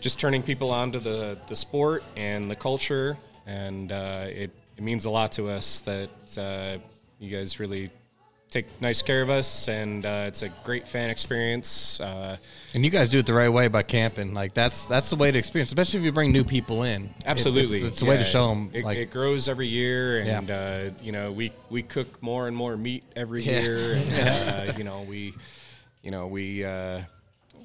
just 0.00 0.18
turning 0.18 0.42
people 0.42 0.72
onto 0.72 0.98
the 0.98 1.38
the 1.46 1.54
sport 1.54 2.02
and 2.16 2.50
the 2.50 2.56
culture, 2.56 3.16
and 3.46 3.92
uh, 3.92 4.26
it 4.28 4.50
it 4.80 4.82
means 4.82 5.04
a 5.04 5.10
lot 5.10 5.32
to 5.32 5.46
us 5.50 5.80
that 5.82 6.08
uh, 6.38 6.78
you 7.18 7.28
guys 7.36 7.60
really 7.60 7.90
take 8.48 8.64
nice 8.80 9.02
care 9.02 9.20
of 9.20 9.28
us, 9.28 9.68
and 9.68 10.06
uh, 10.06 10.24
it's 10.26 10.40
a 10.40 10.48
great 10.64 10.88
fan 10.88 11.10
experience. 11.10 12.00
Uh, 12.00 12.38
And 12.72 12.82
you 12.82 12.90
guys 12.90 13.10
do 13.10 13.18
it 13.18 13.26
the 13.26 13.34
right 13.34 13.50
way 13.50 13.68
by 13.68 13.82
camping. 13.82 14.32
Like 14.32 14.54
that's 14.54 14.86
that's 14.86 15.10
the 15.10 15.16
way 15.16 15.30
to 15.30 15.38
experience, 15.38 15.68
especially 15.68 15.98
if 16.00 16.04
you 16.06 16.12
bring 16.12 16.32
new 16.32 16.44
people 16.44 16.82
in. 16.84 17.04
It- 17.04 17.10
Absolutely, 17.26 17.76
it's, 17.76 17.86
it's 17.88 18.02
a 18.02 18.06
way 18.06 18.16
to 18.16 18.24
show 18.24 18.48
them. 18.48 18.70
It, 18.72 18.84
like 18.86 18.96
it 18.96 19.10
grows 19.10 19.48
every 19.48 19.66
year, 19.68 20.22
Yeah. 20.24 20.38
and 20.38 20.50
uh, 20.50 20.94
you 21.02 21.12
know 21.12 21.30
we 21.30 21.52
we 21.68 21.82
cook 21.82 22.22
more 22.22 22.48
and 22.48 22.56
more 22.56 22.74
meat 22.78 23.04
every 23.14 23.42
Yeah. 23.42 23.60
year, 23.60 23.94
and 23.96 24.70
uh, 24.70 24.78
you 24.78 24.84
know 24.84 25.02
we, 25.02 25.34
you 26.02 26.10
know 26.10 26.26
we. 26.26 26.64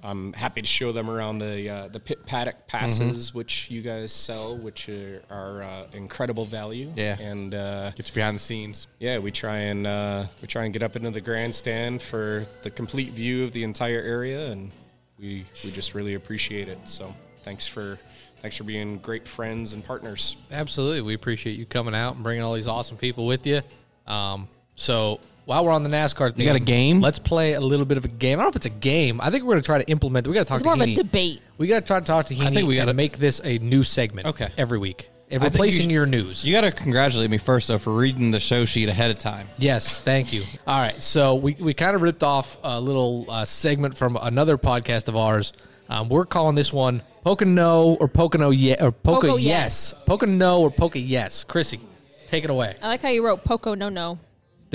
I'm 0.03 0.33
happy 0.33 0.61
to 0.61 0.67
show 0.67 0.91
them 0.91 1.09
around 1.09 1.37
the 1.39 1.69
uh, 1.69 1.87
the 1.87 1.99
pit 1.99 2.25
paddock 2.25 2.67
passes, 2.67 3.29
Mm-hmm. 3.29 3.37
which 3.37 3.69
you 3.71 3.81
guys 3.81 4.11
sell, 4.11 4.57
which 4.57 4.89
are, 4.89 5.21
are 5.29 5.63
uh, 5.63 5.85
incredible 5.93 6.45
value. 6.45 6.91
Yeah. 6.95 7.17
and 7.19 7.53
uh, 7.55 7.91
get 7.91 8.11
behind 8.13 8.35
the 8.35 8.41
scenes. 8.41 8.87
yeah, 8.99 9.17
we 9.19 9.31
try 9.31 9.57
and 9.57 9.85
uh, 9.87 10.25
we 10.41 10.47
try 10.47 10.65
and 10.65 10.73
get 10.73 10.83
up 10.83 10.95
into 10.95 11.11
the 11.11 11.21
grandstand 11.21 12.01
for 12.01 12.45
the 12.63 12.69
complete 12.69 13.13
view 13.13 13.43
of 13.43 13.51
the 13.53 13.63
entire 13.63 14.01
area, 14.01 14.51
and 14.51 14.71
we 15.19 15.45
we 15.63 15.71
just 15.71 15.93
really 15.93 16.13
appreciate 16.15 16.67
it. 16.67 16.79
So 16.85 17.13
thanks 17.43 17.67
for 17.67 17.97
thanks 18.41 18.57
for 18.57 18.63
being 18.63 18.97
great 18.99 19.27
friends 19.27 19.73
and 19.73 19.83
partners. 19.83 20.35
Absolutely. 20.51 21.01
We 21.01 21.13
appreciate 21.15 21.57
you 21.57 21.65
coming 21.65 21.95
out 21.95 22.15
and 22.15 22.23
bringing 22.23 22.43
all 22.43 22.53
these 22.53 22.67
awesome 22.67 22.97
people 22.97 23.25
with 23.25 23.47
you. 23.47 23.61
Um, 24.07 24.47
so 24.75 25.19
while 25.45 25.63
we're 25.65 25.71
on 25.71 25.83
the 25.83 25.89
NASCAR 25.89 26.29
thing, 26.29 26.39
we 26.39 26.45
got 26.45 26.55
a 26.55 26.59
game? 26.59 27.01
Let's 27.01 27.19
play 27.19 27.53
a 27.53 27.61
little 27.61 27.85
bit 27.85 27.97
of 27.97 28.05
a 28.05 28.09
game. 28.09 28.39
I 28.39 28.43
don't 28.43 28.45
know 28.47 28.49
if 28.49 28.55
it's 28.57 28.65
a 28.65 28.69
game. 28.69 29.21
I 29.21 29.29
think 29.29 29.43
we're 29.43 29.53
going 29.53 29.61
to 29.61 29.65
try 29.65 29.77
to 29.77 29.87
implement. 29.89 30.27
We 30.27 30.33
got 30.33 30.41
to 30.41 30.45
talk 30.45 30.55
It's 30.55 30.63
to 30.63 30.75
more 30.75 30.83
of 30.83 30.89
a 30.89 30.93
debate. 30.95 31.41
We 31.57 31.67
got 31.67 31.81
to 31.81 31.85
try 31.85 31.99
to 31.99 32.05
talk 32.05 32.25
to 32.27 32.35
Heaney. 32.35 32.47
I 32.47 32.53
think 32.53 32.67
we 32.67 32.75
gotta- 32.75 32.93
make 32.93 33.17
this 33.17 33.41
a 33.43 33.57
new 33.59 33.83
segment. 33.83 34.27
Okay. 34.27 34.49
every 34.57 34.77
week. 34.79 35.09
and 35.31 35.41
I 35.41 35.45
think 35.45 35.53
replacing 35.55 35.89
you- 35.89 35.95
your 35.95 36.05
news. 36.05 36.45
You 36.45 36.53
got 36.53 36.61
to 36.61 36.71
congratulate 36.71 37.29
me 37.29 37.37
first, 37.39 37.67
though, 37.67 37.77
for 37.79 37.91
reading 37.93 38.29
the 38.31 38.39
show 38.39 38.63
sheet 38.65 38.89
ahead 38.89 39.09
of 39.11 39.17
time. 39.19 39.47
Yes, 39.57 39.99
thank 39.99 40.31
you. 40.33 40.43
All 40.67 40.79
right, 40.79 41.01
so 41.01 41.35
we, 41.35 41.55
we 41.59 41.73
kind 41.73 41.95
of 41.95 42.01
ripped 42.03 42.23
off 42.23 42.57
a 42.63 42.79
little 42.79 43.25
uh, 43.29 43.43
segment 43.45 43.97
from 43.97 44.17
another 44.21 44.57
podcast 44.57 45.07
of 45.07 45.15
ours. 45.15 45.51
Um, 45.89 46.09
we're 46.09 46.25
calling 46.25 46.55
this 46.55 46.71
one 46.73 47.01
Pocono 47.23 47.93
or 47.95 48.07
Pocono 48.07 48.49
yeah 48.51 48.83
or 48.83 48.91
Poco, 48.91 49.21
Poco 49.21 49.35
yes. 49.37 49.93
yes. 49.95 50.03
Pocono 50.05 50.59
or 50.61 50.71
Poca 50.71 50.99
yes. 50.99 51.43
Chrissy, 51.43 51.79
take 52.27 52.43
it 52.43 52.49
away. 52.49 52.75
I 52.81 52.87
like 52.87 53.01
how 53.01 53.09
you 53.09 53.25
wrote 53.25 53.43
Poco 53.43 53.73
no 53.75 53.89
no. 53.89 54.17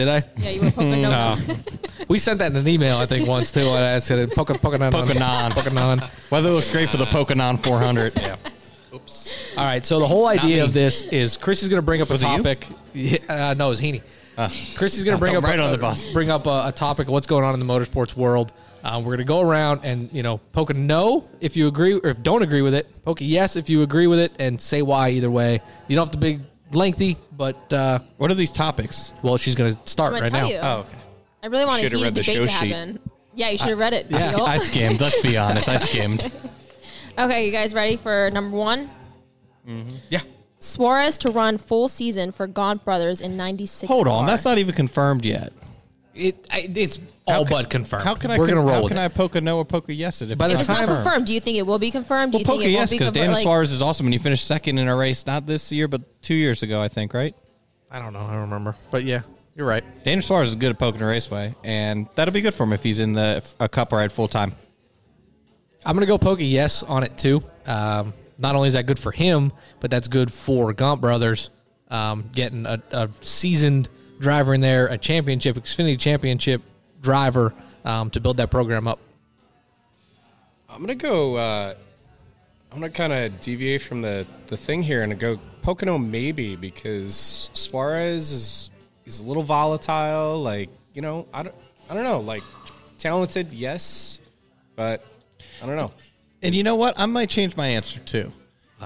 Did 0.00 0.08
I? 0.08 0.24
Yeah, 0.38 0.50
you 0.50 0.62
wrote 0.62 0.74
Poco 0.76 0.86
no 0.96 1.36
no. 1.36 1.56
We 2.08 2.18
sent 2.18 2.38
that 2.38 2.50
in 2.52 2.56
an 2.56 2.66
email 2.66 2.96
I 2.96 3.04
think 3.04 3.28
once 3.28 3.52
too. 3.52 3.68
And 3.68 3.84
I 3.84 3.98
said 3.98 4.30
Poca 4.30 4.54
Poconon 4.54 4.90
Poconon. 4.90 5.50
Poconon. 5.50 6.10
Weather 6.30 6.48
looks 6.48 6.70
great 6.70 6.88
for 6.88 6.96
the 6.96 7.04
Poconon 7.04 7.58
400. 7.62 8.16
yeah. 8.16 8.36
Oops. 8.94 9.34
All 9.58 9.64
right, 9.66 9.84
so 9.84 9.98
the 9.98 10.08
whole 10.08 10.26
idea 10.26 10.64
of 10.64 10.72
this 10.72 11.02
is 11.02 11.36
Chrissy's 11.36 11.68
going 11.68 11.76
to 11.82 11.84
bring 11.84 12.00
up 12.00 12.08
a 12.08 12.14
it 12.14 12.20
topic. 12.20 12.66
Uh, 13.28 13.54
no, 13.58 13.66
it 13.66 13.68
was 13.68 13.80
Heaney. 13.82 14.00
Chrissy's 14.74 15.04
going 15.04 15.18
to 15.18 15.20
bring 15.20 15.36
up 15.36 15.44
right 15.44 15.58
a, 15.58 15.62
on 15.64 15.70
the 15.70 15.76
bus. 15.76 16.10
bring 16.14 16.30
up 16.30 16.46
a, 16.46 16.68
a 16.68 16.72
topic 16.72 17.08
of 17.08 17.12
what's 17.12 17.26
going 17.26 17.44
on 17.44 17.52
in 17.52 17.60
the 17.60 17.66
motorsports 17.66 18.16
world. 18.16 18.52
Um, 18.82 19.04
we're 19.04 19.10
going 19.10 19.18
to 19.18 19.24
go 19.24 19.42
around 19.42 19.82
and 19.84 20.08
you 20.14 20.22
know 20.22 20.38
poke 20.52 20.70
a 20.70 20.74
no 20.74 21.28
if 21.42 21.58
you 21.58 21.68
agree 21.68 21.92
or 21.92 22.08
if 22.08 22.22
don't 22.22 22.40
agree 22.42 22.62
with 22.62 22.72
it. 22.74 23.04
Poke 23.04 23.20
a 23.20 23.24
yes 23.24 23.54
if 23.54 23.68
you 23.68 23.82
agree 23.82 24.06
with 24.06 24.18
it, 24.18 24.32
and 24.38 24.58
say 24.58 24.80
why 24.80 25.10
either 25.10 25.30
way. 25.30 25.60
You 25.88 25.96
don't 25.96 26.06
have 26.06 26.12
to 26.12 26.18
be 26.18 26.40
lengthy, 26.72 27.16
but 27.36 27.72
uh, 27.72 27.98
What 28.16 28.30
are 28.30 28.34
these 28.34 28.50
topics? 28.50 29.12
well, 29.22 29.36
she's 29.36 29.54
going 29.54 29.74
to 29.74 29.80
start 29.84 30.14
I'm 30.14 30.20
right 30.22 30.30
gonna 30.32 30.44
now. 30.44 30.48
you. 30.50 30.58
Oh, 30.62 30.78
okay. 30.80 30.96
I 31.42 31.46
really 31.46 31.64
want 31.64 31.78
a 31.80 31.82
Should've 31.84 31.98
heated 31.98 32.04
read 32.06 32.14
the 32.14 32.22
debate 32.22 32.36
show 32.36 32.42
to 32.42 32.48
sheet. 32.66 32.70
happen. 32.74 32.98
Yeah, 33.34 33.48
you 33.50 33.58
should 33.58 33.68
have 33.70 33.78
read 33.78 33.94
it. 33.94 34.06
Yeah. 34.10 34.30
Phil. 34.32 34.44
I 34.44 34.58
skimmed. 34.58 35.00
Let's 35.00 35.18
be 35.20 35.36
honest. 35.38 35.68
I 35.68 35.76
skimmed. 35.78 36.30
okay, 37.18 37.46
you 37.46 37.52
guys 37.52 37.72
ready 37.74 37.96
for 37.96 38.30
number 38.32 38.56
one? 38.56 38.90
Yeah. 40.08 40.20
Suarez 40.58 41.16
to 41.18 41.30
run 41.30 41.56
full 41.56 41.88
season 41.88 42.32
for 42.32 42.46
Gaunt 42.46 42.84
Brothers 42.84 43.20
in 43.20 43.36
'96. 43.36 43.88
Hold 43.88 44.08
on. 44.08 44.20
car. 44.22 44.26
That's 44.26 44.44
not 44.44 44.58
even 44.58 44.74
confirmed 44.74 45.24
yet. 45.24 45.52
It, 46.14 46.46
I, 46.50 46.68
it's 46.74 46.98
all 47.26 47.44
can- 47.44 47.52
but 47.56 47.70
confirmed. 47.70 48.04
How 48.04 48.14
can 48.14 48.30
I? 48.30 48.38
We're 48.38 48.46
con- 48.46 48.54
going 48.56 48.66
to 48.66 48.68
roll 48.68 48.74
How 48.78 48.82
with 48.82 48.90
can 48.90 48.98
it. 48.98 49.04
I 49.04 49.08
poke 49.08 49.36
a 49.36 49.40
no 49.40 49.58
or 49.58 49.64
poke 49.64 49.88
a 49.88 49.94
yes? 49.94 50.22
It 50.22 50.30
if 50.32 50.38
By 50.38 50.46
it's 50.46 50.52
the 50.52 50.54
If 50.56 50.60
it's 50.60 50.68
not 50.68 50.80
not 50.88 50.94
confirmed, 51.02 51.26
do 51.26 51.34
you 51.34 51.40
think 51.40 51.56
it 51.58 51.66
will 51.66 51.78
be 51.78 51.90
confirmed? 51.90 52.32
Do 52.32 52.36
Well, 52.36 52.40
you 52.40 52.44
think 52.46 52.58
poke 52.58 52.64
it 52.64 52.68
a 52.70 52.74
won't 52.74 52.80
yes 52.80 52.90
be 52.90 52.98
because 52.98 53.12
confirmed? 53.12 53.26
Dan 53.28 53.34
Like, 53.34 53.42
Suarez 53.44 53.70
is 53.72 53.80
awesome, 53.82 54.06
and 54.06 54.12
he 54.14 54.18
finished 54.18 54.46
second 54.46 54.78
in 54.78 54.88
a 54.88 54.96
race 54.96 55.24
not 55.26 55.46
this 55.46 55.70
year 55.70 55.86
but 55.88 56.22
two 56.22 56.34
years 56.34 56.62
ago, 56.64 56.80
I 56.82 56.88
think. 56.88 57.14
Right? 57.14 57.34
I 57.90 57.98
don't 58.00 58.12
know. 58.12 58.20
I 58.20 58.32
don't 58.32 58.40
remember, 58.42 58.74
but 58.90 59.04
yeah, 59.04 59.22
you're 59.54 59.66
right. 59.66 59.84
Daniel 60.04 60.22
Suarez 60.22 60.48
is 60.50 60.56
good 60.56 60.70
at 60.70 60.78
poking 60.78 61.00
a 61.02 61.06
raceway, 61.06 61.54
and 61.64 62.06
that'll 62.16 62.34
be 62.34 62.40
good 62.40 62.54
for 62.54 62.64
him 62.64 62.72
if 62.72 62.82
he's 62.82 62.98
in 63.00 63.12
the 63.12 63.42
a 63.60 63.68
cup 63.68 63.92
ride 63.92 64.12
full 64.12 64.28
time. 64.28 64.54
I'm 65.86 65.94
gonna 65.94 66.06
go 66.06 66.18
poke 66.18 66.40
a 66.40 66.44
yes 66.44 66.82
on 66.82 67.04
it 67.04 67.16
too. 67.16 67.42
Um, 67.66 68.14
not 68.38 68.54
only 68.56 68.68
is 68.68 68.74
that 68.74 68.86
good 68.86 68.98
for 68.98 69.12
him, 69.12 69.52
but 69.80 69.90
that's 69.90 70.08
good 70.08 70.32
for 70.32 70.72
Gaunt 70.72 71.00
Brothers 71.00 71.50
um, 71.88 72.28
getting 72.32 72.66
a, 72.66 72.82
a 72.90 73.08
seasoned 73.20 73.88
driver 74.20 74.54
in 74.54 74.60
there, 74.60 74.86
a 74.86 74.98
championship, 74.98 75.56
Xfinity 75.56 75.98
championship 75.98 76.62
driver 77.00 77.52
um, 77.84 78.10
to 78.10 78.20
build 78.20 78.36
that 78.36 78.50
program 78.50 78.86
up. 78.86 79.00
I'm 80.68 80.80
gonna 80.80 80.94
go. 80.94 81.34
Uh, 81.34 81.74
I'm 82.70 82.78
gonna 82.78 82.90
kind 82.90 83.12
of 83.12 83.40
deviate 83.40 83.82
from 83.82 84.02
the 84.02 84.26
the 84.46 84.56
thing 84.56 84.82
here 84.82 85.02
and 85.02 85.18
go 85.18 85.38
Pocono 85.62 85.98
maybe 85.98 86.54
because 86.54 87.50
Suarez 87.52 88.30
is 88.30 88.70
he's 89.04 89.20
a 89.20 89.24
little 89.24 89.42
volatile. 89.42 90.40
Like 90.40 90.70
you 90.94 91.02
know, 91.02 91.26
I 91.34 91.42
don't 91.42 91.54
I 91.88 91.94
don't 91.94 92.04
know. 92.04 92.20
Like 92.20 92.44
talented, 92.98 93.52
yes, 93.52 94.20
but 94.76 95.04
I 95.60 95.66
don't 95.66 95.76
know. 95.76 95.92
And 96.42 96.54
you 96.54 96.62
know 96.62 96.76
what? 96.76 96.98
I 96.98 97.06
might 97.06 97.28
change 97.28 97.56
my 97.56 97.66
answer 97.66 97.98
too. 98.00 98.32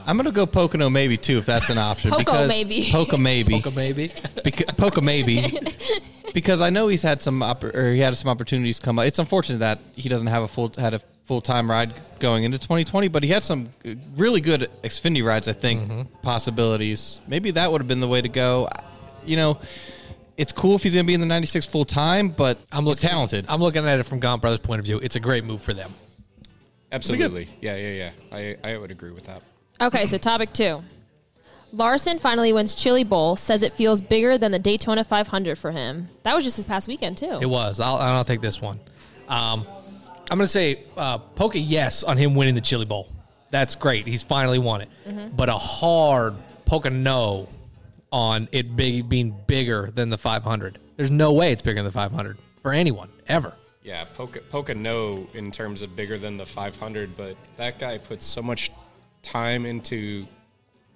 I'm 0.06 0.16
gonna 0.16 0.32
go 0.32 0.46
Pocono 0.46 0.90
maybe 0.90 1.16
too 1.16 1.38
if 1.38 1.46
that's 1.46 1.70
an 1.70 1.78
option. 1.78 2.10
Poco 2.10 2.18
because 2.24 2.48
maybe. 2.48 2.88
Poco 2.90 3.16
maybe. 3.16 3.54
Poke 3.54 3.66
a 3.66 3.70
maybe. 3.70 4.08
Beca- 4.08 4.76
Poco 4.76 5.00
maybe. 5.00 5.46
because 6.34 6.60
I 6.60 6.70
know 6.70 6.88
he's 6.88 7.02
had 7.02 7.22
some 7.22 7.40
oppor- 7.40 7.74
or 7.74 7.92
he 7.92 8.00
had 8.00 8.16
some 8.16 8.28
opportunities 8.28 8.78
come 8.80 8.98
up. 8.98 9.04
It's 9.06 9.18
unfortunate 9.18 9.58
that 9.58 9.78
he 9.94 10.08
doesn't 10.08 10.26
have 10.26 10.42
a 10.42 10.48
full 10.48 10.72
had 10.76 10.94
a 10.94 11.00
full 11.24 11.40
time 11.40 11.70
ride 11.70 11.94
going 12.18 12.44
into 12.44 12.58
2020, 12.58 13.08
but 13.08 13.22
he 13.22 13.30
had 13.30 13.42
some 13.42 13.70
really 14.16 14.40
good 14.40 14.70
Xfinity 14.82 15.24
rides. 15.24 15.48
I 15.48 15.52
think 15.52 15.82
Mm-hmm. 15.88 16.02
possibilities. 16.22 17.20
Maybe 17.28 17.50
that 17.52 17.70
would 17.72 17.80
have 17.80 17.88
been 17.88 18.00
the 18.00 18.08
way 18.08 18.20
to 18.20 18.28
go. 18.28 18.68
You 19.24 19.36
know, 19.36 19.60
it's 20.36 20.52
cool 20.52 20.74
if 20.74 20.82
he's 20.82 20.94
going 20.94 21.04
to 21.04 21.06
be 21.06 21.14
in 21.14 21.20
the 21.20 21.26
96 21.26 21.64
full 21.66 21.84
time, 21.84 22.28
but 22.28 22.58
I'm 22.72 22.84
he's 22.84 22.96
looking 23.02 23.08
talented. 23.10 23.46
I'm 23.48 23.60
looking 23.60 23.86
at 23.86 23.98
it 24.00 24.02
from 24.04 24.18
Gaunt 24.20 24.42
Brothers' 24.42 24.60
point 24.60 24.80
of 24.80 24.84
view. 24.84 24.98
It's 25.02 25.16
a 25.16 25.20
great 25.20 25.44
move 25.44 25.62
for 25.62 25.72
them. 25.72 25.94
Absolutely, 26.92 27.48
yeah, 27.60 27.76
yeah, 27.76 27.90
yeah. 27.90 28.10
I 28.62 28.72
I 28.72 28.76
would 28.76 28.90
agree 28.90 29.10
with 29.10 29.24
that. 29.26 29.42
Okay, 29.80 30.06
so 30.06 30.18
topic 30.18 30.52
two. 30.52 30.82
Larson 31.72 32.18
finally 32.18 32.52
wins 32.52 32.74
Chili 32.74 33.04
Bowl. 33.04 33.36
Says 33.36 33.62
it 33.62 33.72
feels 33.72 34.00
bigger 34.00 34.38
than 34.38 34.52
the 34.52 34.58
Daytona 34.58 35.02
500 35.02 35.58
for 35.58 35.72
him. 35.72 36.08
That 36.22 36.34
was 36.34 36.44
just 36.44 36.56
this 36.56 36.64
past 36.64 36.86
weekend 36.86 37.16
too. 37.16 37.38
It 37.40 37.46
was. 37.46 37.80
I'll, 37.80 37.96
I'll 37.96 38.24
take 38.24 38.40
this 38.40 38.60
one. 38.60 38.78
Um, 39.28 39.66
I'm 40.30 40.38
going 40.38 40.46
to 40.46 40.46
say 40.46 40.84
uh, 40.96 41.18
poke 41.18 41.56
a 41.56 41.58
yes 41.58 42.04
on 42.04 42.16
him 42.16 42.34
winning 42.34 42.54
the 42.54 42.60
Chili 42.60 42.84
Bowl. 42.84 43.08
That's 43.50 43.74
great. 43.74 44.06
He's 44.06 44.22
finally 44.22 44.58
won 44.58 44.82
it. 44.82 44.88
But 45.36 45.48
a 45.48 45.58
hard 45.58 46.34
poke 46.64 46.86
a 46.86 46.90
no 46.90 47.48
on 48.10 48.48
it 48.52 48.76
big, 48.76 49.08
being 49.08 49.34
bigger 49.46 49.90
than 49.92 50.10
the 50.10 50.18
500. 50.18 50.78
There's 50.96 51.10
no 51.10 51.32
way 51.32 51.52
it's 51.52 51.62
bigger 51.62 51.76
than 51.76 51.84
the 51.86 51.92
500 51.92 52.38
for 52.62 52.72
anyone 52.72 53.10
ever. 53.26 53.54
Yeah, 53.82 54.04
Poca, 54.14 54.40
Poca 54.40 54.74
no 54.74 55.26
in 55.34 55.50
terms 55.50 55.82
of 55.82 55.94
bigger 55.94 56.16
than 56.16 56.36
the 56.36 56.46
500, 56.46 57.16
but 57.16 57.36
that 57.56 57.78
guy 57.78 57.98
puts 57.98 58.24
so 58.24 58.40
much 58.40 58.70
time 59.24 59.66
into, 59.66 60.26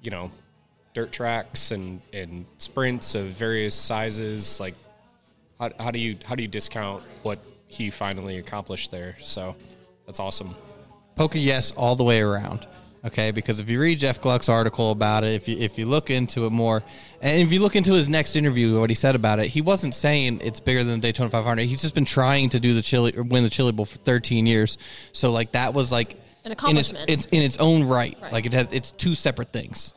you 0.03 0.11
know, 0.11 0.31
dirt 0.95 1.11
tracks 1.11 1.71
and, 1.73 2.01
and 2.13 2.47
sprints 2.59 3.15
of 3.15 3.27
various 3.27 3.75
sizes. 3.75 4.61
Like, 4.61 4.75
how, 5.59 5.71
how 5.81 5.91
do 5.91 5.99
you 5.99 6.17
how 6.25 6.35
do 6.35 6.43
you 6.43 6.49
discount 6.49 7.03
what 7.23 7.41
he 7.67 7.91
finally 7.91 8.39
accomplished 8.39 8.91
there? 8.91 9.17
So 9.21 9.57
that's 10.07 10.21
awesome. 10.21 10.55
Poker 11.17 11.39
yes 11.39 11.73
all 11.73 11.97
the 11.97 12.05
way 12.05 12.21
around. 12.21 12.67
Okay, 13.05 13.31
because 13.31 13.61
if 13.61 13.71
you 13.71 13.81
read 13.81 14.01
Jeff 14.01 14.21
Gluck's 14.21 14.49
article 14.49 14.91
about 14.91 15.23
it, 15.23 15.33
if 15.33 15.47
you 15.47 15.57
if 15.57 15.79
you 15.79 15.87
look 15.87 16.11
into 16.11 16.47
it 16.47 16.51
more, 16.51 16.83
and 17.23 17.43
if 17.43 17.53
you 17.53 17.61
look 17.61 17.77
into 17.77 17.93
his 17.93 18.09
next 18.09 18.35
interview, 18.35 18.79
what 18.81 18.91
he 18.91 18.95
said 18.95 19.15
about 19.15 19.39
it, 19.39 19.49
he 19.49 19.61
wasn't 19.61 19.95
saying 19.95 20.41
it's 20.43 20.59
bigger 20.59 20.83
than 20.83 21.01
the 21.01 21.09
Daytona 21.09 21.31
500. 21.31 21.63
He's 21.63 21.81
just 21.81 21.95
been 21.95 22.05
trying 22.05 22.51
to 22.51 22.61
do 22.61 22.75
the 22.75 22.83
chili 22.83 23.13
win 23.13 23.45
the 23.45 23.51
Chili 23.51 23.73
Bowl 23.73 23.87
for 23.87 23.99
13 23.99 24.47
years. 24.47 24.79
So 25.13 25.31
like 25.31 25.53
that 25.53 25.75
was 25.75 25.93
like 25.93 26.17
An 26.53 26.71
in 26.71 26.77
its, 26.77 26.93
it's 27.07 27.27
in 27.27 27.43
its 27.43 27.59
own 27.59 27.85
right. 27.85 28.17
Right. 28.21 28.33
Like 28.33 28.47
it 28.47 28.53
has 28.53 28.69
it's 28.71 28.91
two 28.93 29.15
separate 29.15 29.53
things. 29.53 29.93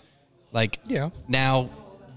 Like 0.52 0.80
Yeah. 0.88 1.10
now 1.28 1.70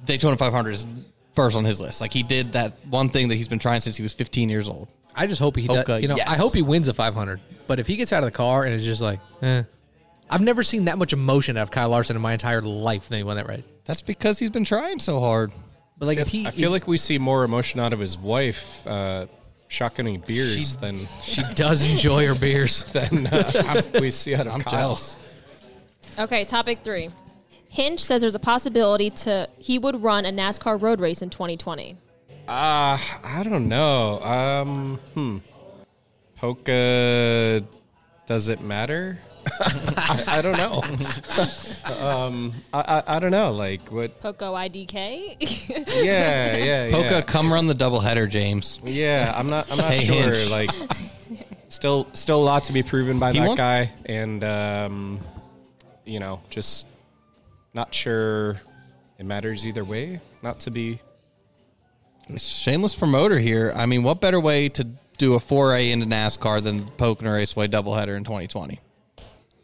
Daytona 0.04 0.36
500 0.36 0.70
is 0.70 0.86
first 1.32 1.56
on 1.56 1.64
his 1.64 1.80
list. 1.80 2.00
Like 2.00 2.12
he 2.12 2.22
did 2.22 2.52
that 2.52 2.78
one 2.88 3.08
thing 3.08 3.28
that 3.28 3.36
he's 3.36 3.48
been 3.48 3.58
trying 3.58 3.80
since 3.80 3.96
he 3.96 4.02
was 4.02 4.12
15 4.12 4.48
years 4.48 4.68
old. 4.68 4.92
I 5.14 5.26
just 5.26 5.40
hope 5.40 5.56
he 5.56 5.66
does. 5.66 5.78
Poca 5.84 6.00
You 6.00 6.08
know, 6.08 6.18
I 6.26 6.36
hope 6.36 6.54
he 6.54 6.62
wins 6.62 6.88
a 6.88 6.94
500. 6.94 7.40
But 7.66 7.78
if 7.78 7.86
he 7.86 7.96
gets 7.96 8.12
out 8.12 8.22
of 8.22 8.26
the 8.26 8.36
car 8.36 8.64
and 8.64 8.74
is 8.74 8.84
just 8.84 9.00
like, 9.00 9.20
eh. 9.42 9.62
I've 10.28 10.40
never 10.40 10.62
seen 10.62 10.86
that 10.86 10.98
much 10.98 11.12
emotion 11.12 11.56
out 11.56 11.62
of 11.62 11.70
Kyle 11.70 11.90
Larson 11.90 12.16
in 12.16 12.22
my 12.22 12.32
entire 12.32 12.60
life 12.62 13.08
than 13.08 13.18
he 13.18 13.24
won 13.24 13.36
that 13.36 13.46
right. 13.46 13.64
That's 13.84 14.00
because 14.00 14.38
he's 14.38 14.50
been 14.50 14.64
trying 14.64 14.98
so 14.98 15.20
hard. 15.20 15.52
But 15.98 16.06
like 16.06 16.18
if 16.18 16.28
he, 16.28 16.46
I 16.46 16.50
feel 16.50 16.70
like 16.70 16.88
we 16.88 16.98
see 16.98 17.18
more 17.18 17.44
emotion 17.44 17.78
out 17.78 17.92
of 17.92 18.00
his 18.00 18.16
wife 18.18 18.84
uh, 18.86 19.26
shotgunning 19.68 20.24
beers 20.26 20.76
than 20.76 21.08
she 21.22 21.42
does 21.54 21.88
enjoy 21.90 22.26
her 22.26 22.34
beers. 22.34 22.84
than 22.92 23.26
uh, 23.26 23.82
we 24.00 24.10
see 24.10 24.34
out 24.34 24.46
of 24.46 24.54
I'm 24.54 24.60
Kyle. 24.62 24.72
jealous. 24.72 25.16
Okay, 26.18 26.44
topic 26.44 26.80
three. 26.84 27.10
Hinch 27.68 28.00
says 28.00 28.20
there's 28.20 28.36
a 28.36 28.40
possibility 28.40 29.10
to 29.10 29.48
he 29.58 29.78
would 29.78 30.02
run 30.02 30.26
a 30.26 30.30
NASCAR 30.30 30.80
road 30.80 31.00
race 31.00 31.22
in 31.22 31.30
2020. 31.30 31.96
Uh, 32.46 32.98
I 32.98 33.42
don't 33.42 33.68
know. 33.68 34.20
Um, 34.22 35.00
hmm. 35.14 35.38
Polka, 36.36 37.64
does 38.26 38.48
it 38.48 38.60
matter? 38.60 39.18
I, 39.60 40.24
I 40.26 40.42
don't 40.42 40.56
know. 40.56 40.82
um, 41.98 42.54
I, 42.72 42.80
I, 43.06 43.16
I 43.16 43.18
don't 43.18 43.30
know. 43.30 43.52
Like 43.52 43.90
what? 43.90 44.20
Poco 44.20 44.54
IDK. 44.54 45.36
Yeah, 46.04 46.56
yeah, 46.56 46.90
Poca, 46.90 47.08
yeah. 47.10 47.20
come 47.22 47.52
run 47.52 47.66
the 47.66 47.74
doubleheader, 47.74 48.28
James. 48.28 48.78
Yeah, 48.82 49.32
I'm 49.36 49.48
not. 49.48 49.70
I'm 49.70 49.78
not 49.78 49.90
Hey, 49.92 50.06
sure. 50.06 50.32
Hinch. 50.34 50.50
Like, 50.50 50.70
still, 51.68 52.06
still 52.14 52.42
a 52.42 52.44
lot 52.44 52.64
to 52.64 52.72
be 52.72 52.82
proven 52.82 53.18
by 53.18 53.32
He 53.32 53.38
that 53.38 53.48
won? 53.48 53.56
guy, 53.56 53.92
and 54.06 54.42
um, 54.44 55.20
you 56.04 56.20
know, 56.20 56.40
just 56.50 56.86
not 57.74 57.94
sure 57.94 58.60
it 59.18 59.26
matters 59.26 59.66
either 59.66 59.84
way. 59.84 60.20
Not 60.42 60.60
to 60.60 60.70
be. 60.70 61.00
Shameless 62.38 62.94
promoter 62.94 63.38
here. 63.38 63.72
I 63.76 63.84
mean, 63.86 64.02
what 64.02 64.20
better 64.20 64.40
way 64.40 64.70
to 64.70 64.84
do 65.18 65.34
a 65.34 65.40
foray 65.40 65.90
into 65.90 66.06
NASCAR 66.06 66.62
than 66.62 66.78
the 66.78 66.84
Pocono 66.92 67.32
Raceway 67.34 67.68
doubleheader 67.68 68.16
in 68.16 68.24
2020? 68.24 68.80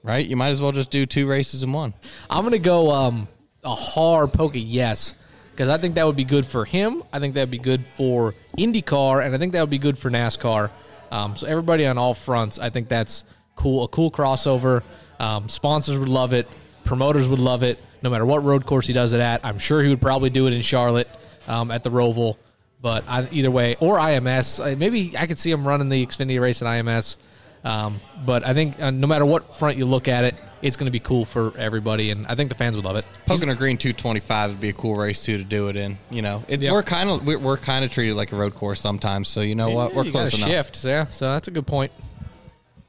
Right? 0.02 0.26
You 0.26 0.36
might 0.36 0.48
as 0.48 0.60
well 0.60 0.72
just 0.72 0.90
do 0.90 1.04
two 1.04 1.28
races 1.28 1.62
in 1.62 1.72
one. 1.72 1.94
I'm 2.28 2.42
gonna 2.44 2.58
go 2.58 2.90
um, 2.90 3.28
a 3.62 3.74
hard 3.74 4.32
poke 4.32 4.52
yes 4.54 5.14
because 5.50 5.68
I 5.68 5.78
think 5.78 5.96
that 5.96 6.06
would 6.06 6.16
be 6.16 6.24
good 6.24 6.46
for 6.46 6.64
him. 6.64 7.02
I 7.12 7.18
think 7.18 7.34
that 7.34 7.42
would 7.42 7.50
be 7.50 7.58
good 7.58 7.84
for 7.96 8.34
IndyCar, 8.56 9.24
and 9.24 9.34
I 9.34 9.38
think 9.38 9.52
that 9.52 9.60
would 9.60 9.70
be 9.70 9.78
good 9.78 9.98
for 9.98 10.10
NASCAR. 10.10 10.70
Um, 11.10 11.36
so 11.36 11.46
everybody 11.46 11.86
on 11.86 11.98
all 11.98 12.14
fronts, 12.14 12.58
I 12.58 12.70
think 12.70 12.88
that's 12.88 13.24
cool. 13.56 13.84
A 13.84 13.88
cool 13.88 14.10
crossover. 14.10 14.82
Um, 15.18 15.48
sponsors 15.48 15.98
would 15.98 16.08
love 16.08 16.32
it. 16.32 16.48
Promoters 16.84 17.28
would 17.28 17.40
love 17.40 17.62
it. 17.62 17.78
no 18.02 18.08
matter 18.08 18.24
what 18.24 18.42
road 18.42 18.64
course 18.64 18.86
he 18.86 18.94
does 18.94 19.12
it 19.12 19.20
at. 19.20 19.44
I'm 19.44 19.58
sure 19.58 19.82
he 19.82 19.90
would 19.90 20.00
probably 20.00 20.30
do 20.30 20.46
it 20.46 20.54
in 20.54 20.62
Charlotte 20.62 21.08
um, 21.46 21.70
at 21.70 21.84
the 21.84 21.90
Roval. 21.90 22.36
But 22.80 23.04
I, 23.06 23.28
either 23.30 23.50
way, 23.50 23.76
or 23.80 23.98
IMS, 23.98 24.58
uh, 24.58 24.74
maybe 24.76 25.12
I 25.18 25.26
could 25.26 25.38
see 25.38 25.50
him 25.50 25.68
running 25.68 25.90
the 25.90 26.06
Xfinity 26.06 26.40
race 26.40 26.62
at 26.62 26.68
IMS. 26.68 27.18
Um, 27.64 28.00
but 28.24 28.46
I 28.46 28.54
think 28.54 28.80
uh, 28.80 28.90
no 28.90 29.06
matter 29.06 29.26
what 29.26 29.54
front 29.54 29.76
you 29.76 29.84
look 29.84 30.08
at 30.08 30.24
it, 30.24 30.34
it's 30.62 30.76
going 30.76 30.86
to 30.86 30.90
be 30.92 31.00
cool 31.00 31.24
for 31.24 31.56
everybody, 31.56 32.10
and 32.10 32.26
I 32.26 32.34
think 32.34 32.48
the 32.50 32.54
fans 32.54 32.76
would 32.76 32.84
love 32.84 32.96
it. 32.96 33.04
Pocono 33.26 33.54
Green 33.54 33.76
225 33.78 34.50
would 34.50 34.60
be 34.60 34.68
a 34.70 34.72
cool 34.74 34.94
race 34.96 35.22
too 35.22 35.38
to 35.38 35.44
do 35.44 35.68
it 35.68 35.76
in. 35.76 35.96
You 36.10 36.22
know, 36.22 36.44
it, 36.48 36.60
Yep. 36.60 36.72
we're 36.72 36.82
kind 36.82 37.08
of 37.10 37.26
we're, 37.26 37.38
we're 37.38 37.56
kind 37.56 37.84
of 37.84 37.90
treated 37.90 38.14
like 38.14 38.32
a 38.32 38.36
road 38.36 38.54
course 38.54 38.80
sometimes. 38.80 39.28
So 39.28 39.40
you 39.40 39.54
know 39.54 39.70
what, 39.70 39.94
we're 39.94 40.04
You 40.04 40.10
close 40.10 40.32
gotta 40.32 40.44
enough. 40.52 40.66
Shift, 40.66 40.84
yeah. 40.84 41.06
So 41.06 41.32
that's 41.32 41.48
a 41.48 41.50
good 41.50 41.66
point. 41.66 41.92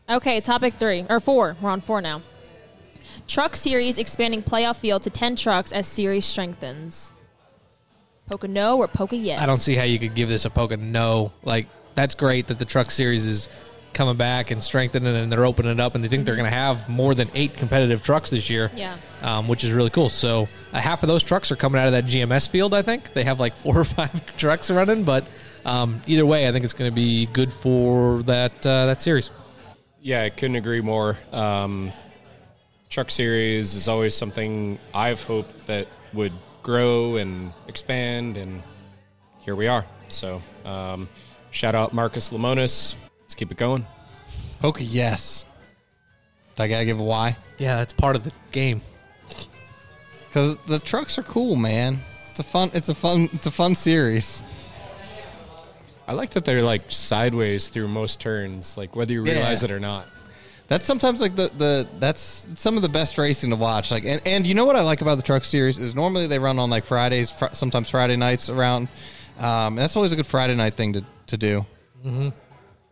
Okay, 0.09 0.41
topic 0.41 0.73
three 0.79 1.05
or 1.09 1.19
four. 1.21 1.55
We're 1.61 1.69
on 1.69 1.79
four 1.81 2.01
now. 2.01 2.21
Truck 3.27 3.55
series 3.55 3.97
expanding 3.97 4.41
playoff 4.43 4.77
field 4.77 5.03
to 5.03 5.09
ten 5.09 5.35
trucks 5.37 5.71
as 5.71 5.87
series 5.87 6.25
strengthens. 6.25 7.13
Poca 8.27 8.47
no 8.47 8.77
or 8.77 8.87
Poca 8.87 9.15
yes? 9.15 9.39
I 9.41 9.45
don't 9.45 9.57
see 9.57 9.75
how 9.75 9.83
you 9.83 9.99
could 9.99 10.15
give 10.15 10.27
this 10.29 10.43
a 10.45 10.49
poke 10.49 10.71
a 10.71 10.77
no. 10.77 11.31
Like 11.43 11.67
that's 11.93 12.15
great 12.15 12.47
that 12.47 12.59
the 12.59 12.65
truck 12.65 12.91
series 12.91 13.25
is 13.25 13.49
coming 13.93 14.15
back 14.15 14.51
and 14.51 14.61
strengthening 14.61 15.15
and 15.15 15.31
they're 15.31 15.45
opening 15.45 15.71
it 15.71 15.79
up 15.79 15.95
and 15.95 16.03
they 16.03 16.07
think 16.07 16.25
they're 16.25 16.35
going 16.35 16.49
to 16.49 16.55
have 16.55 16.87
more 16.89 17.13
than 17.13 17.29
eight 17.33 17.55
competitive 17.55 18.01
trucks 18.01 18.29
this 18.29 18.49
year. 18.49 18.71
Yeah. 18.75 18.97
Um, 19.21 19.47
which 19.47 19.63
is 19.63 19.71
really 19.71 19.89
cool. 19.89 20.09
So 20.09 20.47
uh, 20.73 20.79
half 20.79 21.03
of 21.03 21.07
those 21.07 21.23
trucks 21.23 21.51
are 21.51 21.55
coming 21.55 21.79
out 21.79 21.87
of 21.87 21.93
that 21.93 22.05
GMS 22.05 22.49
field. 22.49 22.73
I 22.73 22.81
think 22.81 23.13
they 23.13 23.23
have 23.23 23.39
like 23.39 23.55
four 23.55 23.79
or 23.79 23.83
five 23.85 24.37
trucks 24.37 24.71
running, 24.71 25.03
but 25.03 25.25
um, 25.65 26.01
either 26.07 26.25
way, 26.25 26.47
I 26.47 26.51
think 26.51 26.63
it's 26.63 26.73
going 26.73 26.89
to 26.89 26.95
be 26.95 27.27
good 27.27 27.53
for 27.53 28.23
that 28.23 28.65
uh, 28.65 28.87
that 28.87 29.01
series. 29.01 29.29
Yeah, 30.01 30.23
I 30.23 30.29
couldn't 30.29 30.55
agree 30.55 30.81
more. 30.81 31.17
Um, 31.31 31.91
truck 32.89 33.11
series 33.11 33.75
is 33.75 33.87
always 33.87 34.15
something 34.15 34.79
I've 34.93 35.21
hoped 35.21 35.67
that 35.67 35.87
would 36.13 36.33
grow 36.63 37.17
and 37.17 37.53
expand, 37.67 38.37
and 38.37 38.63
here 39.39 39.55
we 39.55 39.67
are. 39.67 39.85
So, 40.09 40.41
um, 40.65 41.07
shout 41.51 41.75
out 41.75 41.93
Marcus 41.93 42.31
Lemonis. 42.31 42.95
Let's 43.31 43.39
keep 43.39 43.49
it 43.49 43.57
going. 43.57 43.87
Okay, 44.61 44.83
yes. 44.83 45.45
Do 46.57 46.63
I 46.63 46.67
gotta 46.67 46.83
give 46.83 46.99
a 46.99 47.03
why? 47.03 47.37
Yeah, 47.59 47.77
that's 47.77 47.93
part 47.93 48.17
of 48.17 48.25
the 48.25 48.33
game. 48.51 48.81
Because 50.27 50.57
the 50.67 50.79
trucks 50.79 51.17
are 51.17 51.23
cool, 51.23 51.55
man. 51.55 51.99
It's 52.31 52.41
a 52.41 52.43
fun. 52.43 52.71
It's 52.73 52.89
a 52.89 52.93
fun. 52.93 53.29
It's 53.31 53.45
a 53.45 53.51
fun 53.51 53.73
series. 53.73 54.43
I 56.09 56.11
like 56.11 56.31
that 56.31 56.43
they're 56.43 56.61
like 56.61 56.91
sideways 56.91 57.69
through 57.69 57.87
most 57.87 58.19
turns, 58.19 58.75
like 58.77 58.97
whether 58.97 59.13
you 59.13 59.23
realize 59.23 59.61
Yeah. 59.61 59.69
it 59.69 59.71
or 59.71 59.79
not. 59.79 60.07
That's 60.67 60.85
sometimes 60.85 61.21
like 61.21 61.37
the, 61.37 61.49
the 61.57 61.87
that's 61.99 62.49
some 62.55 62.75
of 62.75 62.81
the 62.83 62.89
best 62.89 63.17
racing 63.17 63.51
to 63.51 63.55
watch. 63.55 63.91
Like 63.91 64.03
and, 64.03 64.21
and 64.25 64.45
you 64.45 64.55
know 64.55 64.65
what 64.65 64.75
I 64.75 64.81
like 64.81 64.99
about 64.99 65.15
the 65.15 65.23
truck 65.23 65.45
series 65.45 65.79
is 65.79 65.95
normally 65.95 66.27
they 66.27 66.37
run 66.37 66.59
on 66.59 66.69
like 66.69 66.83
Fridays, 66.83 67.31
fr- 67.31 67.45
sometimes 67.53 67.89
Friday 67.89 68.17
nights 68.17 68.49
around. 68.49 68.89
Um, 69.39 69.47
and 69.47 69.77
that's 69.77 69.95
always 69.95 70.11
a 70.11 70.17
good 70.17 70.27
Friday 70.27 70.55
night 70.55 70.73
thing 70.73 70.91
to 70.91 71.05
to 71.27 71.37
do. 71.37 71.65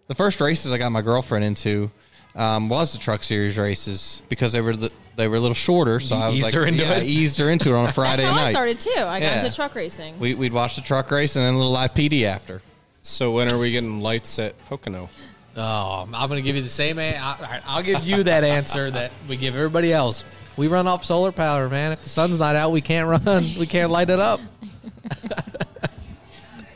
The 0.10 0.16
first 0.16 0.42
races 0.42 0.72
I 0.72 0.78
got 0.78 0.92
my 0.92 1.02
girlfriend 1.02 1.46
into 1.46 1.90
um, 2.36 2.68
was 2.68 2.92
the 2.94 2.98
truck 2.98 3.24
series 3.24 3.58
races 3.58 4.22
because 4.28 4.52
they 4.54 4.60
were 4.62 4.76
the, 4.76 4.92
they 5.16 5.28
were 5.28 5.36
a 5.38 5.40
little 5.40 5.54
shorter. 5.56 6.00
So 6.00 6.18
You 6.18 6.22
I 6.24 6.28
was 6.30 6.36
eased 6.40 6.44
like, 6.46 6.54
her 6.56 6.66
into 6.66 6.84
yeah, 6.84 6.92
I 6.94 6.96
it? 6.98 7.04
eased 7.04 7.38
her 7.38 7.50
into 7.52 7.70
it 7.70 7.76
on 7.76 7.88
a 7.88 7.94
Friday 7.94 8.24
That's 8.24 8.30
how 8.34 8.36
night. 8.36 8.48
I 8.48 8.52
started 8.52 8.80
too. 8.80 8.90
I 8.98 9.20
got 9.20 9.44
into 9.44 9.56
truck 9.56 9.76
racing. 9.76 10.20
We, 10.20 10.34
we'd 10.34 10.52
watch 10.52 10.76
the 10.76 10.82
truck 10.82 11.10
race 11.12 11.36
and 11.36 11.46
then 11.46 11.54
a 11.54 11.58
little 11.58 11.72
live 11.72 11.94
PD 11.94 12.24
after. 12.24 12.62
So 13.04 13.32
when 13.32 13.50
are 13.50 13.58
we 13.58 13.72
getting 13.72 14.02
lights 14.02 14.40
at 14.40 14.56
Pocono? 14.66 15.10
Oh, 15.56 16.08
I'm 16.12 16.28
going 16.30 16.42
to 16.42 16.46
give 16.46 16.56
you 16.56 16.62
the 16.64 16.70
same. 16.70 16.98
A- 17.00 17.16
all 17.18 17.38
right, 17.42 17.62
I'll 17.66 17.84
give 17.84 18.04
you 18.04 18.24
that 18.24 18.44
answer 18.44 18.90
that 18.92 19.12
we 19.28 19.38
give 19.38 19.56
everybody 19.56 19.94
else. 19.94 20.24
We 20.58 20.68
run 20.68 20.88
off 20.88 21.06
solar 21.06 21.32
power, 21.32 21.70
man. 21.70 21.92
If 21.92 22.02
the 22.04 22.10
sun's 22.10 22.40
not 22.40 22.56
out, 22.56 22.72
we 22.72 22.82
can't 22.82 23.08
run. 23.26 23.44
We 23.60 23.68
can't 23.68 23.92
light 23.92 24.10
it 24.10 24.20
up. 24.20 24.40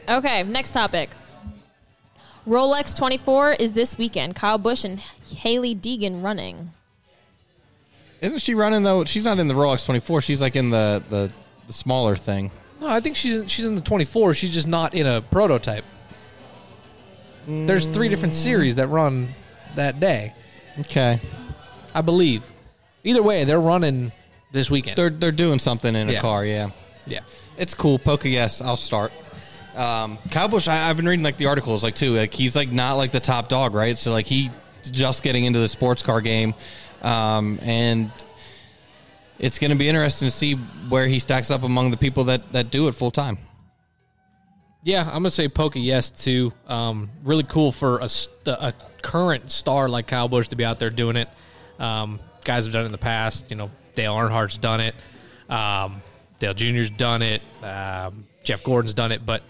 Okay, 0.10 0.44
next 0.44 0.72
topic. 0.72 1.10
Rolex 2.48 2.96
24 2.96 3.54
is 3.54 3.74
this 3.74 3.98
weekend. 3.98 4.36
Kyle 4.36 4.58
Busch 4.58 4.84
and 4.84 5.00
Hailie 5.38 5.76
Deegan 5.76 6.24
running. 6.24 6.72
Isn't 8.22 8.40
she 8.40 8.54
running 8.56 8.84
though? 8.84 9.06
She's 9.06 9.26
not 9.26 9.40
in 9.40 9.48
the 9.48 9.54
Rolex 9.54 9.86
24. 9.86 10.22
She's 10.22 10.42
like 10.42 10.56
in 10.56 10.70
the 10.70 11.04
the, 11.10 11.32
the 11.68 11.74
smaller 11.74 12.16
thing. 12.16 12.52
No, 12.82 12.88
I 12.88 13.00
think 13.00 13.16
she's 13.16 13.50
she's 13.52 13.66
in 13.66 13.76
the 13.76 13.82
24. 13.82 14.34
She's 14.34 14.50
just 14.54 14.68
not 14.68 14.94
in 14.94 15.06
a 15.06 15.22
prototype. 15.22 15.86
There's 17.48 17.88
three 17.90 18.08
different 18.08 18.34
series 18.34 18.76
that 18.78 18.88
run 18.88 19.30
that 19.76 20.00
day, 20.00 20.34
Okay. 20.80 21.20
I 21.94 22.00
believe. 22.02 22.44
Either 23.04 23.22
way, 23.22 23.44
they're 23.44 23.60
running 23.60 24.14
this 24.54 24.72
weekend. 24.72 24.96
They're 24.98 25.10
they're 25.10 25.32
doing 25.34 25.60
something 25.60 25.94
in 25.94 26.08
a 26.10 26.14
Yeah. 26.14 26.22
car, 26.22 26.46
yeah. 26.46 26.70
yeah. 27.06 27.20
It's 27.58 27.74
cool. 27.74 28.00
Poca, 28.00 28.30
yes, 28.30 28.62
I'll 28.62 28.78
start. 28.78 29.12
Um, 29.76 30.18
Kyle 30.32 30.50
I, 30.68 30.90
I've 30.90 30.98
been 30.98 31.08
reading 31.08 31.24
like 31.24 31.38
the 31.38 31.48
articles, 31.48 31.84
like 31.84 31.96
too. 31.96 32.16
Like 32.16 32.34
he's 32.34 32.56
like 32.56 32.72
not 32.72 32.94
like 32.94 33.12
the 33.12 33.20
top 33.20 33.50
dog, 33.50 33.74
right? 33.74 33.98
So 33.98 34.12
like 34.12 34.26
he 34.26 34.52
just 34.84 35.24
getting 35.24 35.46
into 35.46 35.60
the 35.60 35.68
sports 35.68 36.04
car 36.04 36.22
game, 36.22 36.54
um, 37.02 37.60
and 37.64 38.12
it's 39.40 39.58
going 39.60 39.72
to 39.72 39.78
be 39.78 39.90
interesting 39.90 40.28
to 40.28 40.32
see 40.32 40.54
where 40.54 41.08
he 41.08 41.20
stacks 41.20 41.50
up 41.50 41.64
among 41.64 41.92
the 41.92 41.98
people 41.98 42.26
that 42.26 42.52
that 42.54 42.72
do 42.72 42.88
it 42.88 42.94
full 42.94 43.12
time. 43.12 43.38
Yeah, 44.84 45.06
I'm 45.06 45.14
gonna 45.14 45.32
say 45.32 45.48
Poke 45.48 45.76
yes 45.76 46.10
too. 46.10 46.52
Um, 46.68 47.10
really 47.24 47.44
cool 47.44 47.72
for 47.72 48.00
a, 48.00 48.10
a 48.48 48.74
current 49.02 49.50
star 49.50 49.88
like 49.88 50.08
Kyle 50.08 50.28
Busch 50.28 50.50
to 50.50 50.56
be 50.58 50.66
out 50.66 50.78
there 50.78 50.90
doing 50.90 51.16
it. 51.16 51.30
Um, 51.80 52.20
guys 52.44 52.66
have 52.66 52.74
done 52.74 52.84
it 52.84 52.88
in 52.88 52.92
the 52.92 52.98
past. 52.98 53.50
You 53.50 53.56
know, 53.56 53.72
Dale 53.96 54.14
Earnhardt's 54.14 54.58
done 54.58 54.82
it. 54.82 54.96
Um, 55.50 56.02
Dale 56.40 56.54
Jr.'s 56.54 56.90
done 56.90 57.22
it. 57.22 57.42
Um, 57.64 58.28
Jeff 58.44 58.64
Gordon's 58.64 58.94
done 58.94 59.14
it. 59.14 59.26
But 59.26 59.44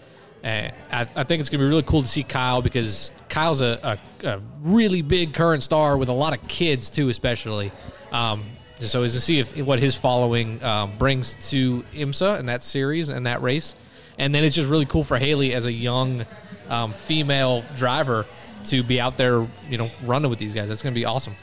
uh, 0.44 0.68
I, 0.90 1.08
I 1.16 1.24
think 1.24 1.40
it's 1.40 1.48
gonna 1.48 1.62
be 1.64 1.68
really 1.68 1.82
cool 1.82 2.02
to 2.02 2.08
see 2.08 2.22
Kyle 2.22 2.62
because 2.62 3.12
Kyle's 3.28 3.62
a, 3.62 3.98
a, 4.22 4.28
a 4.28 4.40
really 4.62 5.02
big 5.02 5.32
current 5.32 5.62
star 5.62 5.96
with 5.96 6.08
a 6.08 6.12
lot 6.12 6.36
of 6.36 6.46
kids 6.46 6.90
too, 6.90 7.08
especially. 7.08 7.72
Um, 8.12 8.44
so 8.80 9.02
to 9.02 9.08
see 9.08 9.38
if 9.38 9.56
what 9.58 9.78
his 9.78 9.96
following 9.96 10.62
um, 10.62 10.92
brings 10.98 11.36
to 11.50 11.82
IMSA 11.94 12.38
and 12.38 12.48
that 12.48 12.62
series 12.62 13.08
and 13.08 13.26
that 13.26 13.42
race. 13.42 13.74
And 14.18 14.34
then 14.34 14.44
it's 14.44 14.54
just 14.54 14.68
really 14.68 14.86
cool 14.86 15.04
for 15.04 15.18
Hailie 15.18 15.54
as 15.54 15.66
a 15.66 15.72
young 15.72 16.24
um, 16.68 16.92
female 16.92 17.64
driver 17.74 18.26
to 18.64 18.82
be 18.82 19.00
out 19.00 19.16
there, 19.16 19.46
you 19.68 19.78
know, 19.78 19.90
running 20.04 20.30
with 20.30 20.38
these 20.38 20.54
guys. 20.54 20.68
That's 20.68 20.82
going 20.82 20.94
to 20.94 20.98
be 20.98 21.04
awesome. 21.04 21.34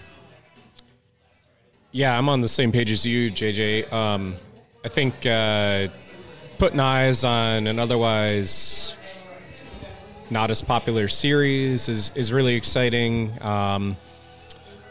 Yeah, 1.92 2.18
I'm 2.18 2.30
on 2.30 2.42
the 2.42 2.48
same 2.48 2.72
page 2.72 2.90
as 2.90 3.06
you, 3.06 3.32
JJ. 3.32 3.92
Um, 3.92 4.36
I 4.86 4.88
think 4.88 5.14
uh, 5.26 5.90
putting 6.62 6.80
eyes 6.80 7.24
on 7.24 7.66
an 7.66 7.80
otherwise 7.80 8.96
not 10.30 10.52
as 10.52 10.62
popular 10.62 11.08
series 11.08 11.90
is, 11.90 12.12
is 12.14 12.32
really 12.32 12.54
exciting. 12.54 13.32
Um, 13.42 13.98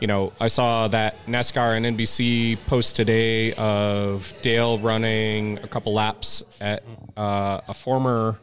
you 0.01 0.09
know, 0.09 0.33
I 0.41 0.49
saw 0.49 0.89
that 0.89 1.15
NASCAR 1.29 1.77
and 1.77 1.97
NBC 1.97 2.59
post 2.67 2.97
today 2.97 3.53
of 3.53 4.35
Dale 4.43 4.81
running 4.81 5.59
a 5.59 5.69
couple 5.69 5.95
laps 5.95 6.43
at 6.61 6.83
uh, 7.17 7.61
a 7.69 7.75
former 7.75 8.41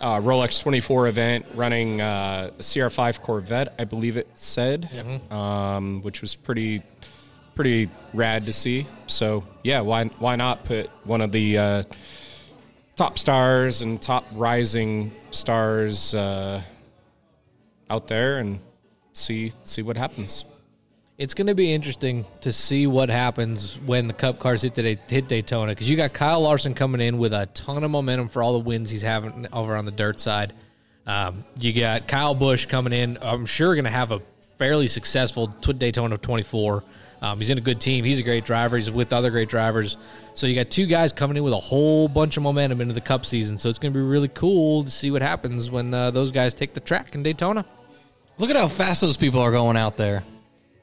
uh, 0.00 0.18
Rolex 0.18 0.62
24 0.62 1.08
event 1.08 1.44
running 1.54 2.00
uh, 2.00 2.52
a 2.58 2.62
CR5 2.62 3.20
Corvette, 3.20 3.74
I 3.78 3.84
believe 3.84 4.16
it 4.16 4.28
said, 4.34 4.88
um, 5.30 6.00
which 6.00 6.22
was 6.22 6.36
pretty 6.36 6.82
pretty 7.54 7.88
rad 8.14 8.46
to 8.46 8.52
see. 8.52 8.86
So 9.06 9.44
yeah, 9.62 9.80
why 9.80 10.04
why 10.18 10.36
not 10.36 10.64
put 10.64 10.88
one 11.04 11.20
of 11.20 11.32
the 11.32 11.58
uh, 11.58 11.82
top 12.96 13.18
stars 13.18 13.82
and 13.82 14.00
top 14.00 14.24
rising 14.32 15.12
stars 15.30 16.14
uh, 16.14 16.62
out 17.90 18.06
there 18.06 18.38
and 18.38 18.60
see 19.12 19.52
see 19.64 19.82
what 19.82 19.96
happens. 19.96 20.44
It's 21.18 21.34
going 21.34 21.46
to 21.46 21.54
be 21.54 21.72
interesting 21.72 22.24
to 22.40 22.52
see 22.52 22.86
what 22.86 23.08
happens 23.08 23.78
when 23.84 24.08
the 24.08 24.14
Cup 24.14 24.38
cars 24.40 24.62
hit, 24.62 24.76
hit 24.76 25.28
Daytona 25.28 25.72
because 25.72 25.88
you 25.88 25.96
got 25.96 26.12
Kyle 26.12 26.40
Larson 26.40 26.74
coming 26.74 27.00
in 27.00 27.18
with 27.18 27.32
a 27.32 27.46
ton 27.54 27.84
of 27.84 27.90
momentum 27.90 28.28
for 28.28 28.42
all 28.42 28.54
the 28.54 28.64
wins 28.64 28.90
he's 28.90 29.02
having 29.02 29.46
over 29.52 29.76
on 29.76 29.84
the 29.84 29.92
dirt 29.92 30.18
side. 30.18 30.54
Um, 31.06 31.44
you 31.58 31.72
got 31.72 32.08
Kyle 32.08 32.34
Busch 32.34 32.66
coming 32.66 32.92
in. 32.92 33.18
I'm 33.20 33.46
sure 33.46 33.74
going 33.74 33.84
to 33.84 33.90
have 33.90 34.10
a 34.10 34.20
fairly 34.58 34.88
successful 34.88 35.48
Daytona 35.48 36.16
24. 36.16 36.82
Um, 37.22 37.38
he's 37.38 37.50
in 37.50 37.56
a 37.56 37.60
good 37.62 37.80
team. 37.80 38.04
He's 38.04 38.18
a 38.18 38.22
great 38.22 38.44
driver. 38.44 38.76
He's 38.76 38.90
with 38.90 39.12
other 39.12 39.30
great 39.30 39.48
drivers. 39.48 39.96
So 40.34 40.46
you 40.48 40.54
got 40.56 40.70
two 40.70 40.86
guys 40.86 41.12
coming 41.12 41.36
in 41.36 41.44
with 41.44 41.52
a 41.52 41.58
whole 41.60 42.08
bunch 42.08 42.36
of 42.36 42.42
momentum 42.42 42.80
into 42.80 42.94
the 42.94 43.00
Cup 43.00 43.24
season. 43.24 43.56
So 43.58 43.68
it's 43.68 43.78
going 43.78 43.92
to 43.94 43.98
be 43.98 44.04
really 44.04 44.28
cool 44.28 44.82
to 44.84 44.90
see 44.90 45.10
what 45.12 45.22
happens 45.22 45.70
when 45.70 45.94
uh, 45.94 46.10
those 46.10 46.32
guys 46.32 46.52
take 46.52 46.74
the 46.74 46.80
track 46.80 47.14
in 47.14 47.22
Daytona. 47.22 47.64
Look 48.38 48.50
at 48.50 48.56
how 48.56 48.66
fast 48.66 49.00
those 49.02 49.16
people 49.16 49.40
are 49.40 49.52
going 49.52 49.76
out 49.76 49.96
there. 49.96 50.24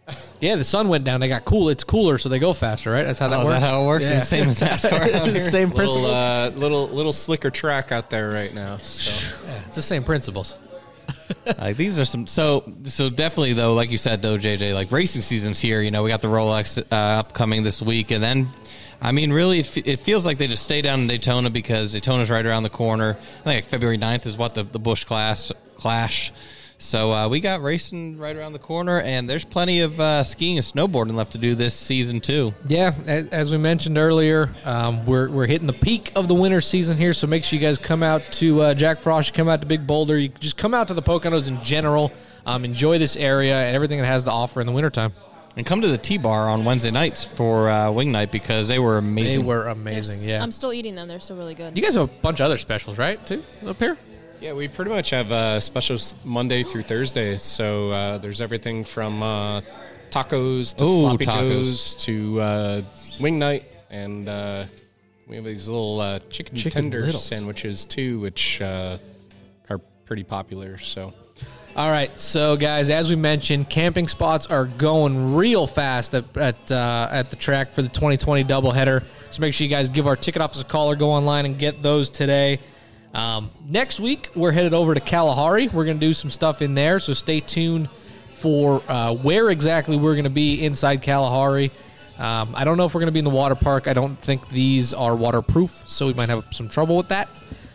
Yeah, 0.42 0.56
the 0.56 0.64
sun 0.64 0.88
went 0.88 1.04
down. 1.04 1.20
They 1.20 1.28
got 1.28 1.44
cool. 1.44 1.68
It's 1.68 1.84
cooler, 1.84 2.18
so 2.18 2.30
they 2.30 2.40
go 2.40 2.54
faster, 2.54 2.90
right? 2.92 3.04
That's 3.04 3.20
how 3.20 3.28
that 3.28 3.40
Oh, 3.40 3.42
is 3.42 3.48
works. 3.50 3.60
that 3.60 3.70
how 3.70 3.84
it 3.84 3.88
works? 3.88 4.06
Yeah. 4.06 4.12
It's 4.20 4.30
the 4.30 4.38
same 4.38 4.48
as 4.50 4.60
NASCAR 4.62 5.40
same 5.52 5.70
principles. 5.70 5.98
Little, 5.98 6.16
uh, 6.16 6.50
little 6.52 6.88
little 6.88 7.12
slicker 7.12 7.52
track 7.52 7.92
out 7.92 8.10
there 8.10 8.30
right 8.30 8.54
now. 8.54 8.78
So 8.78 9.36
Yeah, 9.46 9.62
it's 9.68 9.76
the 9.76 9.82
same 9.82 10.04
principles. 10.06 10.56
Like 11.58 11.78
these 11.78 11.98
are 11.98 12.06
some 12.06 12.28
so 12.28 12.72
so 12.84 13.10
definitely 13.10 13.54
though, 13.54 13.74
like 13.74 13.90
you 13.90 13.98
said 13.98 14.22
though, 14.22 14.38
JJ, 14.38 14.76
like 14.76 14.92
racing 14.92 15.24
season's 15.24 15.60
here. 15.60 15.82
You 15.82 15.90
know, 15.90 16.04
we 16.04 16.10
got 16.10 16.22
the 16.22 16.28
Rolex 16.28 16.80
uh, 16.92 16.96
upcoming 16.96 17.64
this 17.64 17.82
week, 17.82 18.12
and 18.12 18.24
then 18.24 18.48
I 19.02 19.12
mean, 19.12 19.32
really, 19.32 19.60
it, 19.60 19.68
fe- 19.68 19.84
it 19.86 20.00
feels 20.00 20.26
like 20.26 20.38
they 20.38 20.48
just 20.48 20.64
stay 20.64 20.82
down 20.82 21.00
in 21.02 21.08
Daytona 21.08 21.50
because 21.50 21.94
Daytona's 21.94 22.30
right 22.30 22.46
around 22.46 22.64
the 22.64 22.70
corner. 22.70 23.12
I 23.12 23.44
think 23.44 23.46
like 23.46 23.66
February 23.66 23.98
9th 23.98 24.26
is 24.26 24.38
what 24.38 24.56
the, 24.56 24.64
the 24.64 24.80
Busch 24.80 25.06
class 25.06 25.52
clash. 25.76 26.34
So 26.82 27.12
uh, 27.12 27.28
we 27.28 27.42
got 27.42 27.62
racing 27.62 28.18
right 28.18 28.34
around 28.34 28.54
the 28.54 28.60
corner, 28.60 29.02
and 29.02 29.30
there's 29.30 29.44
plenty 29.44 29.82
of 29.82 30.00
uh, 30.00 30.24
skiing 30.24 30.58
and 30.58 30.66
snowboarding 30.66 31.14
left 31.14 31.34
to 31.34 31.38
do 31.38 31.54
this 31.54 31.74
season 31.74 32.22
too. 32.22 32.54
Yeah, 32.68 32.94
as 33.06 33.52
we 33.52 33.58
mentioned 33.58 33.98
earlier, 33.98 34.56
um, 34.64 35.06
we're, 35.06 35.30
we're 35.30 35.46
hitting 35.46 35.68
the 35.68 35.74
peak 35.74 36.14
of 36.16 36.30
the 36.30 36.34
winter 36.36 36.62
season 36.62 36.98
here, 36.98 37.14
so 37.14 37.28
make 37.28 37.44
sure 37.44 37.60
you 37.60 37.66
guys 37.66 37.78
come 37.78 38.02
out 38.02 38.32
to 38.34 38.62
uh, 38.62 38.74
Jack 38.74 39.00
Frost, 39.00 39.28
you 39.28 39.34
come 39.34 39.50
out 39.50 39.60
to 39.60 39.68
Big 39.68 39.86
Boulder, 39.86 40.18
you 40.18 40.30
just 40.30 40.56
come 40.58 40.74
out 40.74 40.88
to 40.88 40.94
the 40.94 41.02
Poconos 41.02 41.50
in 41.50 41.62
general, 41.62 42.14
um, 42.46 42.64
enjoy 42.64 42.98
this 42.98 43.18
area 43.18 43.58
and 43.58 43.76
everything 43.76 44.00
it 44.00 44.06
has 44.06 44.24
to 44.24 44.32
offer 44.32 44.62
in 44.62 44.66
the 44.66 44.74
wintertime. 44.74 45.12
And 45.58 45.66
come 45.66 45.82
to 45.82 45.90
the 45.90 45.98
T-bar 45.98 46.48
on 46.48 46.64
Wednesday 46.64 46.92
nights 46.92 47.26
for 47.26 47.70
uh, 47.70 47.92
Wing 47.92 48.14
Night 48.14 48.32
because 48.32 48.70
they 48.70 48.80
were 48.80 48.98
amazing. 48.98 49.42
They 49.42 49.46
were 49.46 49.68
amazing, 49.68 50.30
yeah. 50.30 50.42
I'm 50.42 50.54
still 50.54 50.72
eating 50.72 50.96
them. 50.96 51.10
They're 51.10 51.20
still 51.20 51.36
really 51.36 51.56
good. 51.56 51.76
you 51.76 51.84
guys 51.84 51.96
have 51.96 52.06
a 52.10 52.14
bunch 52.22 52.40
of 52.40 52.46
other 52.46 52.58
specials, 52.58 52.98
right, 52.98 53.24
too, 53.26 53.44
up 53.66 53.76
here? 53.78 53.98
Yeah, 54.42 54.54
we 54.54 54.68
pretty 54.70 54.92
much 54.92 55.10
have 55.10 55.32
uh, 55.32 55.60
specials 55.60 56.16
Monday 56.24 56.64
through 56.64 56.84
Thursday. 56.84 57.38
So 57.38 57.92
uh, 57.92 58.18
there's 58.20 58.40
everything 58.40 58.86
from 58.86 59.22
uh, 59.22 59.62
tacos 60.12 60.76
to 60.78 60.86
Ooh, 60.86 61.00
sloppy 61.02 61.26
tacos. 61.26 61.50
joes 61.52 61.96
to 62.06 62.40
uh, 62.42 62.82
wing 63.20 63.38
night, 63.38 63.66
and 63.90 64.30
uh, 64.30 64.64
we 65.28 65.36
have 65.36 65.44
these 65.46 65.68
little 65.68 66.00
uh, 66.00 66.20
chicken, 66.30 66.56
Chicken 66.56 66.84
tender 66.84 67.02
littles. 67.02 67.26
sandwiches 67.26 67.86
too, 67.86 68.20
which 68.22 68.62
uh, 68.62 68.98
are 69.70 69.80
pretty 70.06 70.24
popular. 70.24 70.78
So 70.78 71.14
All 71.76 71.92
right, 71.92 72.18
so 72.18 72.56
guys, 72.56 72.90
as 72.90 73.10
we 73.10 73.18
mentioned, 73.18 73.70
camping 73.70 74.08
spots 74.08 74.46
are 74.46 74.66
going 74.66 75.36
real 75.36 75.68
fast 75.68 76.14
at 76.16 76.38
at, 76.38 76.72
uh, 76.72 77.10
at 77.12 77.30
the 77.30 77.36
track 77.36 77.74
for 77.74 77.82
the 77.82 77.90
2020 77.90 78.46
doubleheader. 78.46 79.04
So 79.32 79.42
make 79.42 79.54
sure 79.54 79.66
you 79.66 79.70
guys 79.72 79.90
give 79.90 80.08
our 80.08 80.16
ticket 80.16 80.42
office 80.42 80.62
a 80.62 80.66
call 80.66 80.90
or 80.90 80.96
go 80.96 81.10
online 81.12 81.46
and 81.46 81.60
get 81.60 81.84
those 81.84 82.10
today. 82.10 82.60
Um, 83.14 83.50
next 83.68 84.00
week, 84.00 84.30
we're 84.36 84.52
headed 84.52 84.74
over 84.74 84.94
to 84.94 85.00
Kalahari. 85.00 85.68
We're 85.68 85.86
going 85.86 86.00
to 86.00 86.06
do 86.06 86.14
some 86.14 86.30
stuff 86.30 86.62
in 86.62 86.76
there, 86.76 87.00
so 87.00 87.14
stay 87.14 87.40
tuned 87.40 87.90
for 88.38 88.82
uh, 88.88 89.14
where 89.14 89.50
exactly 89.50 89.98
we're 89.98 90.14
going 90.14 90.24
to 90.26 90.30
be 90.30 90.64
inside 90.64 91.02
Kalahari. 91.02 91.72
Um, 92.18 92.54
I 92.56 92.64
don't 92.66 92.78
know 92.78 92.86
if 92.86 92.94
we're 92.94 93.00
going 93.02 93.08
to 93.08 93.14
be 93.14 93.20
in 93.20 93.26
the 93.26 93.32
water 93.32 93.56
park. 93.56 93.88
I 93.88 93.94
don't 93.94 94.16
think 94.18 94.48
these 94.50 94.94
are 94.94 95.16
waterproof, 95.16 95.84
so 95.88 96.08
we 96.08 96.14
might 96.14 96.30
have 96.30 96.46
some 96.52 96.68
trouble 96.70 96.98
with 96.98 97.08
that. 97.10 97.30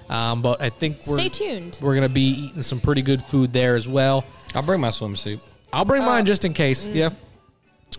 Um, 0.08 0.42
but 0.42 0.60
I 0.60 0.68
think 0.70 0.98
we're, 1.06 1.14
Stay 1.14 1.28
tuned. 1.30 1.78
we're 1.80 1.94
going 1.94 2.06
to 2.06 2.12
be 2.14 2.28
eating 2.46 2.62
some 2.62 2.78
pretty 2.80 3.02
good 3.02 3.22
food 3.24 3.52
there 3.52 3.74
as 3.74 3.88
well. 3.88 4.24
I'll 4.54 4.62
bring 4.62 4.80
my 4.80 4.88
swimsuit. 4.88 5.40
I'll 5.72 5.84
bring 5.86 6.02
Oh. 6.02 6.06
mine 6.06 6.26
just 6.26 6.44
in 6.44 6.52
case. 6.52 6.84
Mm. 6.84 6.94
Yeah. 6.94 7.10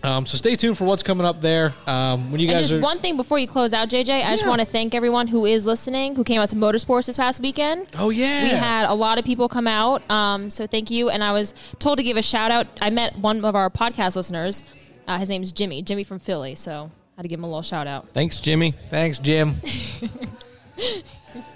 Um, 0.02 0.26
so 0.26 0.36
stay 0.36 0.54
tuned 0.54 0.76
for 0.78 0.84
what's 0.84 1.02
coming 1.02 1.26
up 1.26 1.40
there. 1.40 1.74
Um, 1.86 2.30
when 2.30 2.40
you 2.40 2.48
And 2.48 2.58
guys 2.58 2.68
just 2.68 2.74
are, 2.74 2.80
one 2.80 2.98
thing 3.00 3.16
before 3.16 3.38
you 3.38 3.46
close 3.48 3.72
out, 3.72 3.88
JJ, 3.88 4.22
I 4.24 4.30
just 4.32 4.42
Yeah. 4.44 4.48
want 4.50 4.60
to 4.60 4.66
thank 4.66 4.94
everyone 4.94 5.26
who 5.26 5.46
is 5.46 5.64
listening, 5.66 6.14
who 6.14 6.22
came 6.22 6.40
out 6.40 6.48
to 6.50 6.56
Motorsports 6.56 7.06
this 7.06 7.16
past 7.16 7.40
weekend. 7.40 7.86
oh 7.98 8.10
yeah, 8.10 8.44
We 8.44 8.50
had 8.50 8.86
a 8.88 8.94
lot 8.94 9.18
of 9.18 9.24
people 9.24 9.48
come 9.48 9.66
out, 9.66 10.08
um, 10.10 10.50
so 10.50 10.66
thank 10.66 10.90
you. 10.90 11.08
And 11.08 11.24
I 11.24 11.32
was 11.32 11.54
told 11.78 11.98
to 11.98 12.04
give 12.04 12.16
a 12.16 12.22
shout 12.22 12.50
out. 12.50 12.66
I 12.80 12.90
met 12.90 13.18
one 13.18 13.44
of 13.44 13.54
our 13.56 13.70
podcast 13.70 14.16
listeners. 14.16 14.62
Uh, 15.08 15.18
his 15.18 15.28
name's 15.28 15.50
Jimmy, 15.52 15.82
Jimmy 15.82 16.04
from 16.04 16.18
Philly. 16.18 16.54
So 16.54 16.90
I 17.16 17.20
had 17.20 17.22
to 17.22 17.28
give 17.28 17.40
him 17.40 17.44
a 17.44 17.48
little 17.48 17.62
shout 17.62 17.86
out. 17.86 18.08
Thanks, 18.12 18.38
Jimmy. 18.38 18.74
Thanks, 18.90 19.18
Jim. 19.18 19.54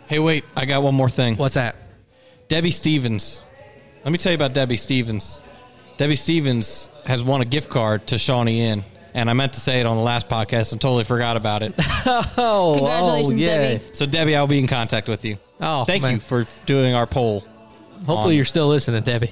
Hey, 0.09 0.18
wait, 0.18 0.45
I 0.57 0.64
got 0.64 0.82
one 0.82 0.95
more 0.95 1.09
thing. 1.09 1.36
What's 1.36 1.55
that? 1.55 1.76
Debbie 2.49 2.72
Stevens. 2.72 3.45
Let 4.05 4.11
me 4.11 4.18
tell 4.18 4.32
you 4.32 4.34
about 4.36 4.55
Debbie 4.55 4.76
Stevens. 4.76 5.41
Debbie 6.01 6.16
Stevens 6.16 6.88
has 7.05 7.22
won 7.22 7.42
a 7.42 7.44
gift 7.44 7.68
card 7.68 8.07
to 8.07 8.16
Shawnee 8.16 8.62
Inn, 8.62 8.84
and 9.12 9.28
I 9.28 9.34
meant 9.34 9.53
to 9.53 9.61
say 9.61 9.80
it 9.80 9.86
on 9.86 9.98
the 9.98 10.03
last 10.03 10.30
podcast 10.30 10.72
and 10.72 10.80
totally 10.80 11.05
forgot 11.05 11.36
about 11.36 11.62
it. 11.62 11.74
Oh, 12.38 12.76
Congratulations, 12.78 13.32
oh, 13.42 13.44
yeah. 13.44 13.59
Debbie. 13.59 13.84
so, 13.92 14.07
Debbie, 14.07 14.34
I'll 14.34 14.46
be 14.46 14.59
in 14.59 14.66
contact 14.66 15.11
with 15.11 15.26
you. 15.26 15.36
Oh, 15.61 15.84
Thank 15.84 16.01
man. 16.01 16.14
you 16.14 16.20
for 16.20 16.46
doing 16.64 16.94
our 16.94 17.07
poll. 17.07 17.40
Hopefully, 18.07 18.32
on- 18.32 18.36
you're 18.36 18.46
still 18.46 18.68
listening, 18.68 19.03
Debbie. 19.03 19.30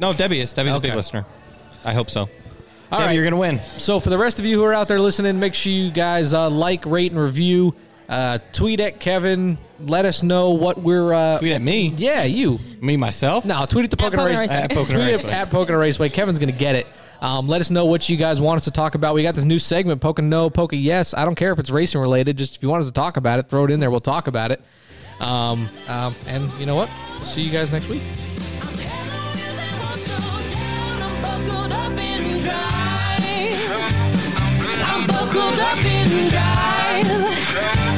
No, 0.00 0.14
Debbie 0.14 0.40
is. 0.40 0.54
Debbie's 0.54 0.74
a 0.74 0.80
big 0.80 0.94
listener. 0.94 1.26
I 1.84 1.92
hope 1.92 2.08
so. 2.08 2.20
All 2.22 2.28
Debbie, 2.92 3.02
right. 3.08 3.12
you're 3.12 3.24
going 3.24 3.32
to 3.32 3.36
win. 3.36 3.60
So 3.76 4.00
for 4.00 4.08
the 4.08 4.16
rest 4.16 4.38
of 4.38 4.46
you 4.46 4.56
who 4.56 4.64
are 4.64 4.72
out 4.72 4.88
there 4.88 4.98
listening, 4.98 5.38
make 5.38 5.52
sure 5.52 5.70
you 5.70 5.90
guys 5.90 6.32
uh, 6.32 6.48
like, 6.48 6.86
rate, 6.86 7.12
and 7.12 7.20
review. 7.20 7.74
Uh, 8.08 8.38
tweet 8.52 8.80
at 8.80 9.00
Kevin. 9.00 9.58
Let 9.80 10.04
us 10.04 10.22
know 10.22 10.50
what 10.50 10.78
we're. 10.80 11.12
Uh, 11.12 11.38
Tweet 11.38 11.52
at 11.52 11.60
me. 11.62 11.88
Yeah, 11.96 12.24
you. 12.24 12.58
Me, 12.80 12.96
myself. 12.96 13.44
No, 13.44 13.66
tweet 13.66 13.84
at 13.84 13.90
the 13.90 13.96
Pocono 13.96 14.22
Pocono 14.22 14.30
Race. 14.40 14.50
Raceway. 14.50 14.56
At 14.62 14.70
Pocono 14.70 14.84
tweet 14.86 15.08
it 15.08 15.12
Raceway. 15.16 15.30
at 15.32 15.50
Pocono 15.50 15.78
Raceway. 15.78 16.08
Kevin's 16.08 16.38
gonna 16.38 16.52
get 16.52 16.74
it. 16.76 16.86
Um, 17.20 17.48
let 17.48 17.60
us 17.60 17.70
know 17.70 17.86
what 17.86 18.08
you 18.08 18.16
guys 18.16 18.40
want 18.40 18.58
us 18.58 18.64
to 18.64 18.70
talk 18.70 18.94
about. 18.94 19.14
We 19.14 19.22
got 19.22 19.34
this 19.34 19.44
new 19.44 19.58
segment, 19.58 20.00
Poca 20.02 20.20
No, 20.22 20.50
Poca 20.50 20.76
Yes. 20.76 21.14
I 21.14 21.24
don't 21.24 21.34
care 21.34 21.50
if 21.52 21.58
it's 21.58 21.70
racing 21.70 22.00
related. 22.00 22.36
Just 22.36 22.56
if 22.56 22.62
you 22.62 22.68
want 22.68 22.82
us 22.82 22.88
to 22.88 22.92
talk 22.92 23.16
about 23.16 23.38
it, 23.38 23.48
throw 23.48 23.64
it 23.64 23.70
in 23.70 23.80
there. 23.80 23.90
We'll 23.90 24.00
talk 24.00 24.26
about 24.28 24.52
it. 24.52 24.60
Um, 25.20 25.68
um, 25.88 26.14
and 26.26 26.46
you 26.60 26.66
know 26.66 26.74
what? 26.74 26.90
We'll 27.16 27.24
see 27.24 27.40
you 27.40 27.50
guys 27.50 27.72
next 27.72 27.88
week. 27.88 28.02
I'm 28.60 28.76
headed 28.76 29.34
wheels 29.34 29.58
and 29.58 29.80
won't 29.80 30.00
slow 30.00 30.40
down. 30.52 30.96
I'm 34.84 35.06
buckled 35.06 35.58
up 35.60 35.84
and 35.84 36.30
dry. 36.30 37.95